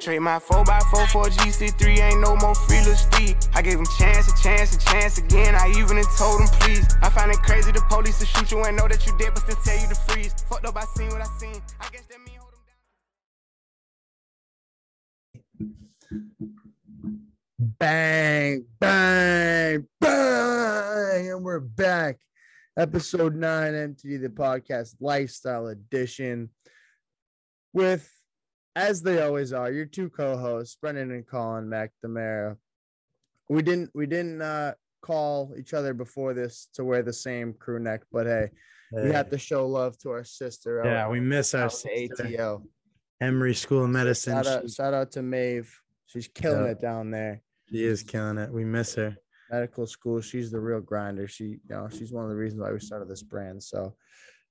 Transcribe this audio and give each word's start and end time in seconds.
Trade 0.00 0.20
my 0.20 0.38
4x4 0.38 1.08
for 1.08 1.26
a 1.26 1.30
GC3, 1.30 1.98
ain't 1.98 2.20
no 2.20 2.36
more 2.36 2.54
free 2.54 2.78
little. 2.78 2.98
I 3.54 3.62
gave 3.62 3.78
him 3.78 3.86
chance, 3.98 4.28
a 4.32 4.42
chance, 4.42 4.76
a 4.76 4.78
chance 4.78 5.18
again. 5.18 5.56
I 5.56 5.68
even 5.76 6.00
told 6.16 6.40
him 6.40 6.46
please. 6.60 6.86
I 7.02 7.10
find 7.10 7.32
it 7.32 7.38
crazy 7.38 7.72
the 7.72 7.80
police 7.90 8.20
to 8.20 8.26
shoot 8.26 8.52
you 8.52 8.62
and 8.62 8.76
know 8.76 8.86
that 8.86 9.04
you 9.04 9.18
dead, 9.18 9.34
but 9.34 9.42
still 9.42 9.56
tell 9.64 9.80
you 9.80 9.88
to 9.88 9.94
freeze. 9.96 10.32
Fucked 10.48 10.66
up, 10.66 10.76
I 10.76 10.84
seen 10.96 11.08
what 11.08 11.20
I 11.20 11.26
seen. 11.38 11.60
I 11.80 11.88
guess 11.90 12.06
that 12.06 12.18
mean 12.24 12.38
hold 12.38 12.54
him 15.60 16.20
down. 16.38 17.74
Bang, 17.78 18.66
bang, 18.78 19.88
bang, 20.00 21.30
and 21.32 21.44
we're 21.44 21.58
back. 21.58 22.18
Episode 22.76 23.34
nine, 23.34 23.72
MTD 23.72 24.22
the 24.22 24.28
podcast 24.28 24.94
lifestyle 25.00 25.66
edition 25.66 26.50
with 27.72 28.08
as 28.78 29.02
they 29.02 29.20
always 29.20 29.52
are, 29.52 29.70
your 29.70 29.86
two 29.86 30.08
co-hosts, 30.08 30.76
Brendan 30.80 31.10
and 31.10 31.26
Colin 31.26 31.66
McNamara. 31.68 32.56
We 33.48 33.62
didn't 33.62 33.90
we 33.94 34.06
didn't 34.06 34.40
uh, 34.40 34.74
call 35.02 35.54
each 35.58 35.74
other 35.74 35.94
before 35.94 36.32
this 36.32 36.68
to 36.74 36.84
wear 36.84 37.02
the 37.02 37.12
same 37.12 37.54
crew 37.54 37.80
neck, 37.80 38.02
but 38.12 38.26
hey, 38.26 38.50
hey. 38.92 39.04
we 39.04 39.10
have 39.10 39.30
to 39.30 39.38
show 39.38 39.66
love 39.66 39.98
to 39.98 40.10
our 40.10 40.24
sister. 40.24 40.82
Yeah, 40.84 41.04
out, 41.04 41.10
we 41.10 41.20
miss 41.20 41.54
our 41.54 41.66
ATO. 41.66 42.62
Emory 43.20 43.54
School 43.54 43.84
of 43.84 43.90
Medicine. 43.90 44.34
Shout 44.34 44.46
out, 44.46 44.70
shout 44.70 44.94
out 44.94 45.10
to 45.12 45.22
Maeve. 45.22 45.74
She's 46.06 46.28
killing 46.28 46.66
it 46.66 46.80
down 46.80 47.10
there. 47.10 47.42
She 47.68 47.84
is 47.84 48.02
killing 48.02 48.38
it. 48.38 48.52
We 48.52 48.64
miss 48.64 48.94
her. 48.94 49.16
Medical 49.50 49.86
school. 49.86 50.20
She's 50.20 50.50
the 50.50 50.60
real 50.60 50.80
grinder. 50.80 51.26
She, 51.26 51.44
you 51.44 51.60
know, 51.68 51.88
she's 51.90 52.12
one 52.12 52.24
of 52.24 52.30
the 52.30 52.36
reasons 52.36 52.62
why 52.62 52.70
we 52.70 52.78
started 52.78 53.08
this 53.08 53.22
brand. 53.22 53.62
So 53.62 53.94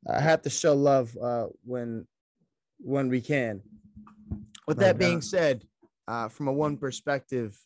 I 0.07 0.19
have 0.19 0.41
to 0.41 0.49
show 0.49 0.73
love 0.73 1.15
uh, 1.21 1.45
when 1.63 2.05
when 2.79 3.07
we 3.09 3.21
can. 3.21 3.61
With 4.67 4.79
that 4.79 4.97
being 4.97 5.21
said, 5.21 5.63
uh, 6.09 6.27
from 6.27 6.49
a 6.49 6.53
one 6.53 6.75
perspective, 6.75 7.57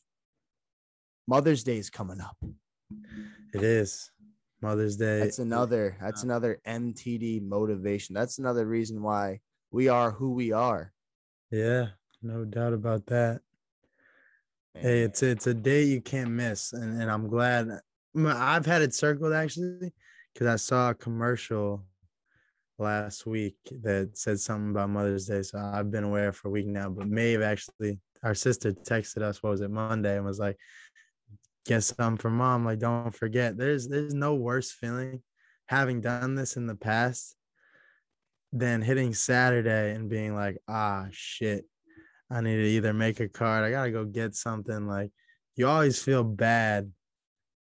Mother's 1.28 1.64
Day 1.64 1.78
is 1.78 1.90
coming 1.90 2.22
up. 2.22 2.38
It 3.54 3.64
is 3.64 4.12
Mother's 4.62 4.98
Day. 4.98 5.20
That's 5.20 5.40
another. 5.40 5.98
That's 6.00 6.22
another 6.22 6.62
MTD 6.68 7.42
motivation. 7.42 8.14
That's 8.14 8.38
another 8.38 8.68
reason 8.68 9.02
why 9.02 9.40
we 9.72 9.88
are 9.88 10.12
who 10.12 10.34
we 10.34 10.52
are. 10.52 10.94
Yeah, 11.50 11.88
no 12.22 12.46
doubt 12.46 12.74
about 12.74 13.08
that. 13.08 13.42
Hey, 14.76 15.02
it's 15.02 15.24
it's 15.24 15.48
a 15.48 15.56
day 15.56 15.84
you 15.84 16.02
can't 16.02 16.30
miss, 16.30 16.72
and, 16.72 17.02
and 17.02 17.10
I'm 17.10 17.28
glad. 17.28 17.68
I've 18.16 18.66
had 18.66 18.84
it 18.84 18.94
circled 18.94 19.34
actually 19.34 19.92
because 20.34 20.48
I 20.48 20.56
saw 20.58 20.92
a 20.92 20.96
commercial 20.96 21.84
last 22.82 23.26
week 23.26 23.56
that 23.84 24.18
said 24.18 24.40
something 24.40 24.72
about 24.72 24.90
Mother's 24.90 25.28
Day. 25.28 25.42
So 25.44 25.60
I've 25.60 25.92
been 25.92 26.04
aware 26.04 26.34
for 26.34 26.50
a 26.50 26.52
week 26.52 26.68
now. 26.68 26.90
But 26.90 27.08
Maeve 27.08 27.42
actually, 27.42 28.00
our 28.24 28.36
sister 28.36 28.72
texted 28.72 29.22
us, 29.22 29.42
what 29.42 29.52
was 29.52 29.62
it, 29.62 29.72
Monday, 29.72 30.18
and 30.18 30.26
was 30.26 30.40
like, 30.40 30.58
get 31.66 31.84
some 31.84 32.18
for 32.18 32.30
mom. 32.30 32.66
Like, 32.66 32.80
don't 32.80 33.16
forget. 33.16 33.58
There's 33.58 33.88
there's 33.88 34.14
no 34.14 34.36
worse 34.36 34.72
feeling 34.72 35.22
having 35.68 36.02
done 36.02 36.36
this 36.36 36.58
in 36.58 36.68
the 36.68 36.76
past 36.76 37.36
than 38.52 38.82
hitting 38.82 39.14
Saturday 39.14 39.92
and 39.92 40.10
being 40.10 40.36
like, 40.36 40.58
ah 40.68 41.08
shit. 41.12 41.66
I 42.30 42.42
need 42.42 42.56
to 42.56 42.64
either 42.64 42.94
make 42.94 43.20
a 43.20 43.28
card. 43.28 43.64
I 43.64 43.72
gotta 43.72 43.92
go 43.92 44.06
get 44.06 44.36
something. 44.36 44.88
Like 44.88 45.12
you 45.56 45.68
always 45.68 46.02
feel 46.02 46.24
bad 46.24 46.92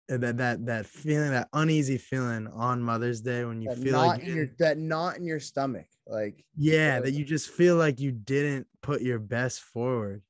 that 0.09 0.37
that 0.37 0.67
that 0.67 0.87
feeling, 0.87 1.31
that 1.31 1.49
uneasy 1.53 1.99
feeling 1.99 2.49
on 2.49 2.83
Mother's 2.83 3.21
Day 3.21 3.45
when 3.45 3.61
you 3.61 3.71
that 3.71 3.79
feel 3.79 3.99
like 3.99 4.23
in 4.23 4.37
your, 4.37 4.47
that 4.59 4.79
knot 4.79 5.17
in 5.17 5.25
your 5.25 5.41
stomach, 5.41 5.87
like 6.07 6.45
yeah, 6.57 7.01
that 7.01 7.13
you 7.13 7.25
just 7.25 7.51
feel 7.51 7.77
like 7.77 8.01
you 8.01 8.13
didn't 8.13 8.67
put 8.83 9.03
your 9.03 9.19
best 9.19 9.61
forward. 9.61 10.23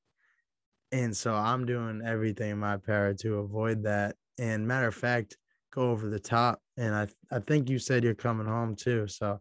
And 0.93 1.17
so 1.17 1.35
I'm 1.35 1.65
doing 1.65 2.03
everything 2.05 2.51
in 2.51 2.59
my 2.59 2.77
power 2.77 3.15
to 3.15 3.39
avoid 3.39 3.85
that. 3.85 4.17
And 4.39 4.69
matter 4.69 4.89
of 4.89 4.95
fact, 4.95 5.39
go 5.73 5.91
over 5.91 6.09
the 6.09 6.21
top. 6.21 6.61
And 6.77 6.95
I 6.95 7.09
I 7.31 7.41
think 7.41 7.71
you 7.71 7.79
said 7.79 8.05
you're 8.05 8.15
coming 8.15 8.47
home 8.47 8.77
too. 8.77 9.09
So 9.09 9.41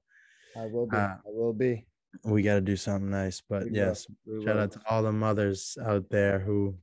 I 0.56 0.66
will 0.66 0.88
be. 0.88 0.98
Uh, 0.98 1.16
I 1.16 1.20
will 1.26 1.54
be. 1.54 1.86
We 2.24 2.42
got 2.42 2.56
to 2.56 2.62
do 2.62 2.76
something 2.76 3.10
nice. 3.10 3.42
But 3.48 3.66
we 3.66 3.72
yes, 3.72 4.08
shout 4.44 4.58
out 4.58 4.72
to 4.74 4.82
all 4.90 5.04
the 5.04 5.12
mothers 5.12 5.78
out 5.86 6.10
there 6.10 6.40
who 6.40 6.76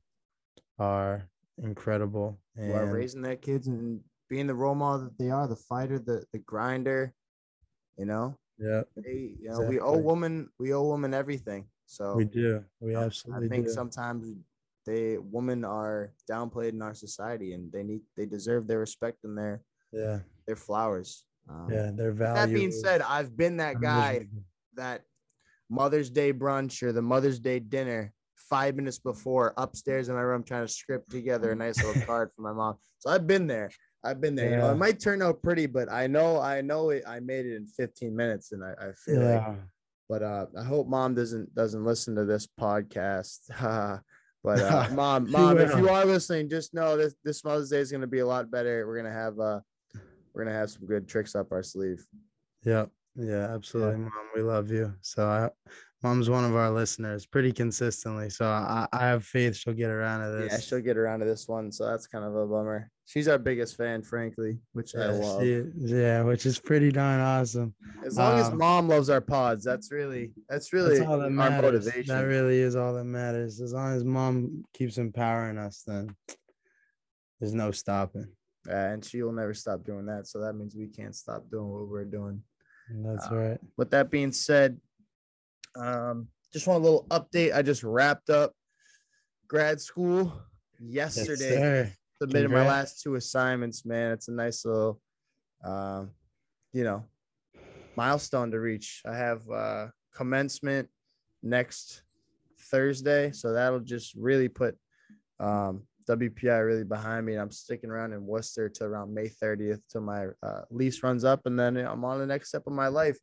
are 0.77 1.27
incredible 1.57 2.39
and 2.59 2.71
who 2.71 2.77
are 2.77 2.85
raising 2.85 3.21
their 3.21 3.35
kids 3.35 3.67
and 3.67 4.01
being 4.29 4.47
the 4.47 4.53
role 4.53 4.75
model 4.75 5.05
that 5.05 5.17
they 5.17 5.29
are, 5.29 5.47
the 5.47 5.55
fighter, 5.55 5.99
the 5.99 6.23
the 6.33 6.39
grinder, 6.39 7.13
you 7.97 8.05
know. 8.05 8.37
Yeah. 8.57 8.81
They, 8.97 9.35
you 9.39 9.49
know, 9.49 9.61
exactly. 9.61 9.75
we 9.75 9.79
owe 9.79 9.97
women, 9.97 10.49
we 10.59 10.73
owe 10.73 10.89
women 10.89 11.13
everything. 11.13 11.65
So 11.85 12.15
we 12.15 12.25
do. 12.25 12.63
We 12.79 12.95
absolutely. 12.95 13.47
I 13.47 13.49
think 13.49 13.67
do. 13.67 13.71
sometimes 13.71 14.35
they 14.85 15.17
women 15.17 15.63
are 15.63 16.13
downplayed 16.29 16.69
in 16.69 16.81
our 16.81 16.93
society, 16.93 17.53
and 17.53 17.71
they 17.71 17.83
need 17.83 18.01
they 18.15 18.25
deserve 18.25 18.67
their 18.67 18.79
respect 18.79 19.23
and 19.23 19.37
their 19.37 19.61
yeah 19.91 20.19
their 20.45 20.55
flowers. 20.55 21.25
Um, 21.49 21.67
yeah, 21.71 21.89
their 21.93 22.11
value. 22.11 22.35
That 22.35 22.53
being 22.53 22.71
said, 22.71 23.01
I've 23.01 23.35
been 23.35 23.57
that 23.57 23.81
guy 23.81 24.27
that 24.75 25.01
Mother's 25.69 26.09
Day 26.09 26.31
brunch 26.31 26.83
or 26.83 26.91
the 26.91 27.01
Mother's 27.01 27.39
Day 27.39 27.59
dinner 27.59 28.13
five 28.49 28.75
minutes 28.75 28.99
before 28.99 29.53
upstairs 29.57 30.09
in 30.09 30.15
my 30.15 30.21
room 30.21 30.43
trying 30.43 30.65
to 30.65 30.71
script 30.71 31.11
together 31.11 31.51
a 31.51 31.55
nice 31.55 31.83
little 31.83 32.01
card 32.05 32.31
for 32.35 32.41
my 32.41 32.53
mom. 32.53 32.75
So 32.99 33.09
I've 33.09 33.27
been 33.27 33.47
there. 33.47 33.69
I've 34.03 34.21
been 34.21 34.35
there. 34.35 34.49
Yeah. 34.49 34.55
You 34.55 34.61
know, 34.61 34.71
it 34.71 34.77
might 34.77 34.99
turn 34.99 35.21
out 35.21 35.41
pretty, 35.41 35.65
but 35.65 35.91
I 35.91 36.07
know 36.07 36.39
I 36.39 36.61
know 36.61 36.89
it. 36.89 37.03
I 37.07 37.19
made 37.19 37.45
it 37.45 37.55
in 37.55 37.65
15 37.65 38.15
minutes, 38.15 38.51
and 38.51 38.63
I, 38.63 38.71
I 38.79 38.91
feel 38.93 39.21
yeah. 39.21 39.47
like. 39.47 39.57
But 40.07 40.23
uh, 40.23 40.45
I 40.57 40.63
hope 40.63 40.87
mom 40.87 41.15
doesn't 41.15 41.53
doesn't 41.53 41.83
listen 41.83 42.15
to 42.15 42.25
this 42.25 42.47
podcast. 42.59 43.39
but 44.43 44.59
uh, 44.59 44.87
mom, 44.93 45.29
mom, 45.29 45.57
if 45.59 45.77
you 45.77 45.89
are 45.89 46.05
listening, 46.05 46.49
just 46.49 46.73
know 46.73 46.97
this 46.97 47.15
this 47.23 47.43
Mother's 47.43 47.69
Day 47.69 47.79
is 47.79 47.91
going 47.91 48.01
to 48.01 48.07
be 48.07 48.19
a 48.19 48.25
lot 48.25 48.49
better. 48.49 48.87
We're 48.87 48.97
gonna 48.97 49.13
have 49.13 49.37
uh, 49.39 49.59
we're 50.33 50.45
gonna 50.45 50.57
have 50.57 50.71
some 50.71 50.87
good 50.87 51.07
tricks 51.07 51.35
up 51.35 51.51
our 51.51 51.63
sleeve. 51.63 52.05
Yep. 52.63 52.89
Yeah, 53.15 53.53
absolutely, 53.53 53.99
yeah. 53.99 54.03
mom. 54.03 54.29
We 54.33 54.41
love 54.41 54.71
you. 54.71 54.93
So 55.01 55.27
I 55.27 55.49
mom's 56.01 56.29
one 56.29 56.45
of 56.45 56.55
our 56.55 56.71
listeners 56.71 57.25
pretty 57.25 57.51
consistently. 57.51 58.29
So 58.29 58.45
I, 58.45 58.87
I 58.91 59.07
have 59.07 59.25
faith 59.25 59.55
she'll 59.55 59.73
get 59.73 59.89
around 59.89 60.25
to 60.25 60.37
this. 60.37 60.51
Yeah, 60.51 60.59
she'll 60.59 60.81
get 60.81 60.97
around 60.97 61.19
to 61.19 61.25
this 61.25 61.47
one. 61.47 61.71
So 61.71 61.85
that's 61.85 62.07
kind 62.07 62.23
of 62.23 62.35
a 62.35 62.45
bummer. 62.45 62.89
She's 63.05 63.27
our 63.27 63.37
biggest 63.37 63.75
fan, 63.75 64.03
frankly, 64.03 64.59
which 64.73 64.93
yeah, 64.95 65.05
I 65.05 65.07
love. 65.07 65.41
She, 65.41 65.63
yeah, 65.77 66.21
which 66.23 66.45
is 66.45 66.59
pretty 66.59 66.91
darn 66.91 67.19
awesome. 67.19 67.73
As 68.05 68.17
long 68.17 68.33
um, 68.33 68.39
as 68.39 68.51
mom 68.51 68.87
loves 68.87 69.09
our 69.09 69.21
pods, 69.21 69.63
that's 69.63 69.91
really 69.91 70.31
that's 70.47 70.71
really 70.73 70.99
that's 70.99 71.09
all 71.09 71.17
that 71.17 71.25
our 71.25 71.61
motivation. 71.61 72.15
That 72.15 72.21
really 72.21 72.59
is 72.59 72.75
all 72.75 72.93
that 72.93 73.05
matters. 73.05 73.61
As 73.61 73.73
long 73.73 73.95
as 73.95 74.03
mom 74.03 74.63
keeps 74.73 74.97
empowering 74.97 75.57
us, 75.57 75.83
then 75.85 76.15
there's 77.39 77.53
no 77.53 77.71
stopping. 77.71 78.27
Yeah, 78.67 78.91
and 78.91 79.03
she 79.03 79.23
will 79.23 79.31
never 79.31 79.53
stop 79.53 79.83
doing 79.83 80.05
that. 80.05 80.27
So 80.27 80.41
that 80.41 80.53
means 80.53 80.75
we 80.75 80.87
can't 80.87 81.15
stop 81.15 81.49
doing 81.49 81.67
what 81.67 81.87
we're 81.87 82.05
doing. 82.05 82.43
That's 82.91 83.27
uh, 83.31 83.35
right. 83.35 83.57
With 83.77 83.91
that 83.91 84.11
being 84.11 84.31
said, 84.31 84.79
um, 85.75 86.27
just 86.53 86.67
want 86.67 86.81
a 86.81 86.83
little 86.83 87.05
update. 87.09 87.53
I 87.53 87.61
just 87.61 87.83
wrapped 87.83 88.29
up 88.29 88.53
grad 89.47 89.81
school 89.81 90.33
yesterday. 90.79 91.83
Yes, 91.83 91.95
Submitted 92.21 92.47
Congrats. 92.47 92.67
my 92.67 92.69
last 92.69 93.01
two 93.01 93.15
assignments, 93.15 93.85
man. 93.85 94.11
It's 94.11 94.27
a 94.27 94.33
nice 94.33 94.65
little, 94.65 94.99
um, 95.63 96.11
you 96.73 96.83
know, 96.83 97.05
milestone 97.95 98.51
to 98.51 98.59
reach. 98.59 99.01
I 99.05 99.15
have 99.15 99.49
uh, 99.49 99.87
commencement 100.13 100.89
next 101.41 102.03
Thursday, 102.71 103.31
so 103.31 103.53
that'll 103.53 103.79
just 103.79 104.15
really 104.15 104.49
put 104.49 104.77
um, 105.39 105.83
WPI 106.09 106.65
really 106.65 106.83
behind 106.83 107.25
me. 107.25 107.33
and 107.33 107.41
I'm 107.41 107.51
sticking 107.51 107.89
around 107.89 108.13
in 108.13 108.25
Worcester 108.25 108.67
to 108.69 108.83
around 108.85 109.13
May 109.13 109.29
30th 109.29 109.81
till 109.91 110.01
my 110.01 110.27
uh, 110.41 110.61
lease 110.71 111.03
runs 111.03 111.23
up, 111.23 111.41
and 111.45 111.57
then 111.57 111.77
I'm 111.77 112.03
on 112.03 112.19
the 112.19 112.25
next 112.25 112.49
step 112.49 112.63
of 112.65 112.73
my 112.73 112.87
life. 112.87 113.17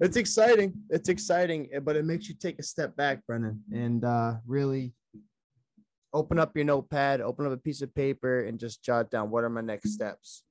It's 0.00 0.16
exciting. 0.16 0.72
It's 0.88 1.10
exciting, 1.10 1.68
eh, 1.72 1.80
but 1.80 1.96
it 1.96 2.04
makes 2.04 2.28
you 2.28 2.34
take 2.34 2.58
a 2.58 2.62
step 2.62 2.96
back, 2.96 3.26
Brendan, 3.26 3.62
and 3.72 4.04
uh, 4.04 4.34
really 4.46 4.94
open 6.12 6.38
up 6.38 6.56
your 6.56 6.64
notepad, 6.64 7.20
open 7.20 7.46
up 7.46 7.52
a 7.52 7.56
piece 7.56 7.82
of 7.82 7.94
paper, 7.94 8.44
and 8.44 8.58
just 8.58 8.82
jot 8.82 9.10
down 9.10 9.30
what 9.30 9.44
are 9.44 9.50
my 9.50 9.60
next 9.60 9.92
steps. 9.92 10.42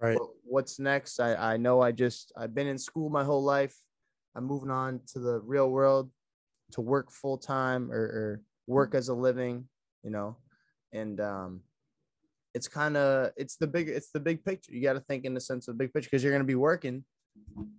Right. 0.00 0.18
What's 0.44 0.78
next? 0.78 1.20
I 1.20 1.54
I 1.54 1.56
know 1.56 1.80
I 1.80 1.92
just 1.92 2.32
I've 2.36 2.54
been 2.54 2.66
in 2.66 2.78
school 2.78 3.08
my 3.08 3.24
whole 3.24 3.42
life. 3.42 3.76
I'm 4.34 4.44
moving 4.44 4.70
on 4.70 5.00
to 5.08 5.18
the 5.18 5.40
real 5.40 5.70
world 5.70 6.10
to 6.72 6.80
work 6.80 7.10
full 7.10 7.36
time 7.36 7.92
or, 7.92 8.00
or 8.00 8.40
work 8.66 8.94
as 8.94 9.08
a 9.08 9.14
living. 9.14 9.68
You 10.02 10.10
know, 10.10 10.36
and 10.92 11.20
um, 11.20 11.60
it's 12.54 12.68
kind 12.68 12.96
of 12.96 13.32
it's 13.36 13.56
the 13.56 13.66
big 13.66 13.88
it's 13.88 14.10
the 14.10 14.20
big 14.20 14.44
picture. 14.44 14.72
You 14.72 14.82
got 14.82 14.94
to 14.94 15.00
think 15.00 15.24
in 15.24 15.34
the 15.34 15.40
sense 15.40 15.68
of 15.68 15.74
the 15.74 15.84
big 15.84 15.92
picture 15.92 16.08
because 16.10 16.22
you're 16.22 16.32
going 16.32 16.42
to 16.42 16.46
be 16.46 16.54
working 16.54 17.04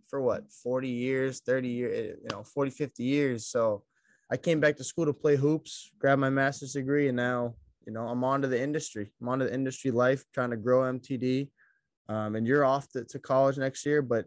for 0.10 0.20
what 0.20 0.52
40 0.52 0.90
years 0.90 1.42
30 1.46 1.68
years 1.68 1.96
eh, 1.96 2.16
you 2.22 2.28
know 2.32 2.44
40 2.44 2.72
50 2.72 3.04
years 3.04 3.46
so 3.46 3.84
i 4.32 4.36
came 4.36 4.60
back 4.60 4.76
to 4.78 4.84
school 4.84 5.06
to 5.06 5.14
play 5.14 5.36
hoops 5.36 5.92
grab 6.00 6.18
my 6.18 6.30
master's 6.32 6.74
degree 6.74 7.08
and 7.08 7.16
now 7.16 7.54
you 7.86 7.94
know 7.94 8.08
i'm 8.08 8.24
on 8.24 8.42
to 8.42 8.48
the 8.48 8.60
industry 8.60 9.12
i'm 9.22 9.30
on 9.30 9.38
to 9.38 9.46
the 9.46 9.54
industry 9.54 9.92
life 9.92 10.24
trying 10.34 10.50
to 10.50 10.58
grow 10.58 10.82
mtd 10.92 11.50
um, 12.10 12.36
and 12.36 12.48
you're 12.48 12.66
off 12.66 12.90
to, 12.90 13.04
to 13.06 13.20
college 13.20 13.60
next 13.60 13.86
year 13.86 14.02
but 14.02 14.26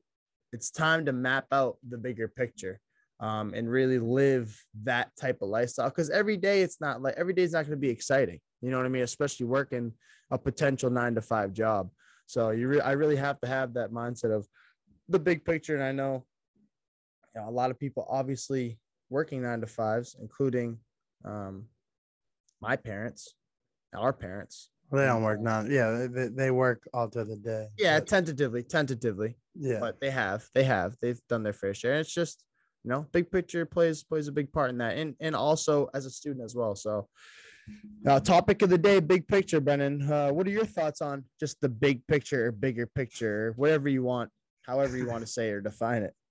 it's 0.52 0.70
time 0.70 1.04
to 1.04 1.12
map 1.12 1.46
out 1.50 1.76
the 1.88 1.98
bigger 1.98 2.28
picture 2.28 2.80
um, 3.20 3.52
and 3.54 3.70
really 3.70 3.98
live 3.98 4.56
that 4.84 5.10
type 5.20 5.42
of 5.42 5.48
lifestyle. 5.48 5.88
Because 5.88 6.10
every 6.10 6.36
day 6.36 6.62
it's 6.62 6.80
not 6.80 7.02
like 7.02 7.14
every 7.16 7.32
day 7.32 7.42
is 7.42 7.52
not 7.52 7.62
going 7.62 7.72
to 7.72 7.76
be 7.76 7.90
exciting. 7.90 8.40
You 8.62 8.70
know 8.70 8.78
what 8.78 8.86
I 8.86 8.90
mean? 8.90 9.02
Especially 9.02 9.46
working 9.46 9.92
a 10.30 10.38
potential 10.38 10.90
nine 10.90 11.14
to 11.14 11.20
five 11.20 11.52
job. 11.52 11.90
So 12.26 12.50
you, 12.50 12.68
re- 12.68 12.80
I 12.80 12.92
really 12.92 13.16
have 13.16 13.40
to 13.40 13.46
have 13.46 13.74
that 13.74 13.92
mindset 13.92 14.34
of 14.34 14.46
the 15.08 15.18
big 15.18 15.44
picture. 15.44 15.74
And 15.74 15.84
I 15.84 15.92
know, 15.92 16.24
you 17.34 17.40
know 17.40 17.48
a 17.48 17.50
lot 17.50 17.70
of 17.70 17.78
people 17.78 18.06
obviously 18.08 18.78
working 19.10 19.42
nine 19.42 19.60
to 19.60 19.66
fives, 19.66 20.16
including 20.20 20.78
um, 21.24 21.66
my 22.60 22.76
parents, 22.76 23.34
our 23.94 24.12
parents. 24.12 24.70
Well, 24.90 25.02
they 25.02 25.08
don't 25.08 25.22
work 25.22 25.40
nine. 25.40 25.70
Yeah, 25.70 26.06
they, 26.10 26.28
they 26.28 26.50
work 26.50 26.88
all 26.94 27.08
through 27.08 27.24
the 27.24 27.36
day. 27.36 27.68
Yeah, 27.76 27.98
but, 27.98 28.08
tentatively, 28.08 28.62
tentatively. 28.62 29.36
Yeah, 29.54 29.80
but 29.80 30.00
they 30.00 30.10
have, 30.10 30.48
they 30.54 30.64
have, 30.64 30.96
they've 31.02 31.20
done 31.28 31.42
their 31.42 31.52
fair 31.52 31.74
share. 31.74 31.92
And 31.92 32.00
it's 32.00 32.14
just, 32.14 32.44
you 32.84 32.90
know, 32.90 33.06
big 33.12 33.30
picture 33.30 33.66
plays 33.66 34.04
plays 34.04 34.28
a 34.28 34.32
big 34.32 34.52
part 34.52 34.70
in 34.70 34.78
that, 34.78 34.96
and 34.96 35.16
and 35.18 35.34
also 35.34 35.88
as 35.92 36.06
a 36.06 36.10
student 36.10 36.44
as 36.44 36.54
well. 36.54 36.76
So, 36.76 37.08
uh, 38.06 38.20
topic 38.20 38.62
of 38.62 38.70
the 38.70 38.78
day, 38.78 39.00
big 39.00 39.26
picture, 39.26 39.60
Brendan. 39.60 40.10
Uh, 40.10 40.30
what 40.30 40.46
are 40.46 40.50
your 40.50 40.64
thoughts 40.64 41.00
on 41.00 41.24
just 41.40 41.60
the 41.60 41.68
big 41.68 42.06
picture, 42.06 42.52
bigger 42.52 42.86
picture, 42.86 43.52
whatever 43.56 43.88
you 43.88 44.02
want, 44.02 44.30
however 44.62 44.96
you 44.96 45.08
want 45.08 45.20
to 45.20 45.26
say 45.26 45.50
or 45.50 45.60
define 45.60 46.02
it? 46.02 46.14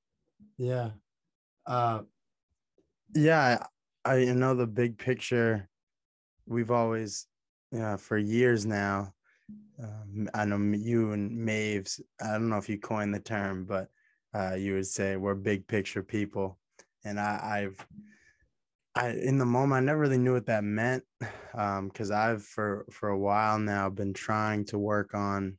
Yeah, 0.58 0.92
uh, 1.66 2.02
yeah, 3.14 3.66
I, 4.04 4.14
I 4.16 4.34
know 4.34 4.54
the 4.54 4.68
big 4.68 4.98
picture. 4.98 5.68
We've 6.46 6.72
always, 6.72 7.28
yeah, 7.72 7.98
for 7.98 8.18
years 8.18 8.66
now. 8.66 9.14
Um, 9.82 10.30
I 10.34 10.46
know 10.46 10.58
you 10.58 11.12
and 11.12 11.32
Maves. 11.32 12.00
I 12.22 12.34
don't 12.34 12.50
know 12.50 12.58
if 12.58 12.70
you 12.70 12.78
coined 12.78 13.14
the 13.14 13.20
term, 13.20 13.66
but 13.66 13.90
uh, 14.34 14.56
you 14.56 14.76
would 14.76 14.88
say 14.88 15.16
we're 15.16 15.36
big 15.36 15.68
picture 15.68 16.04
people, 16.04 16.58
and 17.04 17.20
I, 17.20 17.40
I've, 17.44 17.88
I 18.96 19.10
in 19.10 19.38
the 19.38 19.46
moment 19.46 19.78
I 19.78 19.86
never 19.86 20.00
really 20.00 20.18
knew 20.18 20.34
what 20.34 20.46
that 20.46 20.64
meant, 20.64 21.04
because 21.52 22.12
um, 22.12 22.18
I've 22.18 22.44
for 22.44 22.86
for 22.92 23.10
a 23.10 23.18
while 23.18 23.60
now 23.60 23.90
been 23.90 24.14
trying 24.14 24.66
to 24.66 24.80
work 24.80 25.14
on, 25.14 25.58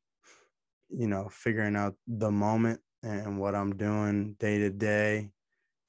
you 0.88 1.06
know, 1.06 1.28
figuring 1.30 1.76
out 1.76 1.94
the 2.06 2.30
moment 2.30 2.80
and 3.02 3.38
what 3.38 3.54
I'm 3.54 3.76
doing 3.76 4.34
day 4.38 4.58
to 4.58 4.70
day, 4.70 5.30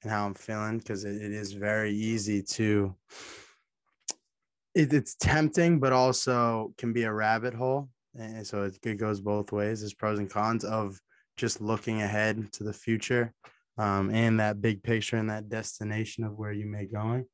and 0.02 0.12
how 0.12 0.26
I'm 0.26 0.34
feeling 0.34 0.78
because 0.78 1.04
it, 1.04 1.16
it 1.16 1.32
is 1.32 1.52
very 1.52 1.92
easy 1.92 2.42
to 2.42 2.94
it, 4.74 4.92
it's 4.92 5.14
tempting 5.14 5.80
but 5.80 5.92
also 5.92 6.74
can 6.76 6.92
be 6.92 7.04
a 7.04 7.12
rabbit 7.12 7.54
hole 7.54 7.88
and 8.14 8.46
so 8.46 8.64
it, 8.64 8.78
it 8.84 8.96
goes 8.96 9.20
both 9.20 9.52
ways. 9.52 9.80
There's 9.80 9.94
pros 9.94 10.18
and 10.18 10.30
cons 10.30 10.64
of 10.64 11.00
just 11.36 11.60
looking 11.60 12.02
ahead 12.02 12.52
to 12.52 12.64
the 12.64 12.72
future 12.72 13.32
um, 13.78 14.10
and 14.10 14.40
that 14.40 14.60
big 14.60 14.82
picture 14.82 15.16
and 15.16 15.30
that 15.30 15.48
destination 15.48 16.24
of 16.24 16.36
where 16.36 16.52
you 16.52 16.66
may 16.66 16.84
going 16.86 17.26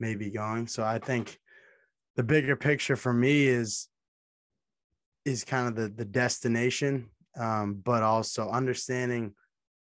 may 0.00 0.14
be 0.14 0.30
going 0.30 0.66
so 0.66 0.84
i 0.84 0.98
think 0.98 1.38
the 2.16 2.22
bigger 2.22 2.56
picture 2.56 2.96
for 2.96 3.12
me 3.12 3.46
is 3.46 3.88
is 5.24 5.44
kind 5.44 5.68
of 5.68 5.74
the 5.74 5.88
the 5.88 6.04
destination 6.04 7.08
um, 7.38 7.80
but 7.84 8.02
also 8.02 8.48
understanding 8.48 9.34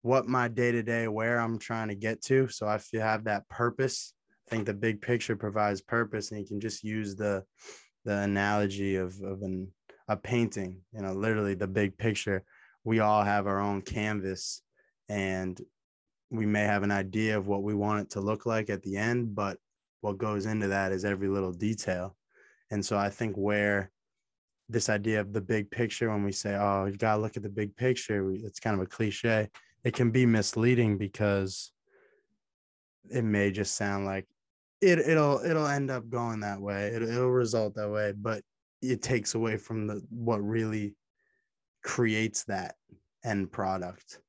what 0.02 0.26
my 0.26 0.48
day 0.48 0.72
to 0.72 0.82
day, 0.82 1.08
where 1.08 1.38
I'm 1.38 1.58
trying 1.58 1.88
to 1.88 1.94
get 1.94 2.22
to. 2.22 2.48
So 2.48 2.66
I 2.66 2.78
feel 2.78 3.02
have 3.02 3.24
that 3.24 3.48
purpose. 3.48 4.14
I 4.48 4.54
think 4.54 4.66
the 4.66 4.74
big 4.74 5.00
picture 5.00 5.36
provides 5.36 5.80
purpose, 5.80 6.30
and 6.30 6.40
you 6.40 6.46
can 6.46 6.60
just 6.60 6.84
use 6.84 7.16
the 7.16 7.44
the 8.04 8.18
analogy 8.18 8.96
of 8.96 9.20
of 9.22 9.42
an 9.42 9.72
a 10.08 10.16
painting. 10.16 10.80
You 10.92 11.02
know, 11.02 11.12
literally 11.12 11.54
the 11.54 11.68
big 11.68 11.96
picture. 11.96 12.42
We 12.84 12.98
all 12.98 13.22
have 13.22 13.46
our 13.46 13.60
own 13.60 13.82
canvas, 13.82 14.62
and 15.08 15.60
we 16.30 16.46
may 16.46 16.62
have 16.62 16.82
an 16.82 16.90
idea 16.90 17.38
of 17.38 17.46
what 17.46 17.62
we 17.62 17.74
want 17.74 18.00
it 18.00 18.10
to 18.10 18.20
look 18.20 18.44
like 18.44 18.70
at 18.70 18.82
the 18.82 18.96
end, 18.96 19.34
but 19.34 19.58
what 20.02 20.18
goes 20.18 20.46
into 20.46 20.68
that 20.68 20.92
is 20.92 21.04
every 21.04 21.28
little 21.28 21.52
detail. 21.52 22.16
And 22.70 22.84
so 22.84 22.98
I 22.98 23.08
think 23.08 23.36
where 23.36 23.90
this 24.68 24.88
idea 24.88 25.20
of 25.20 25.32
the 25.32 25.40
big 25.40 25.70
picture, 25.70 26.10
when 26.10 26.24
we 26.24 26.32
say, 26.32 26.56
"Oh, 26.56 26.84
you 26.86 26.96
gotta 26.96 27.20
look 27.20 27.36
at 27.36 27.42
the 27.42 27.48
big 27.48 27.74
picture," 27.76 28.30
it's 28.32 28.60
kind 28.60 28.74
of 28.74 28.82
a 28.82 28.86
cliche. 28.86 29.48
It 29.84 29.94
can 29.94 30.10
be 30.10 30.26
misleading 30.26 30.98
because 30.98 31.72
it 33.10 33.24
may 33.24 33.50
just 33.50 33.74
sound 33.74 34.04
like 34.04 34.26
it 34.80 34.98
it'll 34.98 35.40
it'll 35.44 35.66
end 35.66 35.90
up 35.90 36.08
going 36.08 36.40
that 36.40 36.60
way. 36.60 36.88
It, 36.88 37.02
it'll 37.02 37.30
result 37.30 37.74
that 37.74 37.90
way 37.90 38.12
but 38.12 38.42
it 38.80 39.00
takes 39.00 39.34
away 39.34 39.56
from 39.56 39.86
the 39.86 40.02
what 40.10 40.38
really 40.38 40.96
creates 41.82 42.44
that 42.44 42.74
end 43.24 43.52
product. 43.52 44.20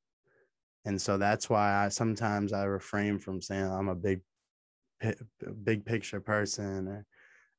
And 0.85 1.01
so 1.01 1.17
that's 1.17 1.49
why 1.49 1.85
i 1.85 1.89
sometimes 1.89 2.51
i 2.51 2.63
refrain 2.65 3.17
from 3.17 3.41
saying 3.41 3.65
i'm 3.65 3.87
a 3.87 3.95
big 3.95 4.21
big 5.63 5.85
picture 5.85 6.19
person 6.19 6.87
or 6.87 7.05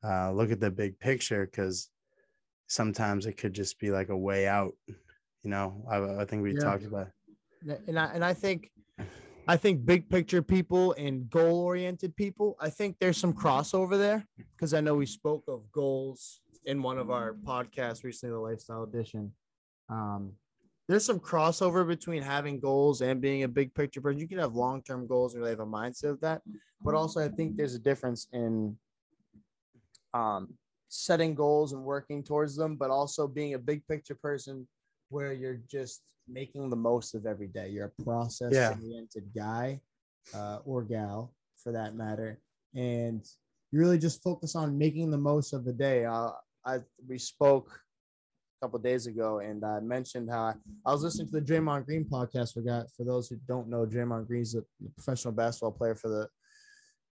uh, 0.04 0.32
look 0.32 0.50
at 0.50 0.60
the 0.60 0.70
big 0.70 0.98
picture 0.98 1.46
because 1.46 1.88
sometimes 2.66 3.26
it 3.26 3.36
could 3.36 3.52
just 3.52 3.78
be 3.78 3.90
like 3.90 4.08
a 4.08 4.16
way 4.16 4.46
out 4.46 4.74
you 5.42 5.50
know 5.50 5.84
i, 5.90 6.22
I 6.22 6.24
think 6.24 6.42
we 6.42 6.54
yeah. 6.54 6.60
talked 6.60 6.84
about 6.84 7.08
and 7.86 7.98
I 7.98 8.06
and 8.14 8.24
I 8.24 8.34
think 8.34 8.70
I 9.46 9.56
think 9.56 9.84
big 9.84 10.08
picture 10.08 10.42
people 10.42 10.92
and 10.94 11.28
goal 11.28 11.60
oriented 11.60 12.16
people, 12.16 12.56
I 12.60 12.70
think 12.70 12.96
there's 12.98 13.18
some 13.18 13.34
crossover 13.34 13.98
there 13.98 14.26
because 14.56 14.72
I 14.72 14.80
know 14.80 14.94
we 14.94 15.06
spoke 15.06 15.44
of 15.48 15.70
goals 15.70 16.40
in 16.64 16.82
one 16.82 16.98
of 16.98 17.10
our 17.10 17.34
podcasts 17.34 18.04
recently, 18.04 18.32
the 18.32 18.40
Lifestyle 18.40 18.84
Edition. 18.84 19.32
Um, 19.90 20.32
there's 20.88 21.04
some 21.04 21.18
crossover 21.18 21.86
between 21.86 22.22
having 22.22 22.60
goals 22.60 23.00
and 23.00 23.20
being 23.20 23.42
a 23.42 23.48
big 23.48 23.74
picture 23.74 24.00
person. 24.00 24.20
You 24.20 24.28
can 24.28 24.38
have 24.38 24.54
long 24.54 24.82
term 24.82 25.06
goals 25.06 25.34
and 25.34 25.42
really 25.42 25.52
have 25.52 25.60
a 25.60 25.66
mindset 25.66 26.10
of 26.10 26.20
that, 26.20 26.42
but 26.82 26.94
also 26.94 27.24
I 27.24 27.28
think 27.28 27.56
there's 27.56 27.74
a 27.74 27.78
difference 27.78 28.28
in 28.32 28.76
um, 30.12 30.54
setting 30.88 31.34
goals 31.34 31.72
and 31.72 31.82
working 31.82 32.22
towards 32.22 32.56
them, 32.56 32.76
but 32.76 32.90
also 32.90 33.26
being 33.26 33.54
a 33.54 33.58
big 33.58 33.86
picture 33.86 34.14
person 34.14 34.66
where 35.08 35.32
you're 35.32 35.60
just 35.68 36.02
making 36.28 36.70
the 36.70 36.76
most 36.76 37.14
of 37.14 37.26
every 37.26 37.48
day. 37.48 37.68
You're 37.68 37.92
a 37.98 38.02
process 38.02 38.52
oriented 38.52 39.24
yeah. 39.34 39.42
guy 39.42 39.80
uh, 40.34 40.58
or 40.64 40.82
gal 40.82 41.34
for 41.56 41.72
that 41.72 41.94
matter. 41.94 42.38
And 42.74 43.24
you 43.72 43.80
really 43.80 43.98
just 43.98 44.22
focus 44.22 44.54
on 44.54 44.78
making 44.78 45.10
the 45.10 45.18
most 45.18 45.52
of 45.52 45.64
the 45.64 45.72
day. 45.72 46.04
Uh, 46.04 46.30
I 46.64 46.78
we 47.06 47.18
spoke 47.18 47.80
couple 48.64 48.78
days 48.78 49.06
ago, 49.06 49.40
and 49.40 49.62
I 49.62 49.78
mentioned 49.80 50.30
how 50.30 50.44
I, 50.44 50.54
I, 50.86 50.92
was 50.92 51.02
listening 51.02 51.26
to 51.26 51.38
the 51.38 51.42
Draymond 51.42 51.84
Green 51.84 52.02
podcast. 52.02 52.54
Forgot 52.54 52.86
for 52.96 53.04
those 53.04 53.28
who 53.28 53.36
don't 53.46 53.68
know, 53.68 53.84
Draymond 53.84 54.26
Green 54.26 54.40
is 54.40 54.54
a 54.54 54.62
professional 54.94 55.34
basketball 55.34 55.72
player 55.72 55.94
for 55.94 56.08
the 56.08 56.28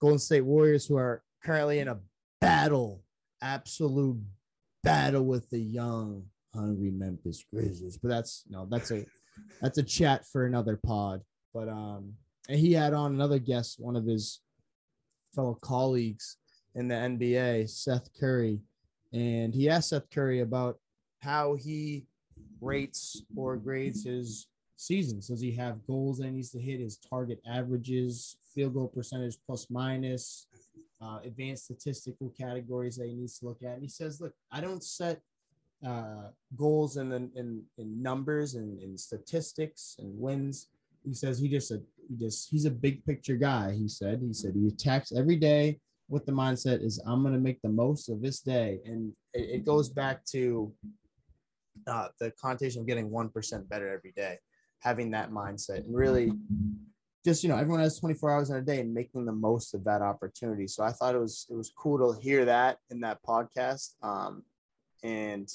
Golden 0.00 0.18
State 0.18 0.40
Warriors, 0.40 0.86
who 0.86 0.96
are 0.96 1.22
currently 1.44 1.78
in 1.78 1.86
a 1.86 2.00
battle, 2.40 3.04
absolute 3.40 4.20
battle 4.82 5.24
with 5.24 5.48
the 5.50 5.60
young 5.60 6.24
hungry 6.52 6.90
Memphis 6.90 7.44
Grizzlies. 7.54 7.96
But 7.96 8.08
that's 8.08 8.42
no, 8.50 8.66
that's 8.68 8.90
a 8.90 9.06
that's 9.62 9.78
a 9.78 9.84
chat 9.84 10.26
for 10.26 10.46
another 10.46 10.80
pod. 10.84 11.20
But 11.54 11.68
um, 11.68 12.14
and 12.48 12.58
he 12.58 12.72
had 12.72 12.92
on 12.92 13.14
another 13.14 13.38
guest, 13.38 13.76
one 13.78 13.94
of 13.94 14.04
his 14.04 14.40
fellow 15.32 15.56
colleagues 15.62 16.38
in 16.74 16.88
the 16.88 16.96
NBA, 16.96 17.70
Seth 17.70 18.08
Curry, 18.18 18.58
and 19.12 19.54
he 19.54 19.68
asked 19.68 19.90
Seth 19.90 20.10
Curry 20.10 20.40
about 20.40 20.80
how 21.20 21.54
he 21.54 22.06
rates 22.60 23.22
or 23.36 23.56
grades 23.56 24.04
his 24.04 24.48
seasons. 24.76 25.28
Does 25.28 25.40
he 25.40 25.52
have 25.52 25.86
goals 25.86 26.18
that 26.18 26.26
he 26.26 26.30
needs 26.32 26.50
to 26.50 26.60
hit? 26.60 26.80
His 26.80 26.98
target 26.98 27.40
averages, 27.46 28.36
field 28.54 28.74
goal 28.74 28.88
percentage 28.88 29.36
plus 29.46 29.68
minus, 29.70 30.46
uh, 31.00 31.18
advanced 31.24 31.64
statistical 31.64 32.32
categories 32.38 32.96
that 32.96 33.06
he 33.06 33.14
needs 33.14 33.38
to 33.38 33.46
look 33.46 33.62
at. 33.62 33.74
And 33.74 33.82
he 33.82 33.88
says, 33.88 34.20
look, 34.20 34.34
I 34.50 34.60
don't 34.60 34.82
set 34.82 35.20
uh, 35.86 36.28
goals 36.56 36.96
and 36.96 37.12
in, 37.12 37.62
in, 37.76 38.02
numbers 38.02 38.54
and 38.54 38.80
in 38.82 38.96
statistics 38.96 39.96
and 39.98 40.18
wins. 40.18 40.68
He 41.04 41.14
says 41.14 41.38
he 41.38 41.48
just 41.48 41.70
a 41.70 41.80
he 42.08 42.16
just 42.16 42.50
he's 42.50 42.64
a 42.64 42.70
big 42.70 43.04
picture 43.04 43.36
guy. 43.36 43.72
He 43.72 43.88
said 43.88 44.20
he 44.20 44.32
said 44.32 44.54
he 44.54 44.66
attacks 44.66 45.12
every 45.12 45.36
day 45.36 45.78
with 46.08 46.24
the 46.26 46.32
mindset 46.32 46.84
is 46.84 47.00
I'm 47.06 47.22
gonna 47.22 47.38
make 47.38 47.60
the 47.62 47.68
most 47.68 48.08
of 48.08 48.22
this 48.22 48.40
day, 48.40 48.80
and 48.84 49.12
it 49.34 49.64
goes 49.64 49.88
back 49.88 50.24
to 50.26 50.72
uh, 51.86 52.08
the 52.20 52.30
connotation 52.40 52.80
of 52.80 52.86
getting 52.86 53.10
one 53.10 53.28
percent 53.28 53.68
better 53.68 53.88
every 53.88 54.12
day, 54.12 54.38
having 54.80 55.10
that 55.12 55.30
mindset, 55.30 55.84
and 55.84 55.94
really 55.94 56.32
just 57.24 57.42
you 57.42 57.48
know 57.48 57.56
everyone 57.56 57.80
has 57.80 57.98
24 57.98 58.30
hours 58.30 58.50
in 58.50 58.56
a 58.56 58.62
day 58.62 58.78
and 58.80 58.94
making 58.94 59.24
the 59.24 59.32
most 59.32 59.74
of 59.74 59.82
that 59.82 60.00
opportunity 60.00 60.68
so 60.68 60.84
i 60.84 60.92
thought 60.92 61.12
it 61.12 61.18
was 61.18 61.44
it 61.50 61.56
was 61.56 61.72
cool 61.76 61.98
to 61.98 62.20
hear 62.20 62.44
that 62.44 62.78
in 62.90 63.00
that 63.00 63.18
podcast 63.26 63.94
um, 64.04 64.44
and 65.02 65.50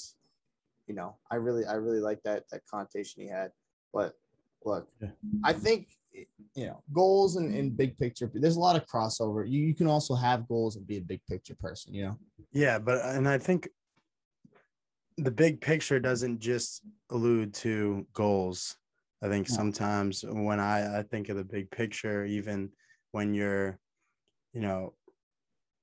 you 0.91 0.97
know, 0.97 1.15
I 1.31 1.35
really, 1.35 1.65
I 1.65 1.75
really 1.75 2.01
like 2.01 2.21
that 2.23 2.49
that 2.51 2.67
connotation 2.69 3.21
he 3.21 3.29
had. 3.29 3.51
But 3.93 4.13
look. 4.65 4.89
I 5.43 5.53
think 5.53 5.87
you 6.53 6.65
know 6.65 6.83
goals 6.91 7.37
and, 7.37 7.55
and 7.55 7.77
big 7.77 7.97
picture. 7.97 8.29
There's 8.33 8.57
a 8.57 8.59
lot 8.59 8.75
of 8.75 8.85
crossover. 8.87 9.49
You 9.49 9.61
you 9.61 9.73
can 9.73 9.87
also 9.87 10.15
have 10.15 10.49
goals 10.49 10.75
and 10.75 10.85
be 10.85 10.97
a 10.97 11.01
big 11.01 11.21
picture 11.29 11.55
person. 11.55 11.93
You 11.93 12.05
know. 12.05 12.17
Yeah, 12.51 12.77
but 12.77 13.05
and 13.05 13.27
I 13.27 13.37
think 13.37 13.69
the 15.21 15.31
big 15.31 15.61
picture 15.61 15.99
doesn't 15.99 16.39
just 16.39 16.81
allude 17.11 17.53
to 17.53 18.05
goals. 18.13 18.75
I 19.23 19.27
think 19.27 19.47
sometimes 19.47 20.25
when 20.27 20.59
I, 20.59 20.99
I 20.99 21.03
think 21.03 21.29
of 21.29 21.37
the 21.37 21.43
big 21.43 21.69
picture, 21.69 22.25
even 22.25 22.71
when 23.11 23.35
you're, 23.35 23.77
you 24.51 24.61
know, 24.61 24.95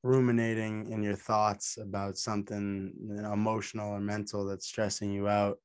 ruminating 0.02 0.90
in 0.90 1.04
your 1.04 1.14
thoughts 1.14 1.78
about 1.80 2.18
something 2.18 2.92
you 3.00 3.23
know, 3.23 3.33
emotional 3.33 3.92
or 3.92 4.00
mental 4.00 4.45
that's 4.45 4.66
stressing 4.66 5.12
you 5.12 5.28
out, 5.28 5.59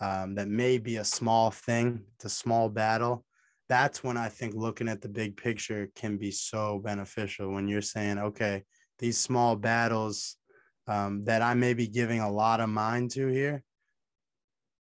um, 0.00 0.34
that 0.36 0.48
may 0.48 0.78
be 0.78 0.96
a 0.96 1.04
small 1.04 1.50
thing, 1.50 2.02
it's 2.14 2.24
a 2.24 2.30
small 2.30 2.70
battle. 2.70 3.26
That's 3.68 4.02
when 4.02 4.16
I 4.16 4.30
think 4.30 4.54
looking 4.54 4.88
at 4.88 5.02
the 5.02 5.08
big 5.10 5.36
picture 5.36 5.90
can 5.94 6.16
be 6.16 6.30
so 6.30 6.80
beneficial 6.82 7.52
when 7.52 7.68
you're 7.68 7.82
saying, 7.82 8.18
okay, 8.18 8.64
these 8.98 9.18
small 9.18 9.54
battles 9.54 10.38
um, 10.88 11.24
that 11.24 11.42
I 11.42 11.54
may 11.54 11.74
be 11.74 11.86
giving 11.86 12.20
a 12.20 12.30
lot 12.30 12.60
of 12.60 12.68
mind 12.68 13.10
to 13.12 13.28
here. 13.28 13.62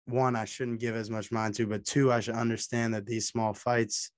One, 0.05 0.35
I 0.35 0.45
shouldn't 0.45 0.79
give 0.79 0.95
as 0.95 1.09
much 1.09 1.31
mind 1.31 1.55
to, 1.55 1.67
but 1.67 1.85
two, 1.85 2.11
I 2.11 2.21
should 2.21 2.35
understand 2.35 2.93
that 2.93 3.05
these 3.05 3.27
small 3.27 3.53
fights 3.53 4.09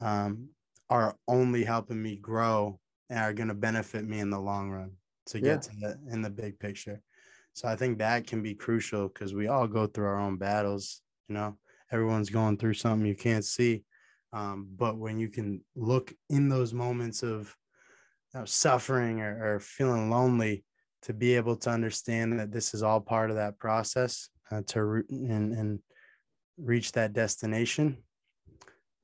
um, 0.00 0.48
are 0.90 1.16
only 1.26 1.64
helping 1.64 2.02
me 2.02 2.16
grow 2.16 2.78
and 3.08 3.18
are 3.18 3.32
going 3.32 3.48
to 3.48 3.54
benefit 3.54 4.04
me 4.04 4.20
in 4.20 4.30
the 4.30 4.38
long 4.38 4.70
run 4.70 4.92
to 5.26 5.40
get 5.40 5.46
yeah. 5.46 5.58
to 5.58 5.70
the 5.80 6.12
in 6.12 6.22
the 6.22 6.30
big 6.30 6.58
picture. 6.58 7.00
So 7.52 7.68
I 7.68 7.76
think 7.76 7.98
that 7.98 8.26
can 8.26 8.42
be 8.42 8.54
crucial 8.54 9.08
because 9.08 9.34
we 9.34 9.48
all 9.48 9.66
go 9.66 9.86
through 9.86 10.06
our 10.06 10.20
own 10.20 10.36
battles. 10.36 11.02
You 11.28 11.34
know, 11.34 11.56
everyone's 11.90 12.30
going 12.30 12.56
through 12.56 12.74
something 12.74 13.06
you 13.06 13.16
can't 13.16 13.44
see, 13.44 13.84
um, 14.32 14.68
but 14.76 14.98
when 14.98 15.18
you 15.18 15.28
can 15.28 15.62
look 15.74 16.12
in 16.28 16.48
those 16.48 16.72
moments 16.72 17.22
of 17.22 17.54
you 18.34 18.40
know, 18.40 18.46
suffering 18.46 19.20
or, 19.20 19.54
or, 19.56 19.60
feeling 19.60 20.10
lonely, 20.10 20.64
to 21.02 21.12
be 21.12 21.34
able 21.34 21.56
to 21.56 21.70
understand 21.70 22.38
that 22.38 22.52
this 22.52 22.74
is 22.74 22.82
all 22.82 23.00
part 23.00 23.30
of 23.30 23.36
that 23.36 23.58
process 23.58 24.28
uh, 24.52 24.62
to 24.66 24.84
re- 24.84 25.02
and, 25.10 25.52
and 25.54 25.78
reach 26.58 26.92
that 26.92 27.12
destination, 27.12 27.96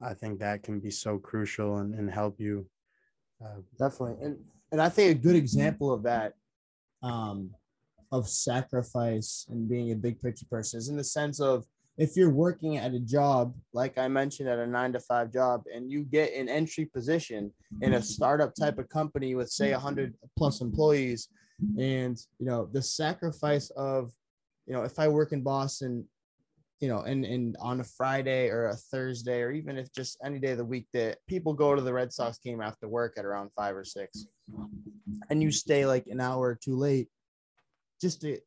I 0.02 0.14
think 0.14 0.40
that 0.40 0.62
can 0.62 0.80
be 0.80 0.90
so 0.90 1.18
crucial 1.18 1.78
and, 1.78 1.94
and 1.94 2.10
help 2.10 2.38
you. 2.38 2.66
Uh, 3.42 3.60
Definitely, 3.78 4.24
and 4.24 4.38
and 4.72 4.80
I 4.80 4.88
think 4.88 5.16
a 5.16 5.20
good 5.20 5.36
example 5.36 5.92
of 5.92 6.02
that, 6.02 6.34
um, 7.02 7.50
of 8.12 8.28
sacrifice 8.28 9.46
and 9.48 9.68
being 9.68 9.92
a 9.92 9.96
big 9.96 10.20
picture 10.20 10.46
person 10.50 10.78
is 10.78 10.88
in 10.88 10.96
the 10.96 11.04
sense 11.04 11.40
of 11.40 11.64
if 11.98 12.16
you're 12.16 12.30
working 12.30 12.76
at 12.76 12.92
a 12.92 13.00
job, 13.00 13.54
like 13.72 13.96
I 13.96 14.08
mentioned, 14.08 14.48
at 14.48 14.58
a 14.58 14.66
nine 14.66 14.92
to 14.92 15.00
five 15.00 15.32
job, 15.32 15.62
and 15.72 15.90
you 15.90 16.02
get 16.04 16.34
an 16.34 16.48
entry 16.48 16.84
position 16.84 17.52
in 17.80 17.94
a 17.94 18.02
startup 18.02 18.54
type 18.54 18.78
of 18.78 18.88
company 18.88 19.34
with 19.34 19.48
say 19.48 19.72
100 19.72 20.14
plus 20.36 20.60
employees, 20.60 21.28
and 21.78 22.18
you 22.38 22.46
know 22.46 22.68
the 22.72 22.82
sacrifice 22.82 23.70
of, 23.70 24.12
you 24.66 24.74
know, 24.74 24.82
if 24.82 24.98
I 24.98 25.08
work 25.08 25.32
in 25.32 25.42
Boston, 25.42 26.06
you 26.80 26.88
know, 26.88 27.00
and 27.00 27.24
and 27.24 27.56
on 27.60 27.80
a 27.80 27.84
Friday 27.84 28.48
or 28.48 28.68
a 28.68 28.76
Thursday 28.76 29.40
or 29.40 29.50
even 29.50 29.78
if 29.78 29.92
just 29.92 30.18
any 30.24 30.38
day 30.38 30.52
of 30.52 30.58
the 30.58 30.64
week 30.64 30.86
that 30.92 31.18
people 31.26 31.54
go 31.54 31.74
to 31.74 31.82
the 31.82 31.92
Red 31.92 32.12
Sox 32.12 32.38
game 32.38 32.60
after 32.60 32.88
work 32.88 33.14
at 33.16 33.24
around 33.24 33.50
five 33.56 33.74
or 33.74 33.84
six, 33.84 34.26
and 35.30 35.42
you 35.42 35.50
stay 35.50 35.86
like 35.86 36.06
an 36.06 36.20
hour 36.20 36.48
or 36.48 36.58
two 36.62 36.76
late, 36.76 37.08
just 38.00 38.20
to 38.20 38.38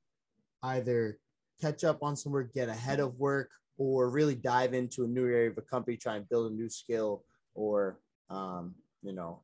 either 0.63 1.17
catch 1.61 1.83
up 1.83 2.03
on 2.03 2.15
some 2.15 2.31
work, 2.31 2.53
get 2.53 2.69
ahead 2.69 2.99
of 2.99 3.17
work, 3.17 3.49
or 3.77 4.09
really 4.09 4.35
dive 4.35 4.73
into 4.73 5.03
a 5.05 5.07
new 5.07 5.25
area 5.25 5.49
of 5.49 5.57
a 5.57 5.61
company, 5.61 5.97
try 5.97 6.15
and 6.15 6.29
build 6.29 6.51
a 6.51 6.55
new 6.55 6.69
skill, 6.69 7.23
or 7.55 7.99
um, 8.29 8.75
you 9.01 9.13
know, 9.13 9.41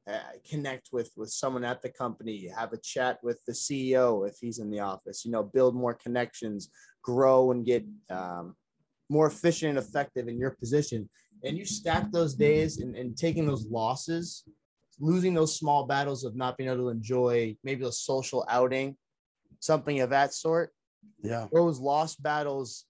connect 0.50 0.89
with 0.91 1.12
with 1.15 1.29
someone 1.29 1.63
at 1.63 1.81
the 1.81 1.89
company, 1.89 2.50
have 2.55 2.74
a 2.74 2.77
chat 2.77 3.19
with 3.24 3.39
the 3.45 3.53
CEO 3.53 4.27
if 4.27 4.38
he's 4.39 4.59
in 4.59 4.69
the 4.69 4.79
office. 4.79 5.25
You 5.25 5.31
know, 5.31 5.43
build 5.43 5.75
more 5.75 5.93
connections, 5.93 6.69
grow, 7.01 7.51
and 7.51 7.65
get 7.65 7.85
um, 8.09 8.55
more 9.09 9.27
efficient 9.27 9.69
and 9.69 9.79
effective 9.79 10.27
in 10.27 10.38
your 10.38 10.51
position. 10.51 11.09
And 11.43 11.57
you 11.57 11.65
stack 11.65 12.12
those 12.12 12.33
days 12.33 12.79
and, 12.79 12.95
and 12.95 13.15
taking 13.15 13.45
those 13.45 13.67
losses, 13.67 14.43
losing 15.00 15.33
those 15.33 15.57
small 15.57 15.85
battles 15.85 16.24
of 16.24 16.35
not 16.35 16.57
being 16.57 16.69
able 16.69 16.83
to 16.85 16.89
enjoy 16.89 17.55
maybe 17.63 17.85
a 17.85 17.91
social 17.91 18.45
outing, 18.50 18.97
something 19.59 20.00
of 20.00 20.09
that 20.09 20.33
sort 20.33 20.71
yeah. 21.21 21.47
Those 21.51 21.79
lost 21.79 22.21
battles 22.21 22.85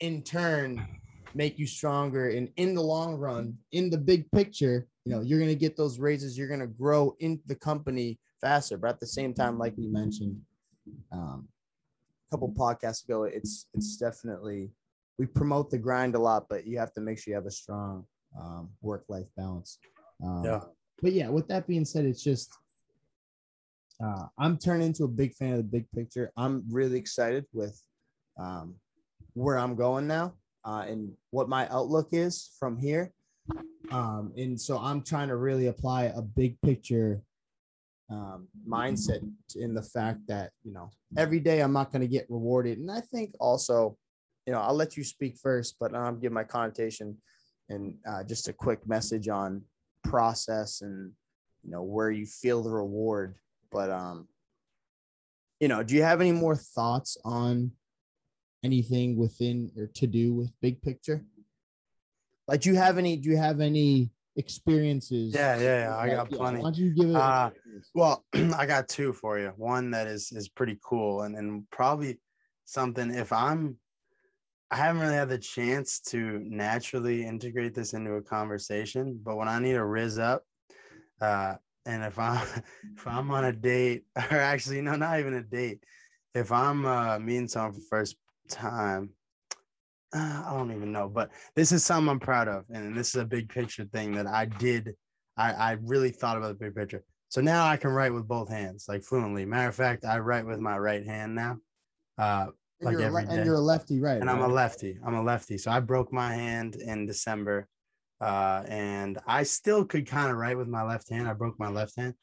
in 0.00 0.22
turn 0.22 0.86
make 1.34 1.58
you 1.58 1.66
stronger. 1.66 2.30
And 2.30 2.50
in 2.56 2.74
the 2.74 2.82
long 2.82 3.16
run, 3.16 3.56
in 3.72 3.90
the 3.90 3.98
big 3.98 4.30
picture, 4.32 4.86
you 5.06 5.12
know, 5.14 5.22
you're 5.22 5.38
going 5.38 5.48
to 5.48 5.54
get 5.54 5.76
those 5.76 6.00
raises. 6.00 6.36
You're 6.36 6.48
going 6.48 6.60
to 6.60 6.66
grow 6.66 7.14
in 7.20 7.40
the 7.46 7.54
company 7.54 8.18
faster. 8.40 8.76
But 8.76 8.90
at 8.90 9.00
the 9.00 9.06
same 9.06 9.32
time, 9.32 9.56
like 9.56 9.74
we 9.76 9.86
mentioned 9.86 10.36
um, 11.12 11.46
a 12.28 12.34
couple 12.34 12.52
podcasts 12.52 13.04
ago, 13.04 13.22
it's, 13.22 13.68
it's 13.72 13.96
definitely, 13.96 14.72
we 15.16 15.26
promote 15.26 15.70
the 15.70 15.78
grind 15.78 16.16
a 16.16 16.18
lot, 16.18 16.46
but 16.50 16.66
you 16.66 16.76
have 16.78 16.92
to 16.94 17.00
make 17.00 17.20
sure 17.20 17.30
you 17.30 17.36
have 17.36 17.46
a 17.46 17.52
strong 17.52 18.04
um, 18.36 18.68
work 18.82 19.04
life 19.08 19.28
balance. 19.36 19.78
Um, 20.24 20.42
yeah. 20.44 20.60
But 21.00 21.12
yeah, 21.12 21.28
with 21.28 21.46
that 21.48 21.68
being 21.68 21.84
said, 21.84 22.04
it's 22.04 22.24
just, 22.24 22.52
uh, 24.04 24.26
I'm 24.36 24.58
turning 24.58 24.88
into 24.88 25.04
a 25.04 25.08
big 25.08 25.34
fan 25.34 25.52
of 25.52 25.58
the 25.58 25.62
big 25.62 25.86
picture. 25.92 26.32
I'm 26.36 26.64
really 26.68 26.98
excited 26.98 27.46
with 27.52 27.80
um, 28.40 28.74
where 29.34 29.56
I'm 29.56 29.76
going 29.76 30.08
now 30.08 30.34
uh, 30.64 30.84
and 30.88 31.12
what 31.30 31.48
my 31.48 31.68
outlook 31.68 32.08
is 32.10 32.50
from 32.58 32.76
here. 32.76 33.12
Um, 33.90 34.32
and 34.36 34.60
so 34.60 34.78
I'm 34.78 35.02
trying 35.02 35.28
to 35.28 35.36
really 35.36 35.68
apply 35.68 36.04
a 36.04 36.22
big 36.22 36.60
picture 36.60 37.22
um, 38.10 38.48
mindset 38.68 39.20
in 39.56 39.74
the 39.74 39.82
fact 39.82 40.20
that, 40.28 40.50
you 40.64 40.72
know, 40.72 40.90
every 41.16 41.40
day 41.40 41.60
I'm 41.60 41.72
not 41.72 41.92
going 41.92 42.02
to 42.02 42.08
get 42.08 42.26
rewarded. 42.28 42.78
And 42.78 42.90
I 42.90 43.00
think 43.00 43.34
also, 43.40 43.96
you 44.46 44.52
know, 44.52 44.60
I'll 44.60 44.74
let 44.74 44.96
you 44.96 45.04
speak 45.04 45.36
first, 45.42 45.76
but 45.80 45.94
I'll 45.94 46.14
give 46.14 46.32
my 46.32 46.44
connotation 46.44 47.16
and 47.68 47.94
uh, 48.08 48.22
just 48.22 48.48
a 48.48 48.52
quick 48.52 48.86
message 48.86 49.28
on 49.28 49.62
process 50.04 50.82
and, 50.82 51.12
you 51.64 51.70
know, 51.70 51.82
where 51.82 52.10
you 52.10 52.26
feel 52.26 52.62
the 52.62 52.70
reward 52.70 53.34
but 53.70 53.90
um, 53.90 54.28
you 55.60 55.68
know, 55.68 55.82
do 55.82 55.94
you 55.94 56.02
have 56.02 56.20
any 56.20 56.32
more 56.32 56.56
thoughts 56.56 57.16
on 57.24 57.72
anything 58.64 59.16
within 59.16 59.70
or 59.76 59.86
to 59.86 60.06
do 60.06 60.34
with 60.34 60.50
big 60.60 60.80
picture? 60.82 61.24
Like, 62.48 62.60
do 62.60 62.70
you 62.70 62.76
have 62.76 62.98
any? 62.98 63.16
Do 63.16 63.30
you 63.30 63.36
have 63.36 63.60
any 63.60 64.10
experiences? 64.36 65.34
Yeah, 65.34 65.58
yeah, 65.58 65.88
yeah. 65.88 65.96
I 65.96 66.08
got 66.08 66.30
plenty. 66.30 66.58
Why 66.58 66.64
don't 66.64 66.76
you 66.78 66.94
give 66.94 67.10
it? 67.10 67.16
Uh, 67.16 67.50
well, 67.94 68.24
I 68.34 68.66
got 68.66 68.88
two 68.88 69.12
for 69.12 69.38
you. 69.38 69.52
One 69.56 69.90
that 69.90 70.06
is 70.06 70.32
is 70.32 70.48
pretty 70.48 70.78
cool, 70.82 71.22
and 71.22 71.36
and 71.36 71.68
probably 71.70 72.20
something 72.64 73.14
if 73.14 73.32
I'm. 73.32 73.76
I 74.68 74.76
haven't 74.76 75.00
really 75.00 75.14
had 75.14 75.28
the 75.28 75.38
chance 75.38 76.00
to 76.08 76.40
naturally 76.42 77.24
integrate 77.24 77.72
this 77.72 77.92
into 77.92 78.14
a 78.14 78.22
conversation, 78.22 79.20
but 79.22 79.36
when 79.36 79.46
I 79.46 79.60
need 79.60 79.74
to 79.74 79.84
riz 79.84 80.18
up, 80.18 80.42
uh, 81.20 81.54
and 81.84 82.02
if 82.02 82.18
I'm 82.18 82.46
if 82.96 83.06
I'm 83.06 83.30
on 83.30 83.44
a 83.44 83.52
date, 83.52 84.04
or 84.16 84.38
actually 84.38 84.80
no, 84.82 84.96
not 84.96 85.18
even 85.18 85.34
a 85.34 85.42
date, 85.42 85.84
if 86.34 86.52
I'm 86.52 86.84
uh, 86.84 87.18
meeting 87.18 87.48
someone 87.48 87.72
for 87.72 87.80
the 87.80 87.86
first 87.88 88.16
time, 88.48 89.10
uh, 90.14 90.42
I 90.46 90.52
don't 90.56 90.72
even 90.72 90.92
know. 90.92 91.08
But 91.08 91.30
this 91.54 91.72
is 91.72 91.84
something 91.84 92.10
I'm 92.10 92.20
proud 92.20 92.48
of, 92.48 92.64
and 92.70 92.96
this 92.96 93.08
is 93.08 93.16
a 93.16 93.24
big 93.24 93.48
picture 93.48 93.84
thing 93.84 94.12
that 94.12 94.26
I 94.26 94.46
did. 94.46 94.94
I, 95.36 95.52
I 95.52 95.72
really 95.82 96.10
thought 96.10 96.36
about 96.36 96.48
the 96.48 96.64
big 96.66 96.74
picture. 96.74 97.02
So 97.28 97.40
now 97.40 97.66
I 97.66 97.76
can 97.76 97.90
write 97.90 98.14
with 98.14 98.26
both 98.26 98.48
hands, 98.48 98.86
like 98.88 99.02
fluently. 99.02 99.44
Matter 99.44 99.68
of 99.68 99.74
fact, 99.74 100.04
I 100.04 100.18
write 100.18 100.46
with 100.46 100.60
my 100.60 100.78
right 100.78 101.04
hand 101.04 101.34
now. 101.34 101.58
Uh, 102.16 102.46
like 102.80 102.94
and 102.94 103.04
every 103.04 103.22
le- 103.22 103.28
day. 103.28 103.36
And 103.36 103.46
you're 103.46 103.56
a 103.56 103.60
lefty, 103.60 104.00
right? 104.00 104.18
And 104.18 104.26
right? 104.26 104.36
I'm 104.36 104.42
a 104.42 104.52
lefty. 104.52 104.98
I'm 105.04 105.14
a 105.14 105.22
lefty. 105.22 105.58
So 105.58 105.70
I 105.70 105.80
broke 105.80 106.12
my 106.12 106.34
hand 106.34 106.76
in 106.76 107.06
December 107.06 107.68
uh, 108.20 108.62
and 108.66 109.18
I 109.26 109.42
still 109.42 109.84
could 109.84 110.06
kind 110.06 110.30
of 110.30 110.36
write 110.36 110.56
with 110.56 110.68
my 110.68 110.82
left 110.82 111.10
hand. 111.10 111.28
I 111.28 111.34
broke 111.34 111.58
my 111.58 111.68
left 111.68 111.96
hand, 111.96 112.14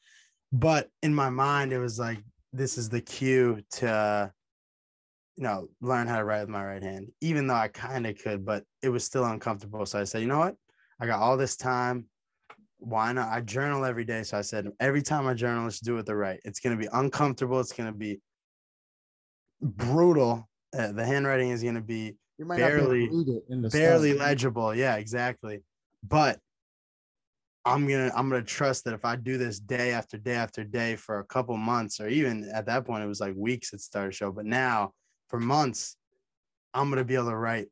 but 0.52 0.88
in 1.02 1.14
my 1.14 1.30
mind, 1.30 1.72
it 1.72 1.78
was 1.78 1.98
like 1.98 2.18
this 2.52 2.78
is 2.78 2.88
the 2.88 3.00
cue 3.00 3.62
to, 3.72 4.32
you 5.36 5.42
know, 5.42 5.68
learn 5.80 6.06
how 6.06 6.18
to 6.18 6.24
write 6.24 6.40
with 6.40 6.48
my 6.48 6.64
right 6.64 6.82
hand. 6.82 7.08
Even 7.20 7.46
though 7.46 7.54
I 7.54 7.68
kind 7.68 8.06
of 8.06 8.16
could, 8.18 8.44
but 8.44 8.64
it 8.82 8.88
was 8.88 9.04
still 9.04 9.24
uncomfortable. 9.24 9.84
So 9.86 10.00
I 10.00 10.04
said, 10.04 10.22
you 10.22 10.28
know 10.28 10.38
what? 10.38 10.56
I 11.00 11.06
got 11.06 11.20
all 11.20 11.36
this 11.36 11.56
time. 11.56 12.06
Why 12.78 13.12
not? 13.12 13.32
I 13.32 13.40
journal 13.40 13.84
every 13.84 14.04
day. 14.04 14.22
So 14.22 14.38
I 14.38 14.42
said, 14.42 14.68
every 14.78 15.02
time 15.02 15.26
I 15.26 15.34
journal, 15.34 15.64
let's 15.64 15.80
do 15.80 15.96
it 15.98 16.06
the 16.06 16.14
right. 16.14 16.40
It's 16.44 16.60
going 16.60 16.76
to 16.76 16.80
be 16.80 16.88
uncomfortable. 16.92 17.58
It's 17.60 17.72
going 17.72 17.92
to 17.92 17.98
be 17.98 18.20
brutal. 19.60 20.48
Uh, 20.76 20.92
the 20.92 21.04
handwriting 21.04 21.50
is 21.50 21.62
going 21.62 21.76
to 21.76 21.80
be 21.80 22.16
barely, 22.38 23.10
barely 23.70 24.12
legible. 24.14 24.74
Yeah, 24.74 24.96
exactly 24.96 25.62
but 26.08 26.38
I'm 27.64 27.88
gonna 27.88 28.12
I'm 28.14 28.28
gonna 28.28 28.42
trust 28.42 28.84
that 28.84 28.94
if 28.94 29.04
I 29.04 29.16
do 29.16 29.38
this 29.38 29.58
day 29.58 29.92
after 29.92 30.18
day 30.18 30.34
after 30.34 30.64
day 30.64 30.96
for 30.96 31.20
a 31.20 31.24
couple 31.24 31.56
months, 31.56 31.98
or 31.98 32.08
even 32.08 32.50
at 32.52 32.66
that 32.66 32.84
point 32.84 33.02
it 33.02 33.06
was 33.06 33.20
like 33.20 33.34
weeks 33.36 33.72
it 33.72 33.80
started 33.80 34.10
to 34.10 34.16
show, 34.16 34.30
but 34.30 34.44
now 34.44 34.92
for 35.34 35.40
months, 35.40 35.96
I'm 36.74 36.90
gonna 36.90 37.02
be 37.02 37.16
able 37.16 37.30
to 37.30 37.36
write 37.36 37.66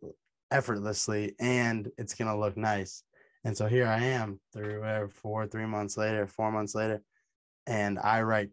effortlessly 0.51 1.37
and 1.39 1.89
it's 1.97 2.13
gonna 2.13 2.37
look 2.37 2.57
nice. 2.57 3.05
And 3.45 3.57
so 3.57 3.69
here 3.69 3.87
I 3.87 4.03
am, 4.03 4.41
three, 4.53 4.79
whatever, 4.79 5.09
four, 5.09 5.47
three 5.47 5.67
months 5.67 5.97
later, 5.97 6.27
four 6.27 6.51
months 6.51 6.75
later, 6.75 7.03
and 7.69 8.01
I 8.01 8.23
write 8.23 8.51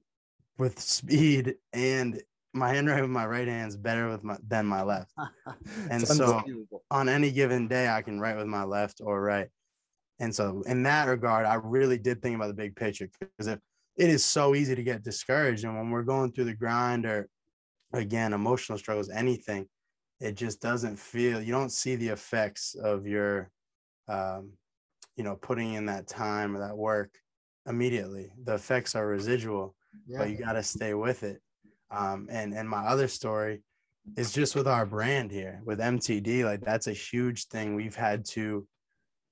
with 0.59 0.79
speed 0.79 1.55
and 1.73 2.21
my 2.53 2.71
handwriting 2.71 3.05
with 3.05 3.09
my 3.09 3.25
right 3.25 3.47
hand 3.47 3.69
is 3.69 3.77
better 3.77 4.09
with 4.09 4.23
my 4.23 4.37
than 4.47 4.67
my 4.67 4.83
left. 4.83 5.11
and 5.89 6.07
so 6.07 6.43
on 6.91 7.09
any 7.09 7.31
given 7.31 7.67
day, 7.67 7.89
I 7.89 8.03
can 8.03 8.19
write 8.19 8.37
with 8.37 8.45
my 8.45 8.63
left 8.63 9.01
or 9.03 9.19
right. 9.19 9.47
And 10.19 10.35
so 10.35 10.61
in 10.67 10.83
that 10.83 11.07
regard, 11.07 11.47
I 11.47 11.55
really 11.55 11.97
did 11.97 12.21
think 12.21 12.35
about 12.35 12.49
the 12.49 12.53
big 12.53 12.75
picture 12.75 13.09
because 13.19 13.47
if 13.47 13.59
it 13.97 14.09
is 14.11 14.23
so 14.23 14.53
easy 14.53 14.75
to 14.75 14.83
get 14.83 15.03
discouraged. 15.03 15.65
And 15.65 15.75
when 15.75 15.89
we're 15.89 16.03
going 16.03 16.31
through 16.31 16.45
the 16.45 16.53
grind 16.53 17.07
or 17.07 17.27
again, 17.93 18.33
emotional 18.33 18.77
struggles, 18.77 19.09
anything, 19.09 19.67
it 20.19 20.35
just 20.35 20.61
doesn't 20.61 20.97
feel 20.99 21.41
you 21.41 21.51
don't 21.51 21.71
see 21.71 21.95
the 21.95 22.09
effects 22.09 22.75
of 22.75 23.07
your 23.07 23.49
um, 24.09 24.51
you 25.15 25.23
know, 25.23 25.35
putting 25.35 25.73
in 25.73 25.85
that 25.85 26.07
time 26.07 26.55
or 26.55 26.59
that 26.59 26.77
work 26.77 27.13
immediately. 27.67 28.31
The 28.45 28.55
effects 28.55 28.95
are 28.95 29.05
residual, 29.05 29.75
yeah. 30.07 30.19
but 30.19 30.29
you 30.29 30.37
got 30.37 30.53
to 30.53 30.63
stay 30.63 30.93
with 30.93 31.23
it. 31.23 31.41
Um, 31.91 32.27
and 32.31 32.53
and 32.53 32.69
my 32.69 32.85
other 32.85 33.07
story 33.07 33.61
is 34.15 34.31
just 34.31 34.55
with 34.55 34.67
our 34.67 34.85
brand 34.85 35.31
here 35.31 35.61
with 35.65 35.79
MTD. 35.79 36.45
Like 36.45 36.61
that's 36.61 36.87
a 36.87 36.93
huge 36.93 37.47
thing 37.47 37.75
we've 37.75 37.95
had 37.95 38.23
to 38.27 38.65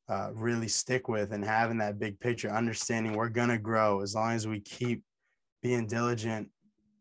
uh, 0.10 0.32
really 0.34 0.68
stick 0.68 1.08
with 1.08 1.32
and 1.32 1.44
having 1.44 1.78
that 1.78 2.00
big 2.00 2.20
picture, 2.20 2.50
understanding 2.50 3.14
we're 3.14 3.30
gonna 3.30 3.58
grow 3.58 4.02
as 4.02 4.14
long 4.14 4.34
as 4.34 4.48
we 4.48 4.60
keep 4.60 5.04
being 5.64 5.88
diligent 5.88 6.50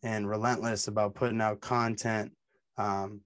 and 0.06 0.28
relentless 0.28 0.86
about 0.86 1.16
putting 1.16 1.40
out 1.40 1.60
content. 1.60 2.30
Um, 2.78 3.22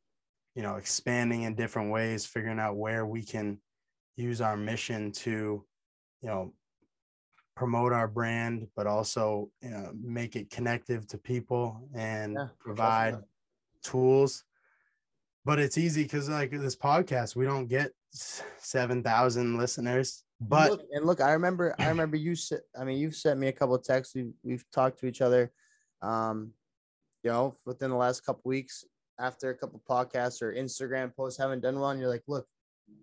you 0.55 0.63
know, 0.63 0.77
expanding 0.77 1.43
in 1.43 1.55
different 1.55 1.91
ways, 1.93 2.27
figuring 2.27 2.59
out 2.59 2.77
where 2.77 3.07
we 3.07 3.23
can 3.23 3.59
use 4.17 4.41
our 4.41 4.57
mission 4.57 5.13
to, 5.13 5.65
you 6.23 6.29
know, 6.29 6.53
promote 7.55 7.93
our 7.93 8.09
brand, 8.09 8.67
but 8.75 8.87
also 8.87 9.51
you 9.63 9.71
know, 9.71 9.93
make 9.95 10.37
it 10.37 10.51
connective 10.51 11.07
to 11.09 11.19
people 11.19 11.89
and 11.95 12.35
yeah, 12.39 12.49
provide 12.59 13.17
tools. 13.85 14.45
But 15.45 15.59
it's 15.59 15.79
easy 15.79 16.03
because 16.03 16.29
like 16.29 16.51
this 16.51 16.77
podcast, 16.77 17.37
we 17.37 17.45
don't 17.45 17.67
get 17.67 17.93
seven 18.13 19.03
thousand 19.03 19.59
listeners. 19.59 20.25
But 20.41 20.63
and 20.63 20.71
look, 20.71 20.87
and 20.93 21.07
look, 21.07 21.21
I 21.21 21.33
remember, 21.33 21.75
I 21.79 21.89
remember 21.89 22.17
you 22.17 22.35
said, 22.35 22.61
I 22.79 22.85
mean, 22.85 22.99
you've 22.99 23.15
sent 23.15 23.39
me 23.39 23.49
a 23.49 23.53
couple 23.53 23.75
of 23.75 23.85
texts. 23.85 24.15
We've, 24.15 24.33
we've 24.43 24.65
talked 24.73 25.01
to 25.01 25.07
each 25.07 25.21
other, 25.21 25.53
um, 26.01 26.53
you 27.23 27.31
know, 27.31 27.55
within 27.67 27.91
the 27.91 27.97
last 27.97 28.25
couple 28.25 28.43
weeks 28.45 28.85
after 29.19 29.51
a 29.51 29.55
couple 29.55 29.83
podcasts 29.89 30.43
or 30.43 30.55
Instagram 30.55 31.15
posts 31.15 31.39
haven't 31.39 31.61
done 31.61 31.79
one. 31.79 31.99
You're 31.99 32.09
like, 32.09 32.25
look, 32.27 32.47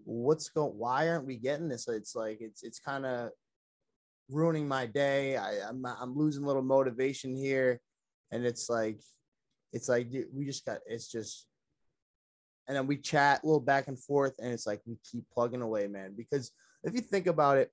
what's 0.03 0.49
going? 0.49 0.77
Why 0.77 1.09
aren't 1.09 1.27
we 1.27 1.37
getting 1.37 1.69
this? 1.69 1.87
It's 1.87 2.15
like 2.15 2.39
it's 2.41 2.63
it's 2.63 2.79
kind 2.79 3.05
of 3.05 3.29
ruining 4.29 4.67
my 4.67 4.85
day. 4.85 5.37
I, 5.37 5.67
I'm 5.69 5.85
I'm 5.85 6.17
losing 6.17 6.43
a 6.43 6.47
little 6.47 6.63
motivation 6.63 7.35
here, 7.35 7.79
and 8.31 8.45
it's 8.45 8.69
like, 8.69 8.99
it's 9.73 9.89
like 9.89 10.07
we 10.33 10.45
just 10.45 10.65
got. 10.65 10.79
It's 10.87 11.09
just, 11.11 11.47
and 12.67 12.75
then 12.75 12.87
we 12.87 12.97
chat 12.97 13.43
a 13.43 13.45
little 13.45 13.59
back 13.59 13.87
and 13.87 13.99
forth, 13.99 14.33
and 14.39 14.51
it's 14.51 14.67
like 14.67 14.81
we 14.85 14.97
keep 15.09 15.23
plugging 15.31 15.61
away, 15.61 15.87
man. 15.87 16.13
Because 16.17 16.51
if 16.83 16.93
you 16.93 17.01
think 17.01 17.27
about 17.27 17.57
it, 17.57 17.71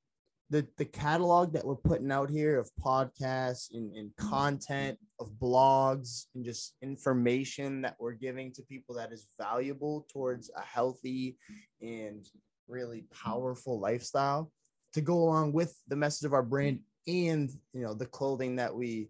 the 0.50 0.66
the 0.76 0.84
catalog 0.84 1.52
that 1.52 1.64
we're 1.64 1.74
putting 1.74 2.12
out 2.12 2.28
here 2.28 2.58
of 2.58 2.70
podcasts 2.84 3.72
and, 3.72 3.94
and 3.96 4.14
content 4.16 4.98
of 5.18 5.30
blogs 5.40 6.26
and 6.34 6.44
just 6.44 6.74
information 6.82 7.80
that 7.82 7.96
we're 7.98 8.12
giving 8.12 8.52
to 8.52 8.62
people 8.62 8.94
that 8.94 9.12
is 9.12 9.26
valuable 9.40 10.06
towards 10.12 10.50
a 10.56 10.60
healthy 10.60 11.38
and 11.80 12.26
really 12.68 13.04
powerful 13.24 13.80
lifestyle 13.80 14.50
to 14.92 15.00
go 15.00 15.14
along 15.14 15.52
with 15.52 15.76
the 15.88 15.96
message 15.96 16.26
of 16.26 16.34
our 16.34 16.42
brand 16.42 16.78
and 17.06 17.50
you 17.72 17.82
know 17.82 17.94
the 17.94 18.06
clothing 18.06 18.56
that 18.56 18.74
we 18.74 19.08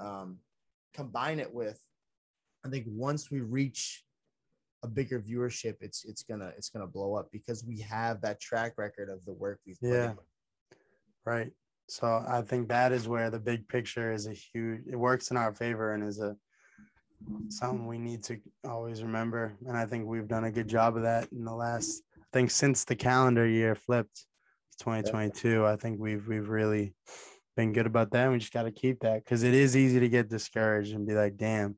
um, 0.00 0.38
combine 0.92 1.38
it 1.38 1.52
with 1.52 1.80
i 2.64 2.68
think 2.68 2.84
once 2.88 3.30
we 3.30 3.40
reach 3.40 4.04
a 4.82 4.88
bigger 4.88 5.18
viewership 5.18 5.76
it's 5.80 6.04
it's 6.04 6.22
gonna 6.22 6.52
it's 6.58 6.68
gonna 6.68 6.86
blow 6.86 7.14
up 7.14 7.28
because 7.32 7.64
we 7.64 7.80
have 7.80 8.20
that 8.20 8.38
track 8.40 8.74
record 8.76 9.08
of 9.08 9.24
the 9.24 9.32
work 9.32 9.60
we've 9.66 9.78
yeah 9.80 10.12
right 11.24 11.50
so 11.88 12.24
i 12.28 12.40
think 12.42 12.68
that 12.68 12.92
is 12.92 13.08
where 13.08 13.30
the 13.30 13.38
big 13.38 13.66
picture 13.68 14.12
is 14.12 14.26
a 14.26 14.32
huge 14.32 14.82
it 14.90 14.96
works 14.96 15.30
in 15.30 15.36
our 15.36 15.52
favor 15.52 15.92
and 15.92 16.02
is 16.02 16.20
a 16.20 16.36
something 17.48 17.86
we 17.86 17.98
need 17.98 18.22
to 18.22 18.38
always 18.68 19.02
remember 19.02 19.56
and 19.66 19.76
i 19.76 19.86
think 19.86 20.06
we've 20.06 20.28
done 20.28 20.44
a 20.44 20.50
good 20.50 20.68
job 20.68 20.96
of 20.96 21.02
that 21.02 21.26
in 21.32 21.44
the 21.44 21.54
last 21.54 22.02
i 22.18 22.26
think 22.32 22.50
since 22.50 22.84
the 22.84 22.96
calendar 22.96 23.46
year 23.46 23.74
flipped 23.74 24.26
2022. 24.78 25.66
I 25.66 25.76
think 25.76 25.98
we've 25.98 26.26
we've 26.26 26.48
really 26.48 26.94
been 27.56 27.72
good 27.72 27.86
about 27.86 28.10
that. 28.12 28.24
And 28.24 28.32
we 28.32 28.38
just 28.38 28.52
got 28.52 28.64
to 28.64 28.72
keep 28.72 29.00
that 29.00 29.24
because 29.24 29.42
it 29.42 29.54
is 29.54 29.76
easy 29.76 30.00
to 30.00 30.08
get 30.08 30.28
discouraged 30.28 30.94
and 30.94 31.06
be 31.06 31.14
like, 31.14 31.36
"Damn, 31.36 31.76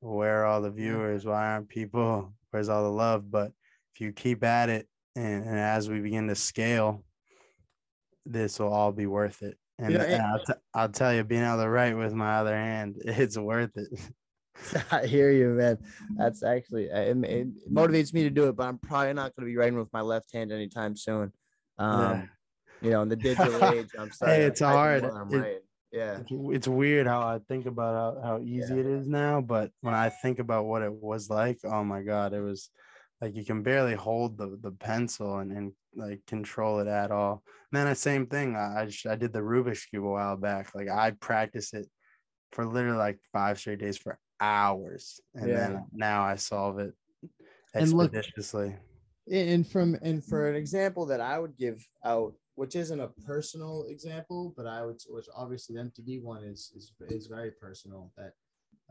where 0.00 0.42
are 0.42 0.46
all 0.46 0.62
the 0.62 0.70
viewers? 0.70 1.24
Why 1.24 1.46
aren't 1.52 1.68
people? 1.68 2.32
Where's 2.50 2.68
all 2.68 2.84
the 2.84 2.90
love?" 2.90 3.30
But 3.30 3.52
if 3.94 4.00
you 4.00 4.12
keep 4.12 4.44
at 4.44 4.68
it, 4.68 4.88
and, 5.16 5.44
and 5.44 5.56
as 5.56 5.88
we 5.88 6.00
begin 6.00 6.28
to 6.28 6.34
scale, 6.34 7.04
this 8.28 8.58
will 8.58 8.72
all 8.72 8.92
be 8.92 9.06
worth 9.06 9.42
it. 9.42 9.56
And, 9.78 9.94
and 9.94 10.22
I'll, 10.22 10.44
t- 10.44 10.52
I'll 10.74 10.88
tell 10.88 11.14
you, 11.14 11.24
being 11.24 11.44
able 11.44 11.62
to 11.62 11.68
write 11.68 11.96
with 11.96 12.12
my 12.12 12.38
other 12.38 12.54
hand, 12.54 12.96
it's 13.04 13.38
worth 13.38 13.76
it. 13.76 13.88
I 14.92 15.06
hear 15.06 15.30
you, 15.30 15.50
man. 15.50 15.78
That's 16.16 16.42
actually 16.42 16.86
it, 16.86 17.16
it, 17.24 17.72
motivates 17.72 18.12
me 18.12 18.24
to 18.24 18.30
do 18.30 18.48
it, 18.48 18.56
but 18.56 18.66
I'm 18.66 18.78
probably 18.78 19.12
not 19.12 19.34
going 19.36 19.46
to 19.46 19.52
be 19.52 19.56
writing 19.56 19.78
with 19.78 19.92
my 19.92 20.00
left 20.00 20.32
hand 20.32 20.50
anytime 20.50 20.96
soon. 20.96 21.32
Um, 21.78 22.00
yeah. 22.00 22.22
you 22.82 22.90
know, 22.90 23.02
in 23.02 23.08
the 23.08 23.16
digital 23.16 23.64
age, 23.66 23.90
I'm 23.96 24.10
sorry. 24.10 24.32
Hey, 24.32 24.42
it's 24.44 24.60
hard. 24.60 25.04
It, 25.04 25.64
yeah. 25.92 26.18
It's, 26.18 26.30
it's, 26.30 26.68
weird 26.68 27.06
how 27.06 27.20
I 27.20 27.38
think 27.48 27.66
about 27.66 28.16
how, 28.16 28.22
how 28.22 28.38
easy 28.40 28.74
yeah. 28.74 28.80
it 28.80 28.86
is 28.86 29.06
now, 29.06 29.40
but 29.40 29.70
when 29.80 29.94
I 29.94 30.08
think 30.10 30.40
about 30.40 30.66
what 30.66 30.82
it 30.82 30.92
was 30.92 31.30
like, 31.30 31.58
oh 31.64 31.84
my 31.84 32.02
God, 32.02 32.32
it 32.32 32.40
was 32.40 32.70
like 33.20 33.34
you 33.34 33.44
can 33.44 33.62
barely 33.62 33.94
hold 33.94 34.38
the, 34.38 34.58
the 34.62 34.70
pencil 34.70 35.38
and, 35.38 35.52
and 35.52 35.72
like 35.96 36.24
control 36.26 36.78
it 36.80 36.86
at 36.86 37.10
all. 37.10 37.42
And 37.72 37.78
then 37.80 37.86
the 37.88 37.94
same 37.94 38.26
thing, 38.26 38.56
I, 38.56 38.82
I, 38.82 38.86
just, 38.86 39.06
I 39.06 39.16
did 39.16 39.32
the 39.32 39.40
Rubik's 39.40 39.84
Cube 39.86 40.04
a 40.04 40.08
while 40.08 40.36
back. 40.36 40.74
Like 40.74 40.88
I 40.88 41.10
practiced 41.12 41.74
it 41.74 41.86
for 42.52 42.64
literally 42.64 42.98
like 42.98 43.18
five 43.32 43.58
straight 43.58 43.80
days 43.80 43.98
for 43.98 44.18
hours. 44.40 45.20
And 45.34 45.48
yeah. 45.48 45.56
then 45.56 45.84
now 45.92 46.22
I 46.22 46.36
solve 46.36 46.78
it 46.78 46.92
expeditiously. 47.74 48.66
And 48.66 48.72
look, 48.72 49.48
and 49.48 49.66
from 49.66 49.96
and 50.02 50.24
for 50.24 50.48
an 50.48 50.56
example 50.56 51.06
that 51.06 51.20
I 51.20 51.38
would 51.38 51.56
give 51.56 51.86
out, 52.04 52.34
which 52.54 52.76
isn't 52.76 53.00
a 53.00 53.08
personal 53.26 53.86
example, 53.88 54.54
but 54.56 54.66
I 54.66 54.84
would, 54.84 54.98
which 55.08 55.26
obviously 55.36 55.76
the 55.76 55.82
MTD 55.82 56.22
one 56.22 56.44
is 56.44 56.72
is 56.76 56.92
is 57.08 57.26
very 57.26 57.50
personal 57.50 58.12
that 58.16 58.32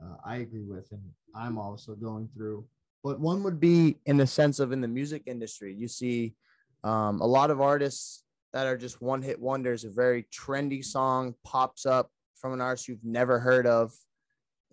uh, 0.02 0.16
I 0.26 0.38
agree 0.38 0.66
with, 0.66 0.92
and 0.92 1.02
I'm 1.36 1.58
also 1.58 1.96
going 1.96 2.30
through. 2.36 2.66
But 3.08 3.22
one 3.22 3.42
would 3.44 3.62
be 3.62 3.96
in 4.06 4.18
the 4.18 4.28
sense 4.28 4.60
of 4.60 4.74
in 4.74 4.82
the 4.82 4.88
music 4.90 5.24
industry, 5.28 5.74
you 5.74 5.88
see 5.88 6.36
um, 6.84 7.22
a 7.22 7.26
lot 7.26 7.52
of 7.52 7.62
artists 7.62 8.26
that 8.52 8.68
are 8.68 8.76
just 8.76 9.02
one 9.02 9.22
hit 9.22 9.40
wonders. 9.40 9.86
A 9.86 9.90
very 9.90 10.24
trendy 10.24 10.84
song 10.84 11.34
pops 11.46 11.86
up 11.86 12.12
from 12.36 12.52
an 12.52 12.60
artist 12.60 12.90
you've 12.90 13.06
never 13.06 13.40
heard 13.40 13.66
of, 13.66 13.94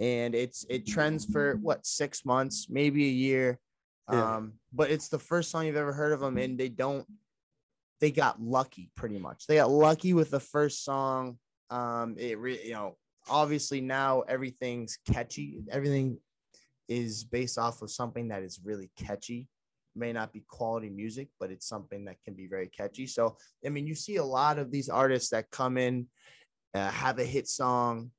and 0.00 0.34
it's 0.34 0.66
it 0.68 0.84
trends 0.84 1.24
for 1.24 1.54
what 1.62 1.86
six 1.86 2.24
months, 2.24 2.66
maybe 2.68 3.04
a 3.04 3.12
year, 3.12 3.60
yeah. 4.10 4.36
Um, 4.36 4.54
but 4.72 4.90
it's 4.90 5.06
the 5.06 5.18
first 5.20 5.52
song 5.52 5.66
you've 5.66 5.76
ever 5.76 5.92
heard 5.92 6.12
of 6.12 6.18
them, 6.18 6.36
and 6.36 6.58
they 6.58 6.68
don't. 6.68 7.06
They 8.00 8.10
got 8.10 8.42
lucky, 8.42 8.90
pretty 8.96 9.20
much. 9.20 9.46
They 9.46 9.54
got 9.54 9.70
lucky 9.70 10.12
with 10.12 10.30
the 10.30 10.40
first 10.40 10.84
song. 10.84 11.38
Um, 11.70 12.16
it 12.18 12.36
really, 12.36 12.66
you 12.66 12.74
know, 12.74 12.96
obviously 13.30 13.80
now 13.80 14.22
everything's 14.22 14.98
catchy. 15.06 15.62
Everything 15.70 16.18
is 16.88 17.24
based 17.24 17.58
off 17.58 17.82
of 17.82 17.90
something 17.90 18.28
that 18.28 18.42
is 18.42 18.60
really 18.64 18.90
catchy. 18.96 19.48
May 19.96 20.12
not 20.12 20.32
be 20.32 20.44
quality 20.48 20.90
music, 20.90 21.28
but 21.38 21.50
it's 21.50 21.68
something 21.68 22.04
that 22.06 22.16
can 22.24 22.34
be 22.34 22.46
very 22.46 22.66
catchy. 22.68 23.06
So, 23.06 23.36
I 23.64 23.68
mean, 23.68 23.86
you 23.86 23.94
see 23.94 24.16
a 24.16 24.24
lot 24.24 24.58
of 24.58 24.70
these 24.70 24.88
artists 24.88 25.30
that 25.30 25.50
come 25.50 25.78
in, 25.78 26.08
uh, 26.74 26.90
have 26.90 27.18
a 27.18 27.24
hit 27.24 27.46
song, 27.46 28.10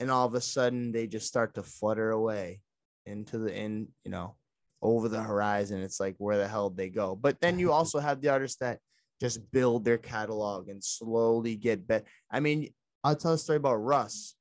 and 0.00 0.10
all 0.10 0.26
of 0.26 0.34
a 0.34 0.40
sudden 0.40 0.90
they 0.90 1.06
just 1.06 1.28
start 1.28 1.54
to 1.54 1.62
flutter 1.62 2.10
away 2.10 2.60
into 3.06 3.38
the 3.38 3.54
in, 3.54 3.88
you 4.04 4.10
know, 4.10 4.34
over 4.82 5.08
the 5.08 5.22
horizon. 5.22 5.80
It's 5.80 6.00
like 6.00 6.16
where 6.18 6.38
the 6.38 6.48
hell 6.48 6.70
they 6.70 6.88
go. 6.88 7.14
But 7.14 7.40
then 7.40 7.58
you 7.58 7.72
also 7.72 8.00
have 8.00 8.20
the 8.20 8.30
artists 8.30 8.58
that 8.58 8.80
just 9.20 9.48
build 9.52 9.84
their 9.84 9.98
catalog 9.98 10.68
and 10.68 10.82
slowly 10.82 11.54
get 11.54 11.86
better. 11.86 12.04
I 12.28 12.40
mean, 12.40 12.74
I'll 13.04 13.14
tell 13.14 13.34
a 13.34 13.38
story 13.38 13.58
about 13.58 13.76
Russ, 13.76 14.34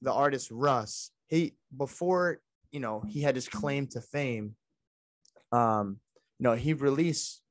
the 0.00 0.12
artist 0.12 0.52
Russ. 0.52 1.10
He 1.26 1.56
before 1.76 2.40
you 2.70 2.80
know 2.80 3.02
he 3.08 3.20
had 3.20 3.34
his 3.34 3.48
claim 3.48 3.86
to 3.88 4.00
fame. 4.00 4.54
Um, 5.52 5.98
you 6.38 6.44
know, 6.44 6.54
he 6.54 6.72
released 6.72 7.42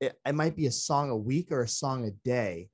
it, 0.00 0.18
it 0.26 0.34
might 0.34 0.56
be 0.56 0.66
a 0.66 0.72
song 0.72 1.10
a 1.10 1.16
week 1.16 1.52
or 1.52 1.62
a 1.62 1.68
song 1.68 2.06
a 2.06 2.10
day. 2.10 2.70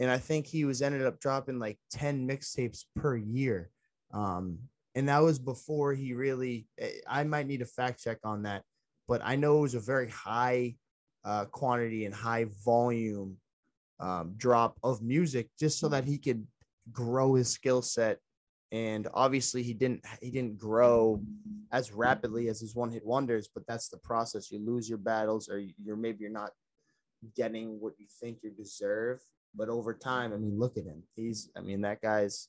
And 0.00 0.10
I 0.10 0.18
think 0.18 0.46
he 0.46 0.64
was 0.64 0.80
ended 0.80 1.04
up 1.04 1.20
dropping 1.20 1.58
like 1.58 1.78
10 1.90 2.26
mixtapes 2.26 2.84
per 2.94 3.16
year. 3.16 3.70
Um, 4.14 4.58
and 4.94 5.08
that 5.08 5.22
was 5.22 5.38
before 5.38 5.92
he 5.92 6.14
really. 6.14 6.66
Eh, 6.78 6.90
I 7.06 7.24
might 7.24 7.46
need 7.46 7.62
a 7.62 7.66
fact 7.66 8.02
check 8.02 8.18
on 8.24 8.44
that, 8.44 8.62
but 9.06 9.20
I 9.24 9.36
know 9.36 9.58
it 9.58 9.62
was 9.62 9.74
a 9.74 9.80
very 9.80 10.08
high 10.08 10.76
uh, 11.24 11.44
quantity 11.46 12.04
and 12.04 12.14
high 12.14 12.46
volume 12.64 13.36
um, 14.00 14.34
drop 14.36 14.78
of 14.82 15.02
music 15.02 15.48
just 15.58 15.78
so 15.78 15.88
that 15.88 16.04
he 16.04 16.18
could 16.18 16.46
grow 16.92 17.34
his 17.34 17.48
skill 17.48 17.82
set 17.82 18.18
and 18.70 19.08
obviously 19.14 19.62
he 19.62 19.72
didn't 19.72 20.04
he 20.20 20.30
didn't 20.30 20.58
grow 20.58 21.20
as 21.72 21.92
rapidly 21.92 22.48
as 22.48 22.60
his 22.60 22.74
one 22.74 22.90
hit 22.90 23.04
wonders 23.04 23.48
but 23.52 23.66
that's 23.66 23.88
the 23.88 23.96
process. 23.98 24.50
You 24.50 24.58
lose 24.58 24.88
your 24.88 24.98
battles 24.98 25.48
or 25.48 25.62
you're 25.82 25.96
maybe 25.96 26.18
you're 26.20 26.30
not 26.30 26.50
getting 27.34 27.80
what 27.80 27.94
you 27.98 28.06
think 28.20 28.38
you 28.42 28.50
deserve 28.50 29.20
but 29.56 29.68
over 29.68 29.92
time 29.92 30.32
i 30.32 30.36
mean 30.36 30.58
look 30.58 30.76
at 30.76 30.84
him. 30.84 31.02
He's 31.16 31.50
i 31.56 31.60
mean 31.60 31.80
that 31.82 32.00
guy's 32.00 32.48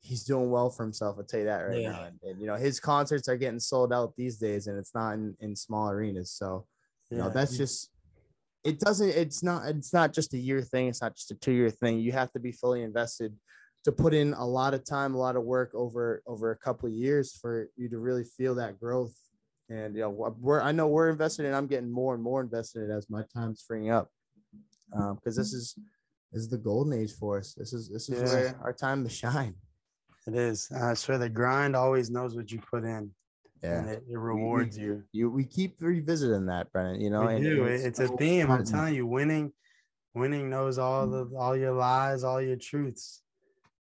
he's 0.00 0.24
doing 0.24 0.50
well 0.50 0.68
for 0.68 0.82
himself 0.82 1.16
i'll 1.16 1.24
tell 1.24 1.40
you 1.40 1.46
that 1.46 1.60
right 1.60 1.80
yeah. 1.80 1.90
now. 1.90 2.04
And, 2.04 2.18
and, 2.22 2.40
you 2.40 2.46
know 2.46 2.56
his 2.56 2.80
concerts 2.80 3.28
are 3.28 3.36
getting 3.36 3.60
sold 3.60 3.92
out 3.92 4.14
these 4.16 4.38
days 4.38 4.66
and 4.66 4.78
it's 4.78 4.94
not 4.94 5.14
in, 5.14 5.36
in 5.40 5.56
small 5.56 5.88
arenas. 5.90 6.32
So 6.32 6.66
you 7.10 7.18
yeah. 7.18 7.24
know 7.24 7.30
that's 7.30 7.56
just 7.56 7.90
it 8.64 8.80
doesn't 8.80 9.10
it's 9.10 9.42
not 9.42 9.66
it's 9.66 9.92
not 9.92 10.12
just 10.12 10.34
a 10.34 10.38
year 10.38 10.62
thing. 10.62 10.88
It's 10.88 11.02
not 11.02 11.14
just 11.14 11.30
a 11.30 11.34
two 11.34 11.52
year 11.52 11.70
thing. 11.70 12.00
You 12.00 12.12
have 12.12 12.32
to 12.32 12.40
be 12.40 12.50
fully 12.50 12.82
invested 12.82 13.34
to 13.84 13.92
put 13.92 14.14
in 14.14 14.32
a 14.34 14.44
lot 14.44 14.74
of 14.74 14.84
time, 14.84 15.14
a 15.14 15.18
lot 15.18 15.36
of 15.36 15.44
work 15.44 15.70
over 15.74 16.22
over 16.26 16.50
a 16.50 16.56
couple 16.56 16.88
of 16.88 16.94
years 16.94 17.38
for 17.40 17.68
you 17.76 17.88
to 17.90 17.98
really 17.98 18.24
feel 18.24 18.54
that 18.56 18.80
growth. 18.80 19.14
And 19.68 19.94
you 19.94 20.00
know, 20.02 20.34
we're 20.40 20.60
I 20.60 20.72
know 20.72 20.88
we're 20.88 21.10
invested 21.10 21.46
and 21.46 21.54
I'm 21.54 21.66
getting 21.66 21.90
more 21.90 22.14
and 22.14 22.22
more 22.22 22.40
invested 22.40 22.84
in 22.84 22.90
as 22.90 23.08
my 23.08 23.22
time's 23.34 23.62
freeing 23.66 23.90
up, 23.90 24.10
because 24.90 25.10
um, 25.10 25.18
this 25.22 25.52
is 25.52 25.78
this 26.32 26.42
is 26.42 26.48
the 26.48 26.58
golden 26.58 26.98
age 26.98 27.12
for 27.12 27.38
us. 27.38 27.54
This 27.54 27.72
is 27.72 27.90
this 27.90 28.08
is 28.08 28.32
yeah. 28.32 28.38
where 28.38 28.60
our 28.62 28.72
time 28.72 29.04
to 29.04 29.10
shine. 29.10 29.54
It 30.26 30.34
is. 30.34 30.70
I 30.72 30.94
swear 30.94 31.18
the 31.18 31.28
grind 31.28 31.76
always 31.76 32.10
knows 32.10 32.34
what 32.34 32.50
you 32.50 32.58
put 32.58 32.84
in. 32.84 33.10
Yeah, 33.62 33.80
and 33.80 33.88
it, 33.90 34.02
it 34.10 34.18
rewards 34.18 34.78
we, 34.78 34.84
you. 34.84 35.02
You 35.12 35.30
we 35.30 35.44
keep 35.44 35.76
revisiting 35.80 36.46
that, 36.46 36.72
Brendan. 36.72 37.00
You 37.00 37.10
know, 37.10 37.26
we 37.26 37.40
do. 37.40 37.64
It's, 37.64 37.84
it's 37.84 38.00
a 38.00 38.08
theme. 38.08 38.50
I'm 38.50 38.64
telling 38.64 38.94
you, 38.94 39.06
winning, 39.06 39.52
winning 40.14 40.48
knows 40.48 40.78
all 40.78 41.06
the 41.06 41.30
all 41.36 41.56
your 41.56 41.72
lies, 41.72 42.24
all 42.24 42.40
your 42.40 42.56
truths 42.56 43.22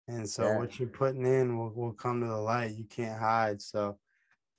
and 0.09 0.27
so 0.27 0.43
yeah. 0.43 0.57
what 0.57 0.79
you're 0.79 0.89
putting 0.89 1.23
in 1.23 1.55
will, 1.55 1.71
will 1.75 1.93
come 1.93 2.19
to 2.21 2.27
the 2.27 2.35
light. 2.35 2.75
You 2.75 2.85
can't 2.85 3.19
hide. 3.19 3.61
So, 3.61 3.97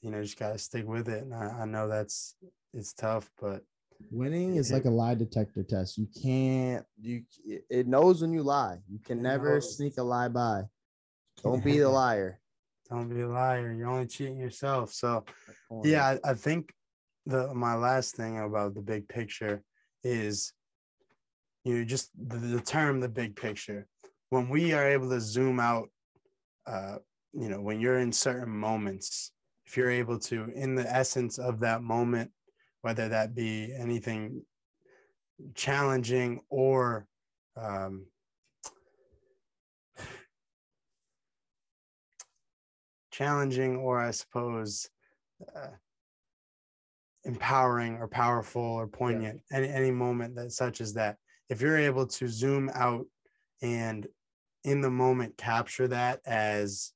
you 0.00 0.10
know, 0.10 0.22
just 0.22 0.38
gotta 0.38 0.58
stick 0.58 0.86
with 0.86 1.08
it. 1.08 1.24
And 1.24 1.34
I, 1.34 1.62
I 1.62 1.64
know 1.64 1.88
that's 1.88 2.36
it's 2.72 2.92
tough, 2.92 3.28
but 3.40 3.64
winning 4.12 4.54
is 4.54 4.70
it, 4.70 4.74
like 4.74 4.84
a 4.84 4.90
lie 4.90 5.16
detector 5.16 5.64
test. 5.64 5.98
You 5.98 6.06
can't 6.22 6.86
you 7.00 7.22
it 7.68 7.88
knows 7.88 8.22
when 8.22 8.32
you 8.32 8.44
lie. 8.44 8.78
You 8.88 9.00
can 9.00 9.20
never 9.20 9.54
knows. 9.54 9.76
sneak 9.76 9.98
a 9.98 10.04
lie 10.04 10.28
by. 10.28 10.62
Don't 11.42 11.64
be 11.64 11.78
the 11.78 11.88
liar. 11.88 12.38
Don't 12.88 13.08
be 13.08 13.22
a 13.22 13.28
liar. 13.28 13.72
You're 13.72 13.88
only 13.88 14.06
cheating 14.06 14.38
yourself. 14.38 14.92
So 14.92 15.24
yeah, 15.82 16.16
I, 16.24 16.30
I 16.30 16.34
think 16.34 16.72
the 17.26 17.52
my 17.54 17.74
last 17.74 18.14
thing 18.14 18.38
about 18.38 18.74
the 18.74 18.82
big 18.82 19.08
picture 19.08 19.64
is 20.04 20.52
you 21.64 21.78
know 21.78 21.84
just 21.84 22.10
the, 22.16 22.36
the 22.36 22.60
term 22.60 23.00
the 23.00 23.08
big 23.08 23.34
picture 23.34 23.88
when 24.30 24.48
we 24.48 24.72
are 24.72 24.88
able 24.88 25.10
to 25.10 25.20
zoom 25.20 25.60
out, 25.60 25.90
uh, 26.66 26.96
you 27.32 27.48
know, 27.48 27.60
when 27.60 27.80
you're 27.80 27.98
in 27.98 28.12
certain 28.12 28.48
moments, 28.48 29.32
if 29.66 29.76
you're 29.76 29.90
able 29.90 30.18
to, 30.18 30.50
in 30.54 30.74
the 30.74 30.88
essence 30.90 31.38
of 31.38 31.60
that 31.60 31.82
moment, 31.82 32.30
whether 32.82 33.08
that 33.08 33.34
be 33.34 33.74
anything 33.76 34.42
challenging 35.54 36.40
or 36.48 37.06
um, 37.56 38.06
challenging 43.10 43.76
or 43.76 44.00
I 44.00 44.12
suppose 44.12 44.88
uh, 45.54 45.74
empowering 47.24 47.96
or 47.96 48.06
powerful 48.08 48.62
or 48.62 48.86
poignant, 48.86 49.40
yeah. 49.50 49.56
any, 49.58 49.68
any 49.68 49.90
moment 49.90 50.36
that 50.36 50.52
such 50.52 50.80
as 50.80 50.94
that, 50.94 51.16
if 51.48 51.60
you're 51.60 51.76
able 51.76 52.06
to 52.06 52.28
zoom 52.28 52.70
out 52.74 53.06
and 53.60 54.06
in 54.64 54.80
the 54.80 54.90
moment 54.90 55.36
capture 55.36 55.88
that 55.88 56.20
as 56.26 56.92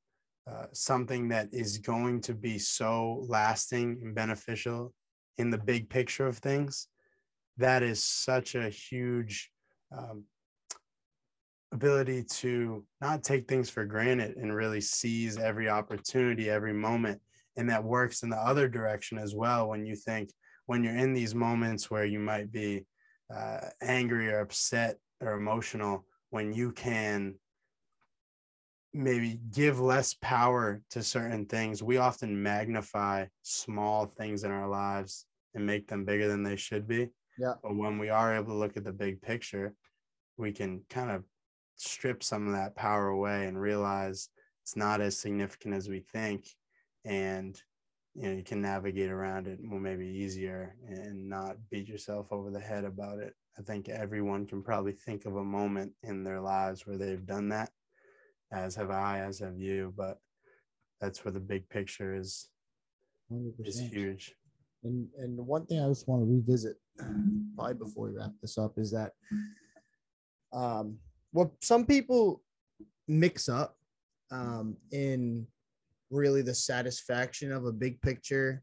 uh, 0.50 0.66
something 0.72 1.28
that 1.28 1.48
is 1.52 1.78
going 1.78 2.20
to 2.20 2.34
be 2.34 2.58
so 2.58 3.24
lasting 3.28 3.98
and 4.02 4.14
beneficial 4.14 4.92
in 5.38 5.50
the 5.50 5.58
big 5.58 5.88
picture 5.88 6.26
of 6.26 6.38
things 6.38 6.88
that 7.56 7.82
is 7.82 8.02
such 8.02 8.54
a 8.54 8.68
huge 8.68 9.50
um, 9.96 10.24
ability 11.72 12.22
to 12.24 12.84
not 13.00 13.22
take 13.22 13.48
things 13.48 13.70
for 13.70 13.84
granted 13.84 14.36
and 14.36 14.54
really 14.54 14.80
seize 14.80 15.38
every 15.38 15.68
opportunity 15.68 16.50
every 16.50 16.72
moment 16.72 17.20
and 17.56 17.68
that 17.68 17.82
works 17.82 18.22
in 18.22 18.30
the 18.30 18.36
other 18.36 18.68
direction 18.68 19.18
as 19.18 19.34
well 19.34 19.68
when 19.68 19.86
you 19.86 19.96
think 19.96 20.30
when 20.66 20.84
you're 20.84 20.96
in 20.96 21.12
these 21.12 21.34
moments 21.34 21.90
where 21.90 22.04
you 22.04 22.18
might 22.18 22.50
be 22.50 22.84
uh, 23.34 23.58
angry 23.82 24.28
or 24.28 24.40
upset 24.40 24.96
or 25.20 25.32
emotional 25.32 26.04
when 26.30 26.52
you 26.52 26.70
can 26.72 27.34
maybe 28.94 29.40
give 29.52 29.80
less 29.80 30.14
power 30.14 30.80
to 30.90 31.02
certain 31.02 31.46
things. 31.46 31.82
We 31.82 31.96
often 31.96 32.40
magnify 32.40 33.26
small 33.42 34.06
things 34.06 34.44
in 34.44 34.52
our 34.52 34.68
lives 34.68 35.26
and 35.54 35.66
make 35.66 35.88
them 35.88 36.04
bigger 36.04 36.28
than 36.28 36.44
they 36.44 36.56
should 36.56 36.86
be. 36.86 37.08
Yeah. 37.36 37.54
But 37.60 37.76
when 37.76 37.98
we 37.98 38.08
are 38.08 38.34
able 38.34 38.52
to 38.52 38.58
look 38.58 38.76
at 38.76 38.84
the 38.84 38.92
big 38.92 39.20
picture, 39.20 39.74
we 40.36 40.52
can 40.52 40.82
kind 40.88 41.10
of 41.10 41.24
strip 41.74 42.22
some 42.22 42.46
of 42.46 42.52
that 42.52 42.76
power 42.76 43.08
away 43.08 43.46
and 43.46 43.60
realize 43.60 44.28
it's 44.62 44.76
not 44.76 45.00
as 45.00 45.18
significant 45.18 45.74
as 45.74 45.88
we 45.88 46.00
think. 46.00 46.46
And 47.04 47.60
you 48.14 48.28
know, 48.28 48.36
you 48.36 48.44
can 48.44 48.62
navigate 48.62 49.10
around 49.10 49.48
it 49.48 49.60
more 49.60 49.80
maybe 49.80 50.06
easier 50.06 50.76
and 50.86 51.28
not 51.28 51.56
beat 51.68 51.88
yourself 51.88 52.28
over 52.30 52.52
the 52.52 52.60
head 52.60 52.84
about 52.84 53.18
it. 53.18 53.34
I 53.58 53.62
think 53.62 53.88
everyone 53.88 54.46
can 54.46 54.62
probably 54.62 54.92
think 54.92 55.26
of 55.26 55.34
a 55.34 55.44
moment 55.44 55.92
in 56.04 56.22
their 56.22 56.40
lives 56.40 56.86
where 56.86 56.96
they've 56.96 57.26
done 57.26 57.48
that 57.48 57.70
as 58.54 58.74
have 58.76 58.90
I, 58.90 59.20
as 59.20 59.40
have 59.40 59.58
you. 59.58 59.92
But 59.96 60.18
that's 61.00 61.24
where 61.24 61.32
the 61.32 61.40
big 61.40 61.68
picture 61.68 62.14
is 62.14 62.48
100%. 63.32 63.52
is 63.66 63.80
huge. 63.80 64.34
And 64.84 65.08
and 65.18 65.38
one 65.38 65.66
thing 65.66 65.82
I 65.82 65.88
just 65.88 66.06
want 66.08 66.22
to 66.22 66.26
revisit, 66.26 66.76
probably 67.56 67.74
before 67.74 68.08
we 68.08 68.16
wrap 68.16 68.32
this 68.42 68.58
up, 68.58 68.78
is 68.78 68.90
that 68.92 69.12
um, 70.52 70.98
what 71.32 71.50
some 71.62 71.86
people 71.86 72.42
mix 73.08 73.48
up 73.48 73.76
um, 74.30 74.76
in 74.92 75.46
really 76.10 76.42
the 76.42 76.54
satisfaction 76.54 77.50
of 77.50 77.64
a 77.64 77.72
big 77.72 78.00
picture 78.02 78.62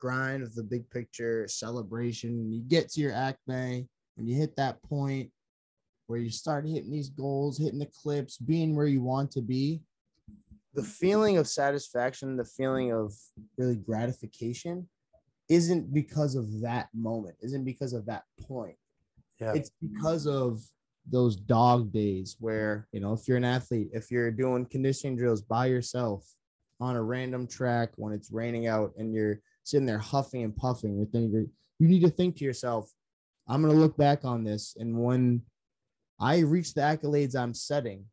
grind 0.00 0.42
of 0.42 0.54
the 0.54 0.62
big 0.62 0.88
picture 0.90 1.46
celebration. 1.46 2.50
You 2.50 2.62
get 2.62 2.90
to 2.92 3.00
your 3.00 3.12
acme 3.12 3.86
and 4.16 4.28
you 4.28 4.34
hit 4.34 4.56
that 4.56 4.82
point 4.82 5.30
where 6.10 6.18
you 6.18 6.28
start 6.28 6.66
hitting 6.66 6.90
these 6.90 7.08
goals, 7.08 7.56
hitting 7.56 7.78
the 7.78 7.86
clips, 7.86 8.36
being 8.36 8.74
where 8.74 8.88
you 8.88 9.00
want 9.00 9.30
to 9.30 9.40
be, 9.40 9.80
the 10.74 10.82
feeling 10.82 11.38
of 11.38 11.46
satisfaction, 11.46 12.36
the 12.36 12.44
feeling 12.44 12.92
of 12.92 13.14
really 13.56 13.76
gratification 13.76 14.88
isn't 15.48 15.94
because 15.94 16.34
of 16.34 16.62
that 16.62 16.88
moment, 16.92 17.36
isn't 17.42 17.64
because 17.64 17.92
of 17.92 18.06
that 18.06 18.24
point. 18.40 18.74
Yeah. 19.40 19.52
It's 19.54 19.70
because 19.80 20.26
of 20.26 20.60
those 21.08 21.36
dog 21.36 21.92
days 21.92 22.34
where, 22.40 22.88
you 22.90 22.98
know, 22.98 23.12
if 23.12 23.28
you're 23.28 23.36
an 23.36 23.44
athlete, 23.44 23.90
if 23.92 24.10
you're 24.10 24.32
doing 24.32 24.66
conditioning 24.66 25.16
drills 25.16 25.42
by 25.42 25.66
yourself 25.66 26.26
on 26.80 26.96
a 26.96 27.02
random 27.02 27.46
track 27.46 27.90
when 27.94 28.12
it's 28.12 28.32
raining 28.32 28.66
out 28.66 28.92
and 28.98 29.14
you're 29.14 29.40
sitting 29.62 29.86
there 29.86 29.98
huffing 29.98 30.42
and 30.42 30.56
puffing, 30.56 30.98
you 30.98 31.48
you 31.78 31.88
need 31.88 32.02
to 32.02 32.10
think 32.10 32.36
to 32.38 32.44
yourself, 32.44 32.90
I'm 33.46 33.62
going 33.62 33.72
to 33.72 33.80
look 33.80 33.96
back 33.96 34.24
on 34.24 34.42
this 34.42 34.74
and 34.76 34.98
when 34.98 35.42
I 36.20 36.40
reach 36.40 36.74
the 36.74 36.82
accolades 36.82 37.34
I'm 37.34 37.54
setting 37.54 38.04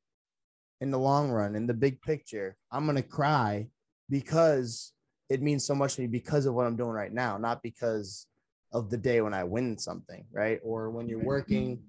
in 0.82 0.92
the 0.92 1.00
long 1.00 1.30
run, 1.30 1.56
in 1.56 1.68
the 1.68 1.74
big 1.74 2.02
picture, 2.02 2.56
I'm 2.72 2.86
going 2.86 2.96
to 2.96 3.02
cry 3.02 3.68
because 4.10 4.94
it 5.30 5.42
means 5.42 5.66
so 5.66 5.76
much 5.76 5.96
to 5.96 6.02
me 6.02 6.08
because 6.08 6.46
of 6.46 6.54
what 6.54 6.66
I'm 6.66 6.78
doing 6.78 6.92
right 6.92 7.12
now, 7.12 7.38
not 7.38 7.62
because 7.64 8.28
of 8.72 8.90
the 8.90 8.98
day 8.98 9.22
when 9.22 9.34
I 9.34 9.44
win 9.44 9.78
something, 9.78 10.26
right? 10.32 10.60
Or 10.64 10.90
when 10.90 11.10
you're 11.10 11.24
working 11.24 11.80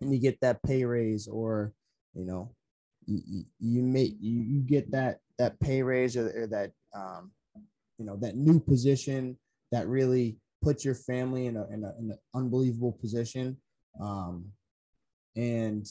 and 0.00 0.12
you 0.12 0.18
get 0.18 0.40
that 0.42 0.62
pay 0.62 0.84
raise, 0.84 1.26
or 1.26 1.72
you 2.14 2.24
know, 2.24 2.50
you, 3.06 3.44
you 3.58 3.82
make 3.82 4.16
you, 4.20 4.40
you 4.42 4.60
get 4.60 4.90
that 4.92 5.18
that 5.38 5.58
pay 5.60 5.82
raise 5.82 6.16
or, 6.16 6.42
or 6.42 6.46
that 6.48 6.72
um, 6.94 7.32
you 7.98 8.04
know 8.04 8.16
that 8.16 8.36
new 8.36 8.60
position 8.60 9.36
that 9.72 9.88
really 9.88 10.36
puts 10.62 10.84
your 10.84 10.94
family 10.94 11.46
in 11.46 11.56
a 11.56 11.66
in, 11.68 11.84
a, 11.84 11.94
in 11.98 12.10
an 12.10 12.18
unbelievable 12.34 12.92
position. 12.92 13.56
Um, 14.00 14.52
and 15.38 15.86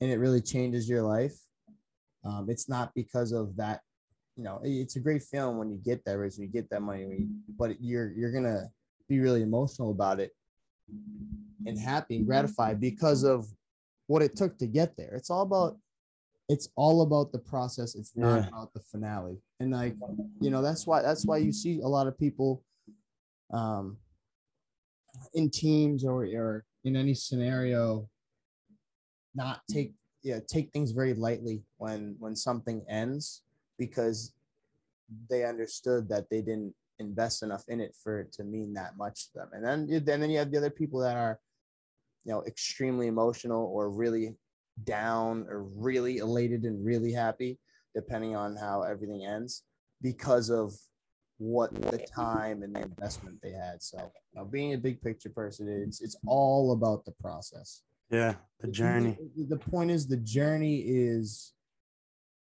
and 0.00 0.10
it 0.10 0.18
really 0.18 0.40
changes 0.40 0.88
your 0.88 1.02
life. 1.02 1.36
Um, 2.24 2.48
it's 2.50 2.68
not 2.68 2.92
because 2.94 3.32
of 3.32 3.56
that, 3.56 3.80
you 4.36 4.44
know. 4.44 4.60
It's 4.62 4.96
a 4.96 5.00
great 5.00 5.22
feeling 5.22 5.56
when 5.58 5.70
you 5.70 5.78
get 5.78 6.04
that 6.04 6.18
raise, 6.18 6.36
when 6.36 6.48
you 6.48 6.52
get 6.52 6.68
that 6.70 6.82
money, 6.82 7.02
you, 7.02 7.28
but 7.56 7.80
you're 7.80 8.10
you're 8.12 8.32
gonna 8.32 8.64
be 9.08 9.20
really 9.20 9.42
emotional 9.42 9.92
about 9.92 10.20
it 10.20 10.32
and 11.66 11.78
happy 11.78 12.16
and 12.16 12.26
gratified 12.26 12.80
because 12.80 13.22
of 13.22 13.46
what 14.08 14.22
it 14.22 14.36
took 14.36 14.58
to 14.58 14.66
get 14.66 14.96
there. 14.96 15.14
It's 15.14 15.30
all 15.30 15.42
about 15.42 15.76
it's 16.48 16.68
all 16.76 17.02
about 17.02 17.30
the 17.30 17.38
process. 17.38 17.94
It's 17.94 18.16
not 18.16 18.36
yeah. 18.36 18.48
about 18.48 18.72
the 18.72 18.80
finale. 18.80 19.36
And 19.60 19.70
like, 19.70 19.94
you 20.40 20.50
know, 20.50 20.62
that's 20.62 20.86
why 20.86 21.02
that's 21.02 21.24
why 21.24 21.36
you 21.38 21.52
see 21.52 21.80
a 21.80 21.88
lot 21.88 22.08
of 22.08 22.18
people 22.18 22.64
um 23.52 23.96
in 25.34 25.48
teams 25.48 26.04
or 26.04 26.24
or 26.24 26.64
in 26.84 26.96
any 26.96 27.14
scenario 27.14 28.08
not 29.38 29.56
mm-hmm. 29.56 29.74
take 29.74 29.92
yeah 30.22 30.40
take 30.46 30.70
things 30.72 30.90
very 30.90 31.14
lightly 31.14 31.62
when 31.78 32.16
when 32.18 32.34
something 32.34 32.84
ends 32.88 33.42
because 33.78 34.34
they 35.30 35.44
understood 35.44 36.08
that 36.08 36.28
they 36.30 36.42
didn't 36.42 36.74
invest 36.98 37.42
enough 37.42 37.64
in 37.68 37.80
it 37.80 37.94
for 38.02 38.20
it 38.20 38.32
to 38.32 38.42
mean 38.42 38.74
that 38.74 38.96
much 38.98 39.30
to 39.30 39.38
them 39.38 39.50
and 39.52 39.64
then 39.64 39.78
and 39.90 40.22
then 40.22 40.30
you 40.30 40.38
have 40.38 40.50
the 40.50 40.58
other 40.58 40.76
people 40.80 41.00
that 41.00 41.16
are 41.16 41.38
you 42.24 42.32
know 42.32 42.42
extremely 42.46 43.06
emotional 43.06 43.70
or 43.72 43.90
really 43.90 44.36
down 44.84 45.46
or 45.48 45.62
really 45.62 46.18
elated 46.18 46.64
and 46.64 46.84
really 46.84 47.12
happy 47.12 47.58
depending 47.94 48.36
on 48.36 48.56
how 48.56 48.82
everything 48.82 49.24
ends 49.24 49.64
because 50.02 50.50
of 50.50 50.72
what 51.38 51.72
the 51.90 51.98
time 51.98 52.62
and 52.62 52.74
the 52.74 52.82
investment 52.82 53.38
they 53.42 53.52
had. 53.52 53.82
So, 53.82 53.98
you 53.98 54.40
know, 54.40 54.44
being 54.44 54.74
a 54.74 54.78
big 54.78 55.00
picture 55.00 55.30
person, 55.30 55.68
it's 55.68 56.00
it's 56.00 56.16
all 56.26 56.72
about 56.72 57.04
the 57.04 57.12
process. 57.12 57.82
Yeah, 58.10 58.34
the 58.60 58.68
journey. 58.68 59.16
The, 59.36 59.44
the 59.44 59.56
point 59.56 59.90
is, 59.90 60.06
the 60.06 60.16
journey 60.16 60.78
is 60.86 61.52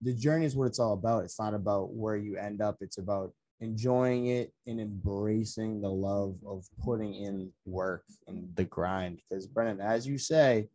the 0.01 0.13
journey 0.13 0.47
is 0.47 0.57
what 0.57 0.67
it's 0.67 0.79
all 0.79 0.95
about. 0.95 1.25
It's 1.25 1.39
not 1.39 1.55
about 1.55 1.93
where 1.93 2.17
you 2.17 2.37
end 2.37 2.61
up. 2.61 2.79
It's 2.81 2.99
about 2.99 3.33
enjoying 3.61 4.27
it 4.27 4.53
and 4.67 4.81
embracing 4.81 5.81
the 5.81 5.89
love 5.89 6.37
of 6.47 6.67
putting 6.85 7.15
in 7.15 7.51
work 7.65 8.05
and 8.27 8.49
the 8.57 8.65
grind. 8.65 9.21
Because 9.29 9.47
Brendan, 9.47 9.81
as 9.81 10.07
you 10.07 10.19
say, 10.19 10.69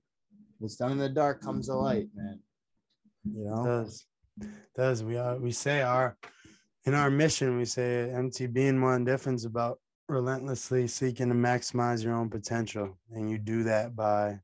what's 0.60 0.78
done 0.78 0.94
in 0.94 0.98
the 0.98 1.10
dark 1.10 1.42
comes 1.42 1.68
to 1.68 1.76
light, 1.76 2.08
man. 2.16 2.40
You 3.26 3.46
know, 3.46 3.62
it 3.62 3.66
does 3.66 4.06
does 4.76 5.04
we 5.04 5.18
are 5.18 5.38
we 5.38 5.52
say 5.52 5.82
our 5.82 6.18
in 6.86 6.94
our 6.94 7.12
mission, 7.12 7.58
we 7.58 7.66
say 7.66 8.10
MTD 8.14 8.70
and 8.70 8.82
one 8.82 9.04
difference 9.04 9.44
about 9.44 9.80
relentlessly 10.08 10.88
seeking 10.88 11.28
to 11.28 11.36
maximize 11.36 12.02
your 12.02 12.14
own 12.14 12.30
potential. 12.30 12.98
And 13.12 13.30
you 13.30 13.38
do 13.38 13.64
that 13.64 13.94
by 13.94 14.40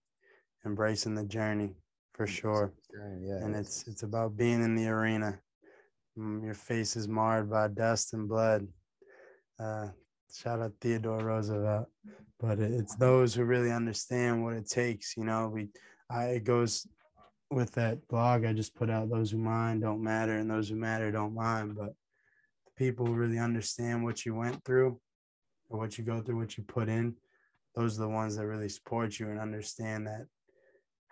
embracing 0.65 1.15
the 1.15 1.26
journey 1.26 1.76
for 2.13 2.28
sure. 2.28 2.73
Yeah, 3.21 3.43
and 3.43 3.56
it's 3.56 3.88
it's 3.88 4.04
about 4.04 4.38
being 4.38 4.63
in 4.63 4.76
the 4.76 4.88
arena. 4.88 5.39
Mm, 6.17 6.43
your 6.43 6.54
face 6.54 6.95
is 6.95 7.08
marred 7.08 7.49
by 7.49 7.67
dust 7.67 8.13
and 8.13 8.30
blood. 8.30 8.67
Uh, 9.60 9.88
shout 10.34 10.62
out 10.62 10.73
Theodore 10.80 11.19
Roosevelt. 11.19 11.88
But 12.39 12.60
it's 12.60 12.95
those 12.95 13.34
who 13.34 13.45
really 13.45 13.71
understand 13.71 14.43
what 14.43 14.54
it 14.54 14.69
takes. 14.69 15.15
You 15.15 15.23
know, 15.23 15.49
we 15.49 15.69
I 16.10 16.26
it 16.26 16.43
goes 16.43 16.88
with 17.49 17.71
that 17.73 18.08
blog 18.08 18.45
I 18.45 18.54
just 18.54 18.76
put 18.76 18.89
out. 18.89 19.10
Those 19.10 19.32
who 19.32 19.38
mind 19.38 19.82
don't 19.82 20.04
matter, 20.04 20.38
and 20.38 20.49
those 20.49 20.69
who 20.69 20.76
matter 20.76 21.12
don't 21.12 21.34
mind. 21.34 21.76
But 21.76 21.93
the 22.65 22.71
people 22.76 23.06
who 23.06 23.13
really 23.13 23.39
understand 23.39 24.04
what 24.04 24.26
you 24.26 24.36
went 24.36 24.63
through 24.63 24.99
or 25.69 25.80
what 25.80 25.97
you 25.97 26.04
go 26.04 26.21
through, 26.21 26.38
what 26.38 26.58
you 26.58 26.63
put 26.63 26.89
in, 26.89 27.15
those 27.76 27.97
are 27.97 28.02
the 28.02 28.10
ones 28.10 28.36
that 28.36 28.45
really 28.45 28.69
support 28.69 29.17
you 29.19 29.30
and 29.30 29.39
understand 29.39 30.06
that 30.08 30.26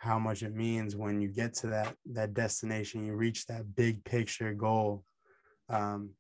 how 0.02 0.18
much 0.18 0.42
it 0.42 0.56
means 0.56 0.96
when 0.96 1.22
you 1.22 1.28
get 1.28 1.54
to 1.54 1.68
that 1.68 1.96
that 2.14 2.34
destination, 2.34 3.06
you 3.06 3.14
reach 3.14 3.46
that 3.46 3.76
big 3.76 4.04
picture 4.04 4.54
goal. 4.54 5.04
Um, 5.70 6.12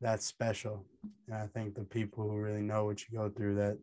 that's 0.00 0.26
special. 0.26 0.86
And 1.26 1.36
I 1.36 1.46
think 1.46 1.74
the 1.74 1.84
people 1.84 2.28
who 2.28 2.38
really 2.38 2.62
know 2.62 2.84
what 2.84 3.02
you 3.02 3.18
go 3.18 3.28
through 3.28 3.56
that 3.56 3.78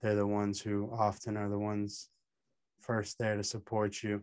they're 0.00 0.14
the 0.14 0.26
ones 0.26 0.60
who 0.60 0.90
often 0.92 1.36
are 1.36 1.48
the 1.48 1.58
ones 1.58 2.08
first 2.80 3.18
there 3.18 3.36
to 3.36 3.44
support 3.44 4.02
you. 4.02 4.22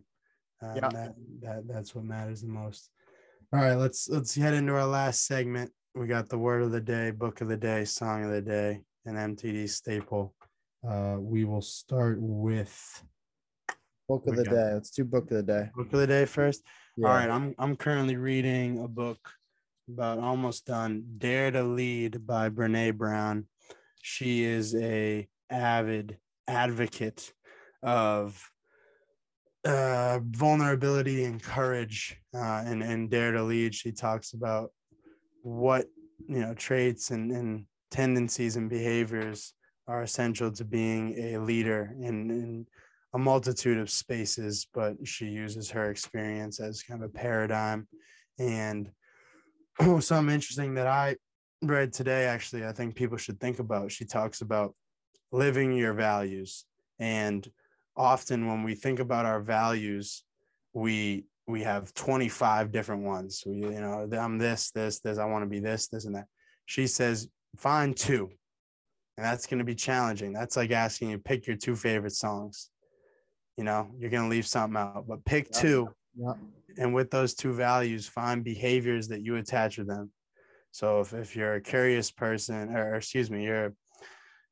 Um, 0.62 0.76
yeah. 0.76 0.88
that, 0.88 1.14
that 1.42 1.68
that's 1.68 1.94
what 1.94 2.04
matters 2.04 2.42
the 2.42 2.48
most. 2.48 2.90
All 3.52 3.60
right, 3.60 3.74
let's 3.74 4.08
let's 4.08 4.34
head 4.34 4.54
into 4.54 4.74
our 4.74 4.86
last 4.86 5.26
segment 5.26 5.72
we 5.94 6.06
got 6.06 6.28
the 6.28 6.38
word 6.38 6.62
of 6.62 6.70
the 6.70 6.80
day, 6.80 7.10
book 7.10 7.40
of 7.40 7.48
the 7.48 7.56
day, 7.56 7.84
song 7.84 8.24
of 8.24 8.30
the 8.30 8.40
day, 8.40 8.80
and 9.06 9.16
MTD 9.16 9.68
staple. 9.68 10.34
Uh, 10.88 11.16
we 11.18 11.44
will 11.44 11.62
start 11.62 12.18
with 12.20 13.04
book 14.10 14.26
of 14.26 14.36
the 14.36 14.44
day. 14.44 14.74
Let's 14.74 14.90
do 14.90 15.04
book 15.04 15.30
of 15.30 15.36
the 15.36 15.42
day. 15.42 15.70
Book 15.74 15.92
of 15.92 16.00
the 16.00 16.06
day 16.06 16.24
first. 16.24 16.62
Yeah. 16.96 17.08
All 17.08 17.14
right, 17.14 17.30
I'm 17.30 17.54
I'm 17.58 17.76
currently 17.76 18.16
reading 18.16 18.82
a 18.82 18.88
book 18.88 19.20
about 19.88 20.18
almost 20.18 20.66
done. 20.66 21.04
Dare 21.18 21.50
to 21.52 21.62
Lead 21.62 22.26
by 22.26 22.48
Brene 22.48 22.96
Brown. 22.96 23.46
She 24.02 24.44
is 24.44 24.74
a 24.74 25.28
avid 25.48 26.18
advocate 26.48 27.32
of 27.82 28.50
uh, 29.64 30.18
vulnerability 30.24 31.24
and 31.24 31.42
courage 31.42 32.16
uh, 32.34 32.62
and, 32.66 32.82
and 32.82 33.10
dare 33.10 33.32
to 33.32 33.42
lead. 33.42 33.74
She 33.74 33.92
talks 33.92 34.32
about 34.32 34.72
what 35.42 35.86
you 36.26 36.40
know 36.40 36.54
traits 36.54 37.10
and, 37.10 37.30
and 37.30 37.66
tendencies 37.90 38.56
and 38.56 38.68
behaviors 38.68 39.54
are 39.86 40.02
essential 40.02 40.50
to 40.52 40.64
being 40.64 41.16
a 41.18 41.38
leader 41.38 41.94
and, 42.02 42.30
in 42.30 42.66
a 43.14 43.18
multitude 43.18 43.78
of 43.78 43.90
spaces 43.90 44.66
but 44.72 44.94
she 45.04 45.26
uses 45.26 45.70
her 45.70 45.90
experience 45.90 46.60
as 46.60 46.82
kind 46.82 47.02
of 47.02 47.10
a 47.10 47.12
paradigm 47.12 47.86
and 48.38 48.90
something 50.00 50.34
interesting 50.34 50.74
that 50.74 50.86
i 50.86 51.16
read 51.62 51.92
today 51.92 52.24
actually 52.24 52.64
i 52.64 52.72
think 52.72 52.94
people 52.94 53.16
should 53.16 53.38
think 53.40 53.58
about 53.58 53.92
she 53.92 54.04
talks 54.04 54.40
about 54.40 54.74
living 55.32 55.72
your 55.72 55.92
values 55.92 56.64
and 56.98 57.50
often 57.96 58.46
when 58.46 58.62
we 58.62 58.74
think 58.74 58.98
about 58.98 59.26
our 59.26 59.40
values 59.40 60.24
we 60.72 61.24
we 61.50 61.62
have 61.62 61.92
25 61.94 62.72
different 62.72 63.02
ones. 63.02 63.42
We, 63.44 63.56
you 63.56 63.80
know, 63.80 64.08
I'm 64.18 64.38
this, 64.38 64.70
this, 64.70 65.00
this, 65.00 65.18
I 65.18 65.24
want 65.24 65.42
to 65.42 65.48
be 65.48 65.60
this, 65.60 65.88
this, 65.88 66.04
and 66.06 66.14
that. 66.14 66.26
She 66.66 66.86
says, 66.86 67.28
find 67.56 67.96
two. 67.96 68.30
And 69.16 69.26
that's 69.26 69.46
going 69.46 69.58
to 69.58 69.64
be 69.64 69.74
challenging. 69.74 70.32
That's 70.32 70.56
like 70.56 70.70
asking 70.70 71.10
you 71.10 71.18
pick 71.18 71.46
your 71.46 71.56
two 71.56 71.76
favorite 71.76 72.14
songs. 72.14 72.70
You 73.56 73.64
know, 73.64 73.90
you're 73.98 74.10
going 74.10 74.22
to 74.22 74.28
leave 74.28 74.46
something 74.46 74.76
out, 74.76 75.04
but 75.06 75.24
pick 75.24 75.50
two. 75.50 75.88
And 76.78 76.94
with 76.94 77.10
those 77.10 77.34
two 77.34 77.52
values, 77.52 78.06
find 78.06 78.42
behaviors 78.44 79.08
that 79.08 79.22
you 79.22 79.36
attach 79.36 79.76
to 79.76 79.84
them. 79.84 80.10
So 80.70 81.00
if, 81.00 81.12
if 81.12 81.36
you're 81.36 81.54
a 81.54 81.60
curious 81.60 82.10
person, 82.10 82.74
or 82.74 82.94
excuse 82.94 83.30
me, 83.30 83.44
you're, 83.44 83.74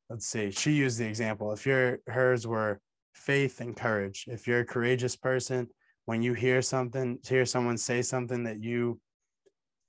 let's 0.09 0.27
see, 0.27 0.51
she 0.51 0.73
used 0.73 0.99
the 0.99 1.07
example. 1.07 1.51
If 1.53 1.65
your 1.65 1.99
hers 2.07 2.45
were 2.45 2.79
faith 3.13 3.61
and 3.61 3.75
courage, 3.75 4.25
if 4.27 4.47
you're 4.47 4.59
a 4.59 4.65
courageous 4.65 5.15
person, 5.15 5.69
when 6.05 6.21
you 6.21 6.33
hear 6.33 6.61
something, 6.61 7.19
hear 7.25 7.45
someone 7.45 7.77
say 7.77 8.01
something 8.01 8.43
that 8.43 8.61
you 8.61 8.99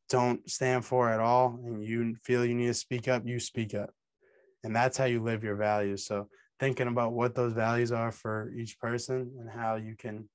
don't 0.08 0.48
stand 0.48 0.84
for 0.84 1.08
at 1.08 1.20
all 1.20 1.58
and 1.64 1.84
you 1.84 2.14
feel 2.24 2.44
you 2.44 2.54
need 2.54 2.66
to 2.66 2.74
speak 2.74 3.08
up, 3.08 3.26
you 3.26 3.40
speak 3.40 3.74
up. 3.74 3.90
And 4.62 4.76
that's 4.76 4.98
how 4.98 5.06
you 5.06 5.22
live 5.22 5.42
your 5.42 5.56
values. 5.56 6.04
So 6.04 6.28
thinking 6.60 6.88
about 6.88 7.14
what 7.14 7.34
those 7.34 7.54
values 7.54 7.90
are 7.90 8.12
for 8.12 8.52
each 8.54 8.78
person 8.78 9.32
and 9.40 9.48
how 9.48 9.76
you 9.76 9.96
can 9.96 10.28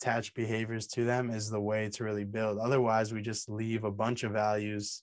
attach 0.00 0.32
behaviors 0.32 0.86
to 0.86 1.04
them 1.04 1.28
is 1.28 1.50
the 1.50 1.60
way 1.60 1.88
to 1.90 2.04
really 2.04 2.24
build. 2.24 2.58
Otherwise, 2.58 3.12
we 3.12 3.20
just 3.20 3.50
leave 3.50 3.82
a 3.82 3.90
bunch 3.90 4.22
of 4.22 4.30
values 4.30 5.02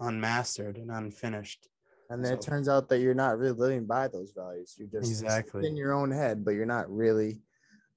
unmastered 0.00 0.78
and 0.78 0.90
unfinished. 0.90 1.68
And 2.08 2.24
then 2.24 2.32
so, 2.32 2.34
it 2.34 2.42
turns 2.42 2.68
out 2.68 2.88
that 2.88 3.00
you're 3.00 3.14
not 3.14 3.38
really 3.38 3.58
living 3.58 3.84
by 3.84 4.08
those 4.08 4.32
values. 4.32 4.74
You're 4.78 4.88
just 4.88 5.10
exactly 5.10 5.66
in 5.66 5.76
your 5.76 5.92
own 5.92 6.10
head, 6.10 6.44
but 6.44 6.52
you're 6.52 6.66
not 6.66 6.90
really 6.90 7.42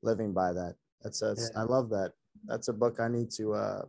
living 0.03 0.33
by 0.33 0.53
that. 0.53 0.75
That's 1.01 1.19
that's 1.19 1.51
yeah. 1.53 1.61
I 1.61 1.63
love 1.63 1.89
that. 1.89 2.11
That's 2.45 2.67
a 2.67 2.73
book 2.73 2.99
I 2.99 3.07
need 3.07 3.31
to 3.31 3.53
uh 3.53 3.81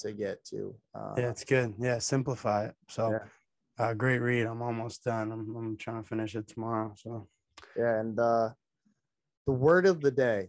to 0.00 0.12
get 0.12 0.44
to. 0.46 0.74
Uh, 0.94 1.14
yeah, 1.16 1.30
it's 1.30 1.44
good. 1.44 1.74
Yeah, 1.78 1.98
simplify 1.98 2.66
it. 2.66 2.74
So 2.88 3.10
yeah. 3.10 3.84
uh, 3.84 3.94
great 3.94 4.18
read. 4.18 4.46
I'm 4.46 4.62
almost 4.62 5.04
done. 5.04 5.32
I'm 5.32 5.56
I'm 5.56 5.76
trying 5.76 6.02
to 6.02 6.08
finish 6.08 6.34
it 6.34 6.48
tomorrow. 6.48 6.92
So 6.96 7.28
and 7.76 8.18
uh 8.18 8.50
the 9.46 9.52
word 9.52 9.86
of 9.86 10.00
the 10.00 10.10
day 10.10 10.48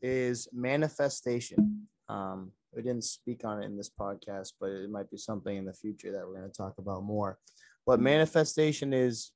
is 0.00 0.48
manifestation. 0.52 1.86
Um 2.08 2.52
we 2.74 2.82
didn't 2.82 3.04
speak 3.04 3.44
on 3.44 3.62
it 3.62 3.66
in 3.66 3.76
this 3.76 3.90
podcast, 3.90 4.52
but 4.58 4.70
it 4.70 4.90
might 4.90 5.10
be 5.10 5.18
something 5.18 5.56
in 5.56 5.66
the 5.66 5.74
future 5.74 6.10
that 6.12 6.26
we're 6.26 6.38
going 6.38 6.50
to 6.50 6.56
talk 6.56 6.74
about 6.78 7.02
more. 7.02 7.38
But 7.86 8.00
manifestation 8.00 8.94
is, 8.94 9.32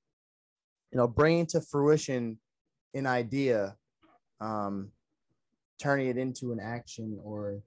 you 0.91 0.97
know, 0.97 1.07
bringing 1.07 1.45
to 1.49 1.61
fruition 1.61 2.39
an 2.95 3.07
idea 3.07 3.77
um, 4.41 4.91
turning 5.81 6.09
it 6.09 6.17
into 6.17 6.53
an 6.53 6.61
action 6.61 7.19
or 7.23 7.61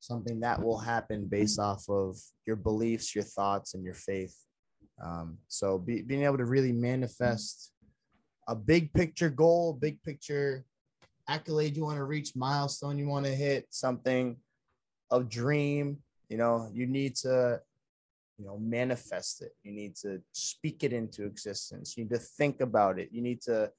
something 0.00 0.40
that 0.40 0.62
will 0.62 0.78
happen 0.78 1.26
based 1.26 1.58
off 1.58 1.88
of 1.88 2.16
your 2.46 2.56
beliefs, 2.56 3.14
your 3.14 3.24
thoughts, 3.24 3.74
and 3.74 3.84
your 3.84 3.94
faith. 3.94 4.34
Um, 5.02 5.38
so 5.48 5.78
be, 5.78 6.02
being 6.02 6.24
able 6.24 6.38
to 6.38 6.44
really 6.44 6.72
manifest 6.72 7.72
a 8.50 8.54
big 8.56 8.92
picture 8.92 9.30
goal, 9.30 9.72
big 9.72 10.02
picture 10.02 10.64
accolade 11.28 11.76
you 11.76 11.84
want 11.84 11.96
to 11.96 12.04
reach, 12.04 12.34
milestone 12.34 12.98
you 12.98 13.06
want 13.06 13.24
to 13.24 13.32
hit, 13.32 13.64
something 13.70 14.36
of 15.12 15.28
dream, 15.28 15.98
you 16.28 16.36
know, 16.36 16.68
you 16.72 16.84
need 16.86 17.14
to, 17.14 17.60
you 18.38 18.44
know, 18.44 18.58
manifest 18.58 19.42
it. 19.42 19.52
You 19.62 19.70
need 19.70 19.94
to 20.02 20.20
speak 20.32 20.82
it 20.82 20.92
into 20.92 21.24
existence. 21.26 21.96
You 21.96 22.04
need 22.04 22.10
to 22.10 22.18
think 22.18 22.60
about 22.60 22.98
it. 22.98 23.10
You 23.12 23.22
need 23.22 23.40
to 23.42 23.70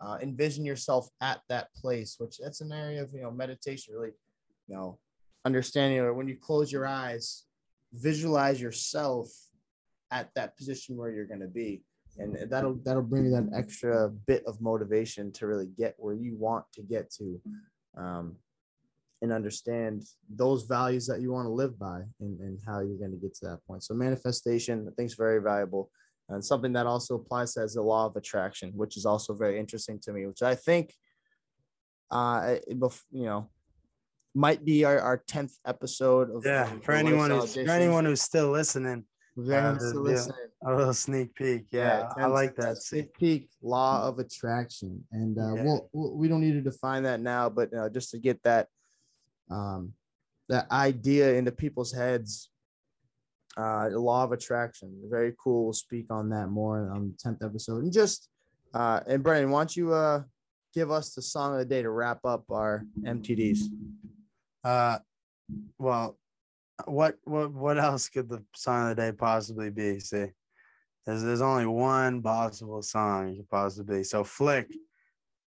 uh, 0.00 0.18
envision 0.20 0.64
yourself 0.64 1.08
at 1.20 1.40
that 1.48 1.72
place, 1.74 2.16
which 2.18 2.38
that's 2.38 2.60
an 2.60 2.72
area 2.72 3.02
of 3.02 3.12
you 3.14 3.22
know 3.22 3.30
meditation, 3.30 3.94
really, 3.94 4.12
you 4.66 4.74
know, 4.74 4.98
understanding 5.44 6.00
or 6.00 6.12
when 6.14 6.26
you 6.26 6.36
close 6.36 6.72
your 6.72 6.86
eyes, 6.86 7.44
visualize 7.92 8.60
yourself 8.60 9.28
at 10.10 10.30
that 10.34 10.56
position 10.56 10.96
where 10.96 11.10
you're 11.12 11.26
going 11.26 11.40
to 11.40 11.46
be, 11.46 11.82
and 12.18 12.50
that'll 12.50 12.78
that'll 12.84 13.02
bring 13.02 13.26
you 13.26 13.30
that 13.32 13.50
extra 13.54 14.08
bit 14.26 14.44
of 14.46 14.60
motivation 14.60 15.32
to 15.32 15.46
really 15.46 15.68
get 15.78 15.94
where 15.98 16.14
you 16.14 16.36
want 16.36 16.64
to 16.74 16.82
get 16.82 17.10
to. 17.12 17.40
Um, 17.96 18.36
and 19.22 19.32
understand 19.32 20.04
those 20.28 20.64
values 20.64 21.06
that 21.06 21.22
you 21.22 21.32
want 21.32 21.46
to 21.46 21.50
live 21.50 21.78
by 21.78 22.02
and, 22.20 22.38
and 22.38 22.58
how 22.66 22.80
you're 22.80 22.98
going 22.98 23.10
to 23.10 23.16
get 23.16 23.34
to 23.34 23.46
that 23.46 23.58
point. 23.66 23.82
So 23.82 23.94
manifestation, 23.94 24.86
I 24.86 24.94
think 24.94 25.06
is 25.06 25.16
very 25.16 25.40
valuable 25.40 25.90
and 26.28 26.44
something 26.44 26.72
that 26.72 26.86
also 26.86 27.16
applies 27.16 27.56
as 27.56 27.74
the 27.74 27.82
law 27.82 28.06
of 28.06 28.16
attraction, 28.16 28.72
which 28.74 28.96
is 28.96 29.06
also 29.06 29.32
very 29.32 29.58
interesting 29.58 29.98
to 30.00 30.12
me, 30.12 30.26
which 30.26 30.42
I 30.42 30.54
think, 30.54 30.92
uh, 32.10 32.56
you 32.68 33.24
know, 33.24 33.48
might 34.34 34.64
be 34.64 34.84
our, 34.84 34.98
our 34.98 35.22
10th 35.30 35.54
episode 35.66 36.30
of 36.30 36.44
yeah 36.44 36.68
for 36.82 36.92
anyone 36.92 37.30
who's 37.30 37.54
for 37.54 37.70
anyone 37.70 38.04
who's 38.04 38.20
still 38.20 38.50
listening 38.50 39.02
uh, 39.50 39.78
still 39.78 40.02
listening. 40.02 40.36
A 40.64 40.74
little 40.74 40.94
sneak 41.06 41.34
peek. 41.34 41.66
Yeah, 41.70 42.08
yeah 42.16 42.24
i 42.24 42.26
like 42.26 42.56
that 42.56 42.78
sneak 42.78 43.12
peek 43.14 43.48
law 43.62 44.06
of 44.06 44.18
attraction 44.18 45.04
and 45.12 45.38
uh 45.38 45.54
yeah. 45.54 45.62
we'll, 45.92 46.16
we 46.16 46.28
don't 46.28 46.40
need 46.40 46.52
to 46.52 46.60
define 46.60 47.02
that 47.02 47.20
now 47.20 47.48
but 47.48 47.72
uh, 47.74 47.88
just 47.88 48.10
to 48.10 48.18
get 48.18 48.42
that 48.42 48.68
um 49.50 49.92
that 50.48 50.70
idea 50.70 51.34
into 51.34 51.52
people's 51.52 51.92
heads 51.92 52.50
uh 53.56 53.88
the 53.88 53.98
law 53.98 54.22
of 54.22 54.32
attraction. 54.32 54.94
Very 55.10 55.34
cool. 55.42 55.64
We'll 55.64 55.72
speak 55.72 56.06
on 56.10 56.28
that 56.30 56.48
more 56.48 56.90
on 56.90 57.12
the 57.12 57.30
10th 57.30 57.44
episode. 57.44 57.84
And 57.84 57.92
just 57.92 58.28
uh 58.74 59.00
and 59.06 59.22
Brendan, 59.22 59.50
why 59.50 59.60
don't 59.60 59.76
you 59.76 59.92
uh 59.92 60.22
give 60.74 60.90
us 60.90 61.14
the 61.14 61.22
song 61.22 61.52
of 61.52 61.58
the 61.58 61.64
day 61.64 61.82
to 61.82 61.90
wrap 61.90 62.24
up 62.24 62.44
our 62.50 62.84
MTDs 63.02 63.60
uh, 64.66 64.98
well, 65.78 66.18
what 66.86 67.16
what 67.22 67.52
what 67.52 67.78
else 67.78 68.08
could 68.08 68.28
the 68.28 68.42
song 68.52 68.90
of 68.90 68.96
the 68.96 69.02
day 69.02 69.12
possibly 69.12 69.70
be? 69.70 70.00
See, 70.00 70.26
there's 71.06 71.22
there's 71.22 71.40
only 71.40 71.66
one 71.66 72.20
possible 72.20 72.82
song 72.82 73.30
you 73.30 73.36
could 73.36 73.50
possibly 73.50 73.98
be. 73.98 74.04
So 74.04 74.24
flick, 74.24 74.66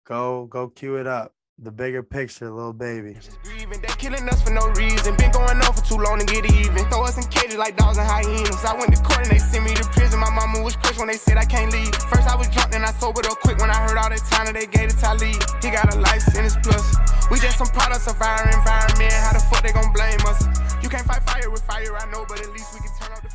go 0.06 0.46
go 0.46 0.70
cue 0.70 0.96
it 0.96 1.08
up. 1.08 1.34
The 1.62 1.72
bigger 1.72 2.02
picture, 2.02 2.50
Lil 2.50 2.72
Baby. 2.72 3.18
They 3.44 3.92
killing 4.00 4.24
us 4.30 4.42
for 4.42 4.52
no 4.52 4.72
reason. 4.80 5.18
Been 5.18 5.32
going 5.32 5.60
on 5.60 5.74
for 5.76 5.84
too 5.84 6.00
long 6.00 6.20
to 6.20 6.26
get 6.26 6.48
even. 6.48 6.88
Throw 6.88 7.04
us 7.04 7.18
in 7.20 7.28
cages 7.28 7.58
like 7.58 7.76
dogs 7.76 7.98
and 7.98 8.08
hyenas. 8.08 8.64
I 8.64 8.80
went 8.80 8.96
to 8.96 9.04
court 9.04 9.28
and 9.28 9.32
they 9.32 9.40
sent 9.44 9.66
me 9.66 9.76
to 9.76 9.84
prison. 9.92 10.22
My 10.22 10.32
mama 10.32 10.64
was 10.64 10.78
crushed 10.78 11.00
when 11.00 11.10
they 11.10 11.20
said 11.20 11.36
I 11.36 11.44
can't 11.44 11.70
leave. 11.74 11.94
First 12.08 12.30
I 12.32 12.38
was 12.38 12.48
drunk, 12.48 12.72
then 12.72 12.86
I 12.86 12.92
sobered 12.96 13.26
up 13.26 13.42
quick 13.44 13.58
when 13.60 13.70
I 13.70 13.76
heard 13.76 13.98
all 13.98 14.08
that 14.08 14.24
time 14.32 14.46
that 14.48 14.56
they 14.56 14.68
gave 14.68 14.88
to 14.92 14.96
Talib. 14.96 15.36
He 15.60 15.68
got 15.70 15.94
a 15.94 16.00
life 16.00 16.22
sentence 16.32 16.56
plus. 16.64 16.96
We 17.30 17.40
just 17.40 17.58
some 17.58 17.68
products 17.68 18.08
of 18.08 18.16
our 18.22 18.48
environment. 18.48 19.12
How 19.12 19.34
the 19.36 19.44
fuck 19.52 19.62
they 19.62 19.74
gon' 19.76 19.92
blame 19.92 20.24
us? 20.32 20.40
You 20.82 20.88
can't 20.88 21.06
fight 21.06 21.28
fire 21.28 21.50
with 21.52 21.62
fire, 21.68 21.92
I 21.92 22.10
know, 22.10 22.24
but 22.24 22.40
at 22.40 22.50
least 22.56 22.72
we 22.74 22.80
can 22.80 22.96
turn 22.96 23.12
up 23.12 23.22
the 23.22 23.30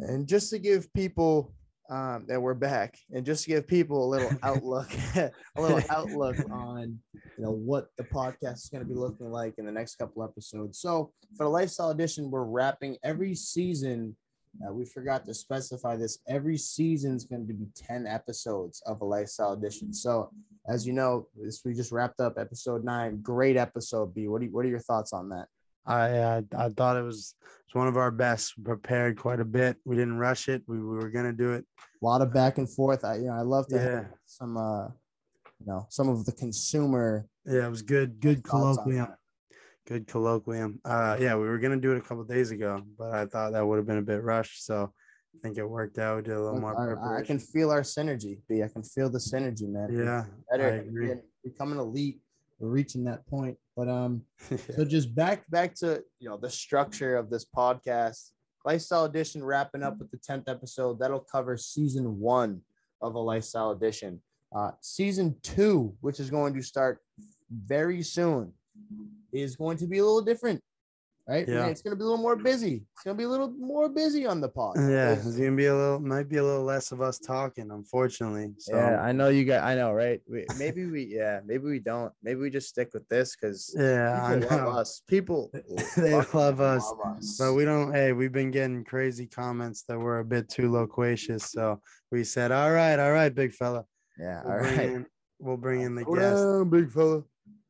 And 0.00 0.26
just 0.26 0.50
to 0.50 0.58
give 0.58 0.92
people 0.92 1.52
um, 1.88 2.26
and 2.28 2.42
we're 2.42 2.54
back. 2.54 2.98
And 3.12 3.24
just 3.24 3.44
to 3.44 3.50
give 3.50 3.66
people 3.66 4.04
a 4.04 4.08
little 4.08 4.32
outlook, 4.42 4.88
a 5.16 5.32
little 5.56 5.82
outlook 5.90 6.36
on 6.50 6.98
you 7.14 7.44
know 7.44 7.52
what 7.52 7.88
the 7.96 8.04
podcast 8.04 8.54
is 8.54 8.70
going 8.72 8.82
to 8.82 8.88
be 8.88 8.98
looking 8.98 9.30
like 9.30 9.54
in 9.58 9.66
the 9.66 9.72
next 9.72 9.96
couple 9.96 10.24
episodes. 10.24 10.78
So 10.78 11.12
for 11.36 11.44
the 11.44 11.50
lifestyle 11.50 11.90
edition, 11.90 12.30
we're 12.30 12.44
wrapping 12.44 12.96
every 13.04 13.34
season. 13.34 14.16
Uh, 14.66 14.72
we 14.72 14.86
forgot 14.86 15.26
to 15.26 15.34
specify 15.34 15.96
this. 15.96 16.18
Every 16.26 16.56
season 16.56 17.14
is 17.14 17.24
going 17.24 17.46
to 17.46 17.52
be 17.52 17.66
ten 17.74 18.06
episodes 18.06 18.82
of 18.86 19.02
a 19.02 19.04
lifestyle 19.04 19.52
edition. 19.52 19.92
So 19.92 20.30
as 20.68 20.86
you 20.86 20.94
know, 20.94 21.28
this, 21.36 21.62
we 21.64 21.74
just 21.74 21.92
wrapped 21.92 22.20
up 22.20 22.38
episode 22.38 22.82
nine. 22.82 23.20
Great 23.20 23.56
episode, 23.56 24.14
B. 24.14 24.28
What 24.28 24.40
do 24.40 24.46
you, 24.46 24.52
what 24.52 24.64
are 24.64 24.68
your 24.68 24.80
thoughts 24.80 25.12
on 25.12 25.28
that? 25.28 25.46
I, 25.86 26.18
I, 26.18 26.42
I 26.56 26.68
thought 26.70 26.96
it 26.96 27.02
was 27.02 27.34
it's 27.66 27.74
one 27.74 27.88
of 27.88 27.96
our 27.96 28.10
best. 28.10 28.62
prepared 28.62 29.18
quite 29.18 29.40
a 29.40 29.44
bit. 29.44 29.76
We 29.84 29.96
didn't 29.96 30.18
rush 30.18 30.48
it. 30.48 30.62
We, 30.66 30.78
we 30.78 30.96
were 30.96 31.10
gonna 31.10 31.32
do 31.32 31.52
it. 31.52 31.64
A 32.02 32.04
lot 32.04 32.22
of 32.22 32.32
back 32.32 32.58
and 32.58 32.68
forth. 32.68 33.04
I 33.04 33.16
you 33.16 33.26
know 33.26 33.34
I 33.34 33.42
love 33.42 33.66
to 33.68 33.76
yeah. 33.76 33.82
have 33.82 34.06
some 34.26 34.56
uh 34.56 34.86
you 35.60 35.66
know 35.66 35.86
some 35.90 36.08
of 36.08 36.24
the 36.24 36.32
consumer. 36.32 37.26
Yeah, 37.44 37.66
it 37.66 37.70
was 37.70 37.82
good. 37.82 38.20
Good 38.20 38.42
colloquium. 38.42 39.14
Good 39.86 40.08
colloquium. 40.08 40.78
Uh, 40.84 41.16
yeah, 41.20 41.36
we 41.36 41.46
were 41.46 41.58
gonna 41.58 41.76
do 41.76 41.92
it 41.92 41.98
a 41.98 42.00
couple 42.00 42.24
days 42.24 42.50
ago, 42.50 42.82
but 42.98 43.12
I 43.12 43.26
thought 43.26 43.52
that 43.52 43.66
would 43.66 43.76
have 43.76 43.86
been 43.86 43.98
a 43.98 44.02
bit 44.02 44.22
rushed. 44.22 44.64
So 44.64 44.92
I 45.34 45.38
think 45.42 45.58
it 45.58 45.68
worked 45.68 45.98
out. 45.98 46.16
We 46.16 46.22
did 46.22 46.36
a 46.36 46.42
little 46.42 46.60
more 46.60 46.74
preparation. 46.74 47.16
I, 47.16 47.18
I 47.20 47.22
can 47.22 47.38
feel 47.38 47.70
our 47.70 47.82
synergy. 47.82 48.38
B. 48.48 48.62
I 48.62 48.68
can 48.68 48.82
feel 48.82 49.10
the 49.10 49.18
synergy, 49.18 49.68
man. 49.68 49.88
Yeah, 49.92 50.24
better. 50.50 50.72
I 50.72 50.76
agree. 50.86 51.12
Becoming 51.44 51.78
elite 51.78 52.20
we're 52.58 52.68
reaching 52.68 53.04
that 53.04 53.26
point. 53.26 53.56
But 53.76 53.88
um, 53.88 54.22
so 54.74 54.84
just 54.84 55.14
back 55.14 55.48
back 55.50 55.74
to 55.76 56.02
you 56.18 56.28
know 56.28 56.36
the 56.36 56.50
structure 56.50 57.16
of 57.16 57.30
this 57.30 57.44
podcast. 57.44 58.30
Lifestyle 58.64 59.04
Edition 59.04 59.44
wrapping 59.44 59.84
up 59.84 59.98
with 59.98 60.10
the 60.10 60.18
tenth 60.18 60.48
episode. 60.48 60.98
That'll 60.98 61.20
cover 61.20 61.56
season 61.56 62.18
one 62.18 62.62
of 63.00 63.14
a 63.14 63.18
Lifestyle 63.18 63.70
Edition. 63.70 64.20
Uh, 64.54 64.72
season 64.80 65.36
two, 65.42 65.94
which 66.00 66.18
is 66.18 66.30
going 66.30 66.54
to 66.54 66.62
start 66.62 66.98
very 67.50 68.02
soon, 68.02 68.52
is 69.32 69.54
going 69.54 69.76
to 69.76 69.86
be 69.86 69.98
a 69.98 70.04
little 70.04 70.22
different 70.22 70.60
right? 71.28 71.46
Yeah. 71.48 71.66
It's 71.66 71.82
gonna 71.82 71.96
be 71.96 72.02
a 72.02 72.04
little 72.04 72.22
more 72.22 72.36
busy. 72.36 72.84
It's 72.94 73.02
gonna 73.04 73.16
be 73.16 73.24
a 73.24 73.28
little 73.28 73.50
more 73.50 73.88
busy 73.88 74.26
on 74.26 74.40
the 74.40 74.48
pod. 74.48 74.76
Yeah, 74.76 75.12
it's 75.12 75.36
gonna 75.36 75.56
be 75.56 75.66
a 75.66 75.74
little, 75.74 75.98
might 75.98 76.28
be 76.28 76.36
a 76.36 76.44
little 76.44 76.64
less 76.64 76.92
of 76.92 77.00
us 77.00 77.18
talking, 77.18 77.70
unfortunately. 77.70 78.54
So. 78.58 78.76
Yeah, 78.76 79.00
I 79.00 79.12
know 79.12 79.28
you 79.28 79.44
got. 79.44 79.64
I 79.64 79.74
know, 79.74 79.92
right? 79.92 80.20
We, 80.28 80.46
maybe 80.58 80.86
we, 80.86 81.04
yeah, 81.04 81.40
maybe 81.44 81.64
we 81.64 81.80
don't. 81.80 82.12
Maybe 82.22 82.40
we 82.40 82.50
just 82.50 82.68
stick 82.68 82.90
with 82.94 83.08
this 83.08 83.36
because 83.36 83.74
yeah, 83.76 84.34
people 84.34 84.54
I 84.54 84.56
know. 84.56 84.64
love 84.66 84.76
us. 84.76 85.02
People 85.08 85.50
they 85.96 86.14
love 86.14 86.60
us, 86.60 86.92
love 86.92 87.16
us, 87.16 87.36
but 87.38 87.54
we 87.54 87.64
don't. 87.64 87.92
Hey, 87.92 88.12
we've 88.12 88.32
been 88.32 88.50
getting 88.50 88.84
crazy 88.84 89.26
comments 89.26 89.82
that 89.88 89.98
we're 89.98 90.20
a 90.20 90.24
bit 90.24 90.48
too 90.48 90.70
loquacious, 90.70 91.50
so 91.50 91.80
we 92.10 92.24
said, 92.24 92.52
all 92.52 92.70
right, 92.72 92.98
all 92.98 93.12
right, 93.12 93.34
big 93.34 93.52
fella. 93.52 93.84
Yeah, 94.18 94.42
we'll 94.44 94.52
all 94.52 94.58
right. 94.58 94.78
In, 94.80 95.06
we'll 95.38 95.56
bring 95.56 95.82
in 95.82 95.94
the 95.94 96.04
guest, 96.04 96.70
big 96.70 96.90
fella. 96.90 97.22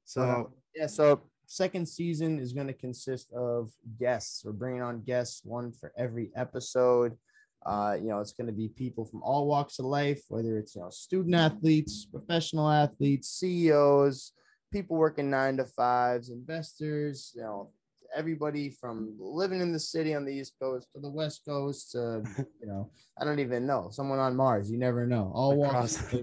So 0.04 0.52
yeah, 0.74 0.86
so 0.86 1.22
second 1.46 1.88
season 1.88 2.38
is 2.38 2.52
going 2.52 2.66
to 2.66 2.72
consist 2.72 3.32
of 3.32 3.70
guests. 3.98 4.44
We're 4.44 4.52
bringing 4.52 4.82
on 4.82 5.02
guests, 5.02 5.42
one 5.44 5.72
for 5.72 5.92
every 5.96 6.30
episode. 6.36 7.16
Uh, 7.64 7.96
you 8.00 8.08
know, 8.08 8.20
it's 8.20 8.32
going 8.32 8.46
to 8.46 8.52
be 8.52 8.68
people 8.68 9.04
from 9.04 9.22
all 9.22 9.46
walks 9.46 9.78
of 9.78 9.86
life, 9.86 10.22
whether 10.28 10.56
it's 10.58 10.76
you 10.76 10.82
know 10.82 10.90
student 10.90 11.34
athletes, 11.34 12.06
professional 12.06 12.70
athletes, 12.70 13.28
CEOs, 13.28 14.32
people 14.72 14.96
working 14.96 15.30
nine 15.30 15.56
to 15.56 15.64
fives, 15.64 16.30
investors. 16.30 17.32
You 17.34 17.42
know, 17.42 17.70
everybody 18.14 18.70
from 18.70 19.16
living 19.18 19.60
in 19.60 19.72
the 19.72 19.80
city 19.80 20.14
on 20.14 20.24
the 20.24 20.32
East 20.32 20.54
Coast 20.60 20.88
to 20.94 21.00
the 21.00 21.10
West 21.10 21.42
Coast 21.44 21.92
to 21.92 22.22
you 22.60 22.66
know, 22.66 22.90
I 23.20 23.24
don't 23.24 23.40
even 23.40 23.66
know 23.66 23.88
someone 23.90 24.20
on 24.20 24.36
Mars. 24.36 24.70
You 24.70 24.78
never 24.78 25.06
know. 25.06 25.32
All 25.34 25.56
walks. 25.56 26.14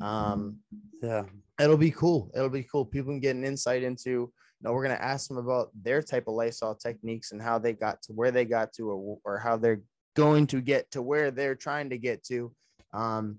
Um, 0.00 0.58
yeah, 1.02 1.22
it'll 1.60 1.76
be 1.76 1.90
cool. 1.90 2.30
It'll 2.34 2.48
be 2.48 2.64
cool. 2.64 2.84
People 2.84 3.12
can 3.12 3.20
get 3.20 3.36
an 3.36 3.44
insight 3.44 3.82
into, 3.82 4.10
you 4.10 4.32
know, 4.62 4.72
we're 4.72 4.84
going 4.84 4.96
to 4.96 5.04
ask 5.04 5.28
them 5.28 5.38
about 5.38 5.70
their 5.80 6.02
type 6.02 6.28
of 6.28 6.34
lifestyle 6.34 6.74
techniques 6.74 7.32
and 7.32 7.40
how 7.40 7.58
they 7.58 7.72
got 7.72 8.02
to 8.02 8.12
where 8.12 8.30
they 8.30 8.44
got 8.44 8.72
to 8.74 8.90
or, 8.90 9.18
or 9.24 9.38
how 9.38 9.56
they're 9.56 9.82
going 10.14 10.46
to 10.48 10.60
get 10.60 10.90
to 10.90 11.02
where 11.02 11.30
they're 11.30 11.54
trying 11.54 11.90
to 11.90 11.98
get 11.98 12.22
to. 12.24 12.52
Um, 12.92 13.38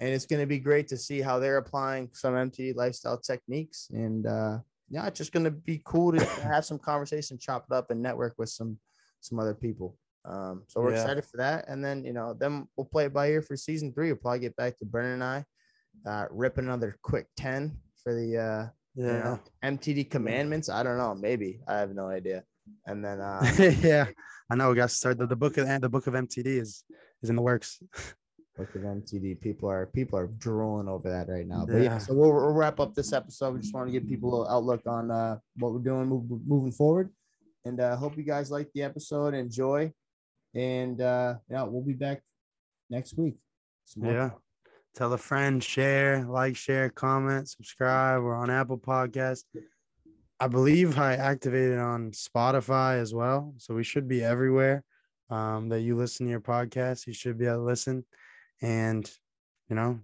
and 0.00 0.10
it's 0.10 0.26
going 0.26 0.40
to 0.40 0.46
be 0.46 0.58
great 0.58 0.88
to 0.88 0.96
see 0.96 1.20
how 1.20 1.38
they're 1.38 1.56
applying 1.56 2.10
some 2.12 2.34
MTD 2.34 2.76
lifestyle 2.76 3.18
techniques. 3.18 3.88
And 3.90 4.26
uh, 4.26 4.58
yeah, 4.90 5.06
it's 5.06 5.18
just 5.18 5.32
going 5.32 5.44
to 5.44 5.50
be 5.50 5.80
cool 5.84 6.12
to 6.12 6.24
have 6.42 6.64
some 6.64 6.78
conversation, 6.78 7.38
chop 7.38 7.66
it 7.70 7.74
up, 7.74 7.90
and 7.90 8.02
network 8.02 8.34
with 8.38 8.50
some 8.50 8.78
some 9.20 9.38
other 9.38 9.54
people. 9.54 9.96
Um, 10.24 10.64
so 10.66 10.80
we're 10.80 10.92
yeah. 10.92 11.00
excited 11.00 11.24
for 11.24 11.38
that. 11.38 11.66
And 11.68 11.84
then 11.84 12.04
you 12.04 12.12
know, 12.12 12.34
then 12.34 12.68
we'll 12.76 12.84
play 12.84 13.06
it 13.06 13.14
by 13.14 13.28
ear 13.28 13.42
for 13.42 13.56
season 13.56 13.92
three. 13.92 14.08
We'll 14.08 14.16
probably 14.16 14.40
get 14.40 14.56
back 14.56 14.76
to 14.78 14.84
Brendan 14.84 15.14
and 15.14 15.24
I 15.24 15.44
uh, 16.04 16.26
rip 16.30 16.58
another 16.58 16.96
quick 17.02 17.26
10 17.36 17.76
for 18.02 18.14
the 18.14 18.36
uh, 18.36 18.68
yeah. 18.96 19.06
You 19.06 19.12
know, 19.12 19.40
MTD 19.62 20.10
commandments. 20.10 20.70
I 20.70 20.82
don't 20.82 20.96
know. 20.96 21.14
Maybe 21.14 21.60
I 21.68 21.76
have 21.76 21.94
no 21.94 22.08
idea. 22.08 22.44
And 22.86 23.04
then 23.04 23.20
uh, 23.20 23.44
yeah, 23.82 24.06
I 24.50 24.56
know 24.56 24.70
we 24.70 24.76
got 24.76 24.88
to 24.88 24.94
start 24.94 25.18
the, 25.18 25.26
the 25.26 25.36
book 25.36 25.58
of 25.58 25.68
the 25.80 25.88
book 25.88 26.06
of 26.06 26.14
MTD 26.14 26.46
is 26.46 26.82
is 27.22 27.30
in 27.30 27.36
the 27.36 27.42
works. 27.42 27.78
Book 28.56 28.74
of 28.74 28.80
MTD. 28.80 29.38
People 29.38 29.68
are 29.68 29.86
people 29.86 30.18
are 30.18 30.28
drooling 30.28 30.88
over 30.88 31.10
that 31.10 31.28
right 31.28 31.46
now. 31.46 31.66
But 31.66 31.76
yeah, 31.76 31.82
yeah 31.82 31.98
so 31.98 32.14
we'll, 32.14 32.32
we'll, 32.32 32.52
wrap 32.52 32.80
up 32.80 32.94
this 32.94 33.12
episode. 33.12 33.54
We 33.54 33.60
just 33.60 33.74
want 33.74 33.86
to 33.86 33.92
give 33.92 34.08
people 34.08 34.30
a 34.30 34.32
little 34.32 34.48
outlook 34.48 34.86
on 34.86 35.10
uh, 35.10 35.38
what 35.56 35.74
we're 35.74 35.80
doing 35.80 36.06
move, 36.06 36.24
moving 36.46 36.72
forward, 36.72 37.10
and 37.66 37.78
uh, 37.78 37.96
hope 37.96 38.16
you 38.16 38.22
guys 38.22 38.50
like 38.50 38.72
the 38.72 38.82
episode. 38.82 39.34
Enjoy, 39.34 39.92
and 40.54 41.00
uh, 41.02 41.34
yeah, 41.50 41.64
we'll 41.64 41.82
be 41.82 41.92
back 41.92 42.22
next 42.88 43.16
week. 43.18 43.36
Yeah 43.94 44.30
tell 44.96 45.12
a 45.12 45.18
friend, 45.18 45.62
share, 45.62 46.24
like, 46.24 46.56
share, 46.56 46.88
comment, 46.88 47.48
subscribe. 47.48 48.22
We're 48.22 48.34
on 48.34 48.48
Apple 48.48 48.78
Podcast. 48.78 49.44
I 50.40 50.48
believe 50.48 50.98
I 50.98 51.14
activated 51.14 51.78
on 51.78 52.12
Spotify 52.12 52.98
as 52.98 53.12
well. 53.14 53.54
So 53.58 53.74
we 53.74 53.84
should 53.84 54.08
be 54.08 54.24
everywhere 54.24 54.82
um, 55.28 55.68
that 55.68 55.82
you 55.82 55.96
listen 55.96 56.26
to 56.26 56.30
your 56.30 56.40
podcast. 56.40 57.06
You 57.06 57.12
should 57.12 57.36
be 57.36 57.44
able 57.44 57.56
to 57.56 57.62
listen. 57.62 58.06
And, 58.62 59.10
you 59.68 59.76
know, 59.76 60.00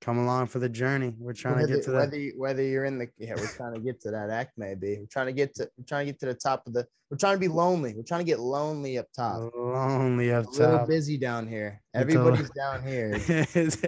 come 0.00 0.18
along 0.18 0.46
for 0.46 0.58
the 0.58 0.68
journey. 0.68 1.14
We're 1.18 1.32
trying 1.32 1.56
whether, 1.56 1.68
to 1.68 1.74
get 1.74 1.84
to 1.84 1.92
whether, 1.92 2.10
that. 2.10 2.32
Whether 2.36 2.62
you're 2.62 2.84
in 2.84 2.98
the 2.98 3.08
yeah, 3.18 3.34
we're 3.36 3.46
trying 3.48 3.74
to 3.74 3.80
get 3.80 4.00
to 4.02 4.10
that 4.10 4.30
act, 4.30 4.52
maybe. 4.56 4.98
We're 4.98 5.06
trying 5.06 5.26
to 5.26 5.32
get 5.32 5.54
to 5.56 5.70
we're 5.76 5.84
trying 5.84 6.06
to 6.06 6.12
get 6.12 6.20
to 6.20 6.26
the 6.26 6.34
top 6.34 6.66
of 6.66 6.72
the 6.72 6.86
we're 7.10 7.16
trying 7.16 7.34
to 7.34 7.40
be 7.40 7.48
lonely. 7.48 7.92
We're 7.94 8.04
trying 8.04 8.20
to 8.20 8.24
get 8.24 8.38
lonely 8.38 8.96
up 8.98 9.06
top. 9.14 9.52
Lonely 9.54 10.32
up 10.32 10.44
top. 10.46 10.58
A 10.58 10.62
little 10.62 10.86
busy 10.86 11.16
down 11.16 11.48
here. 11.48 11.82
Everybody's 11.92 12.50
a, 12.50 12.52
down 12.54 12.82
here. 12.82 13.14
It's, 13.54 13.82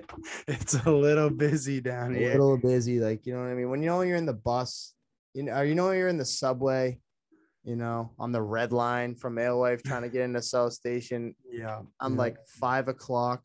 it's 0.48 0.74
a 0.74 0.90
little 0.90 1.30
busy 1.30 1.80
down 1.80 2.14
here. 2.14 2.30
A 2.30 2.32
little 2.32 2.58
busy, 2.58 2.98
like 2.98 3.24
you 3.24 3.34
know 3.34 3.40
what 3.40 3.48
I 3.48 3.54
mean. 3.54 3.70
When 3.70 3.82
you 3.82 3.88
know 3.88 4.02
you're 4.02 4.16
in 4.16 4.26
the 4.26 4.32
bus, 4.32 4.94
you 5.34 5.44
know, 5.44 5.62
you 5.62 5.74
know 5.74 5.92
you're 5.92 6.08
in 6.08 6.18
the 6.18 6.24
subway, 6.24 6.98
you 7.64 7.76
know, 7.76 8.10
on 8.18 8.32
the 8.32 8.42
red 8.42 8.72
line 8.72 9.14
from 9.14 9.38
Alewife 9.38 9.82
trying 9.82 10.02
to 10.02 10.08
get 10.08 10.22
into 10.22 10.42
South 10.42 10.72
Station. 10.72 11.34
Yeah. 11.50 11.80
I'm 12.00 12.14
yeah. 12.14 12.18
like 12.18 12.36
five 12.46 12.88
o'clock 12.88 13.42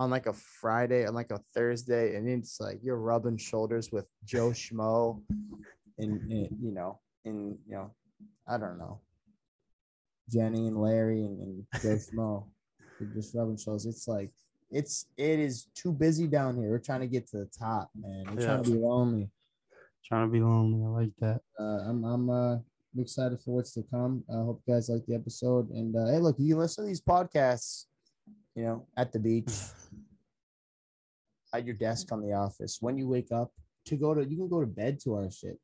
on 0.00 0.10
like 0.10 0.26
a 0.26 0.32
Friday 0.32 1.06
on 1.06 1.14
like 1.14 1.30
a 1.30 1.40
Thursday, 1.54 2.16
and 2.16 2.28
it's 2.28 2.58
like 2.58 2.80
you're 2.82 2.96
rubbing 2.96 3.36
shoulders 3.36 3.92
with 3.92 4.06
Joe 4.24 4.50
Schmo, 4.50 5.20
and, 5.98 6.20
and 6.32 6.48
you 6.60 6.72
know, 6.72 6.98
and 7.24 7.56
you 7.68 7.74
know, 7.74 7.92
I 8.48 8.58
don't 8.58 8.78
know, 8.78 9.00
Jenny 10.28 10.66
and 10.66 10.80
Larry 10.80 11.20
and, 11.20 11.40
and 11.40 11.66
Joe 11.82 11.98
Schmo, 12.14 12.46
you're 12.98 13.10
just 13.10 13.34
rubbing 13.34 13.58
shoulders. 13.58 13.86
It's 13.86 14.08
like 14.08 14.30
it's 14.70 15.06
it 15.16 15.38
is 15.38 15.68
too 15.74 15.92
busy 15.92 16.26
down 16.26 16.56
here. 16.56 16.70
We're 16.70 16.78
trying 16.78 17.00
to 17.00 17.06
get 17.06 17.28
to 17.28 17.38
the 17.38 17.50
top, 17.56 17.90
man. 17.94 18.24
We're 18.34 18.40
yeah. 18.40 18.46
trying 18.46 18.64
to 18.64 18.70
be 18.70 18.78
lonely. 18.78 19.30
Trying 20.04 20.28
to 20.28 20.32
be 20.32 20.40
lonely. 20.40 20.82
I 20.82 20.88
like 20.88 21.12
that. 21.20 21.40
Uh, 21.58 21.90
I'm 21.90 22.04
I'm 22.04 22.30
uh 22.30 22.56
excited 22.98 23.40
for 23.40 23.56
what's 23.56 23.72
to 23.74 23.84
come. 23.90 24.24
I 24.30 24.36
hope 24.38 24.62
you 24.66 24.74
guys 24.74 24.88
like 24.88 25.04
the 25.06 25.14
episode. 25.14 25.70
And 25.70 25.94
uh, 25.94 26.06
hey, 26.06 26.18
look, 26.18 26.36
you 26.38 26.54
can 26.54 26.60
listen 26.60 26.84
to 26.84 26.88
these 26.88 27.00
podcasts, 27.00 27.84
you 28.54 28.64
know, 28.64 28.86
at 28.96 29.12
the 29.12 29.18
beach, 29.18 29.52
at 31.52 31.64
your 31.64 31.74
desk 31.74 32.06
mm-hmm. 32.06 32.16
on 32.16 32.22
the 32.22 32.32
office, 32.32 32.78
when 32.80 32.96
you 32.96 33.08
wake 33.08 33.32
up 33.32 33.52
to 33.86 33.96
go 33.96 34.14
to, 34.14 34.24
you 34.24 34.36
can 34.36 34.48
go 34.48 34.60
to 34.60 34.66
bed 34.66 35.00
to 35.04 35.14
our 35.14 35.30
shit. 35.30 35.58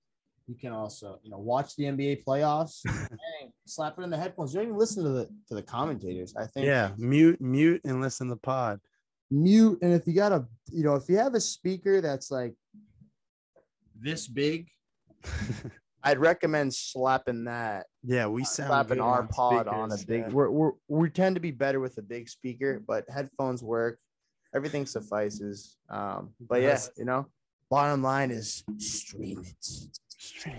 You 0.46 0.54
can 0.54 0.72
also, 0.72 1.18
you 1.24 1.30
know, 1.30 1.38
watch 1.38 1.74
the 1.74 1.84
NBA 1.84 2.24
playoffs, 2.24 2.82
bang, 2.84 3.52
slap 3.64 3.98
it 3.98 4.02
in 4.02 4.10
the 4.10 4.16
headphones. 4.16 4.54
You 4.54 4.60
don't 4.60 4.68
even 4.68 4.78
listen 4.78 5.02
to 5.02 5.10
the 5.10 5.28
to 5.48 5.54
the 5.56 5.62
commentators. 5.62 6.34
I 6.36 6.46
think. 6.46 6.66
Yeah, 6.66 6.92
mute, 6.96 7.40
mute, 7.40 7.80
and 7.84 8.00
listen 8.00 8.28
to 8.28 8.34
the 8.34 8.40
pod. 8.40 8.80
Mute, 9.28 9.78
and 9.82 9.92
if 9.92 10.06
you 10.06 10.12
got 10.12 10.30
a, 10.30 10.46
you 10.70 10.84
know, 10.84 10.94
if 10.94 11.08
you 11.08 11.16
have 11.18 11.34
a 11.34 11.40
speaker 11.40 12.00
that's 12.00 12.30
like 12.30 12.54
this 14.00 14.28
big, 14.28 14.68
I'd 16.04 16.18
recommend 16.18 16.72
slapping 16.72 17.44
that. 17.44 17.86
Yeah, 18.04 18.28
we 18.28 18.42
uh, 18.42 18.44
sound 18.44 18.68
slapping 18.68 19.00
our 19.00 19.24
pod 19.24 19.66
on 19.66 19.90
a 19.90 19.96
big. 20.06 20.20
Yeah. 20.20 20.28
We're, 20.28 20.50
we're 20.50 20.72
we 20.86 21.10
tend 21.10 21.34
to 21.34 21.40
be 21.40 21.50
better 21.50 21.80
with 21.80 21.98
a 21.98 22.02
big 22.02 22.28
speaker, 22.28 22.80
but 22.86 23.04
headphones 23.12 23.64
work 23.64 23.98
everything 24.56 24.86
suffices. 24.86 25.76
Um, 25.90 26.30
but 26.40 26.62
yes, 26.62 26.90
yeah, 26.96 27.00
you 27.02 27.04
know, 27.04 27.26
bottom 27.70 28.02
line 28.02 28.30
is 28.30 28.64
stream 28.78 29.44
it. 29.44 29.64
Stream 30.08 30.54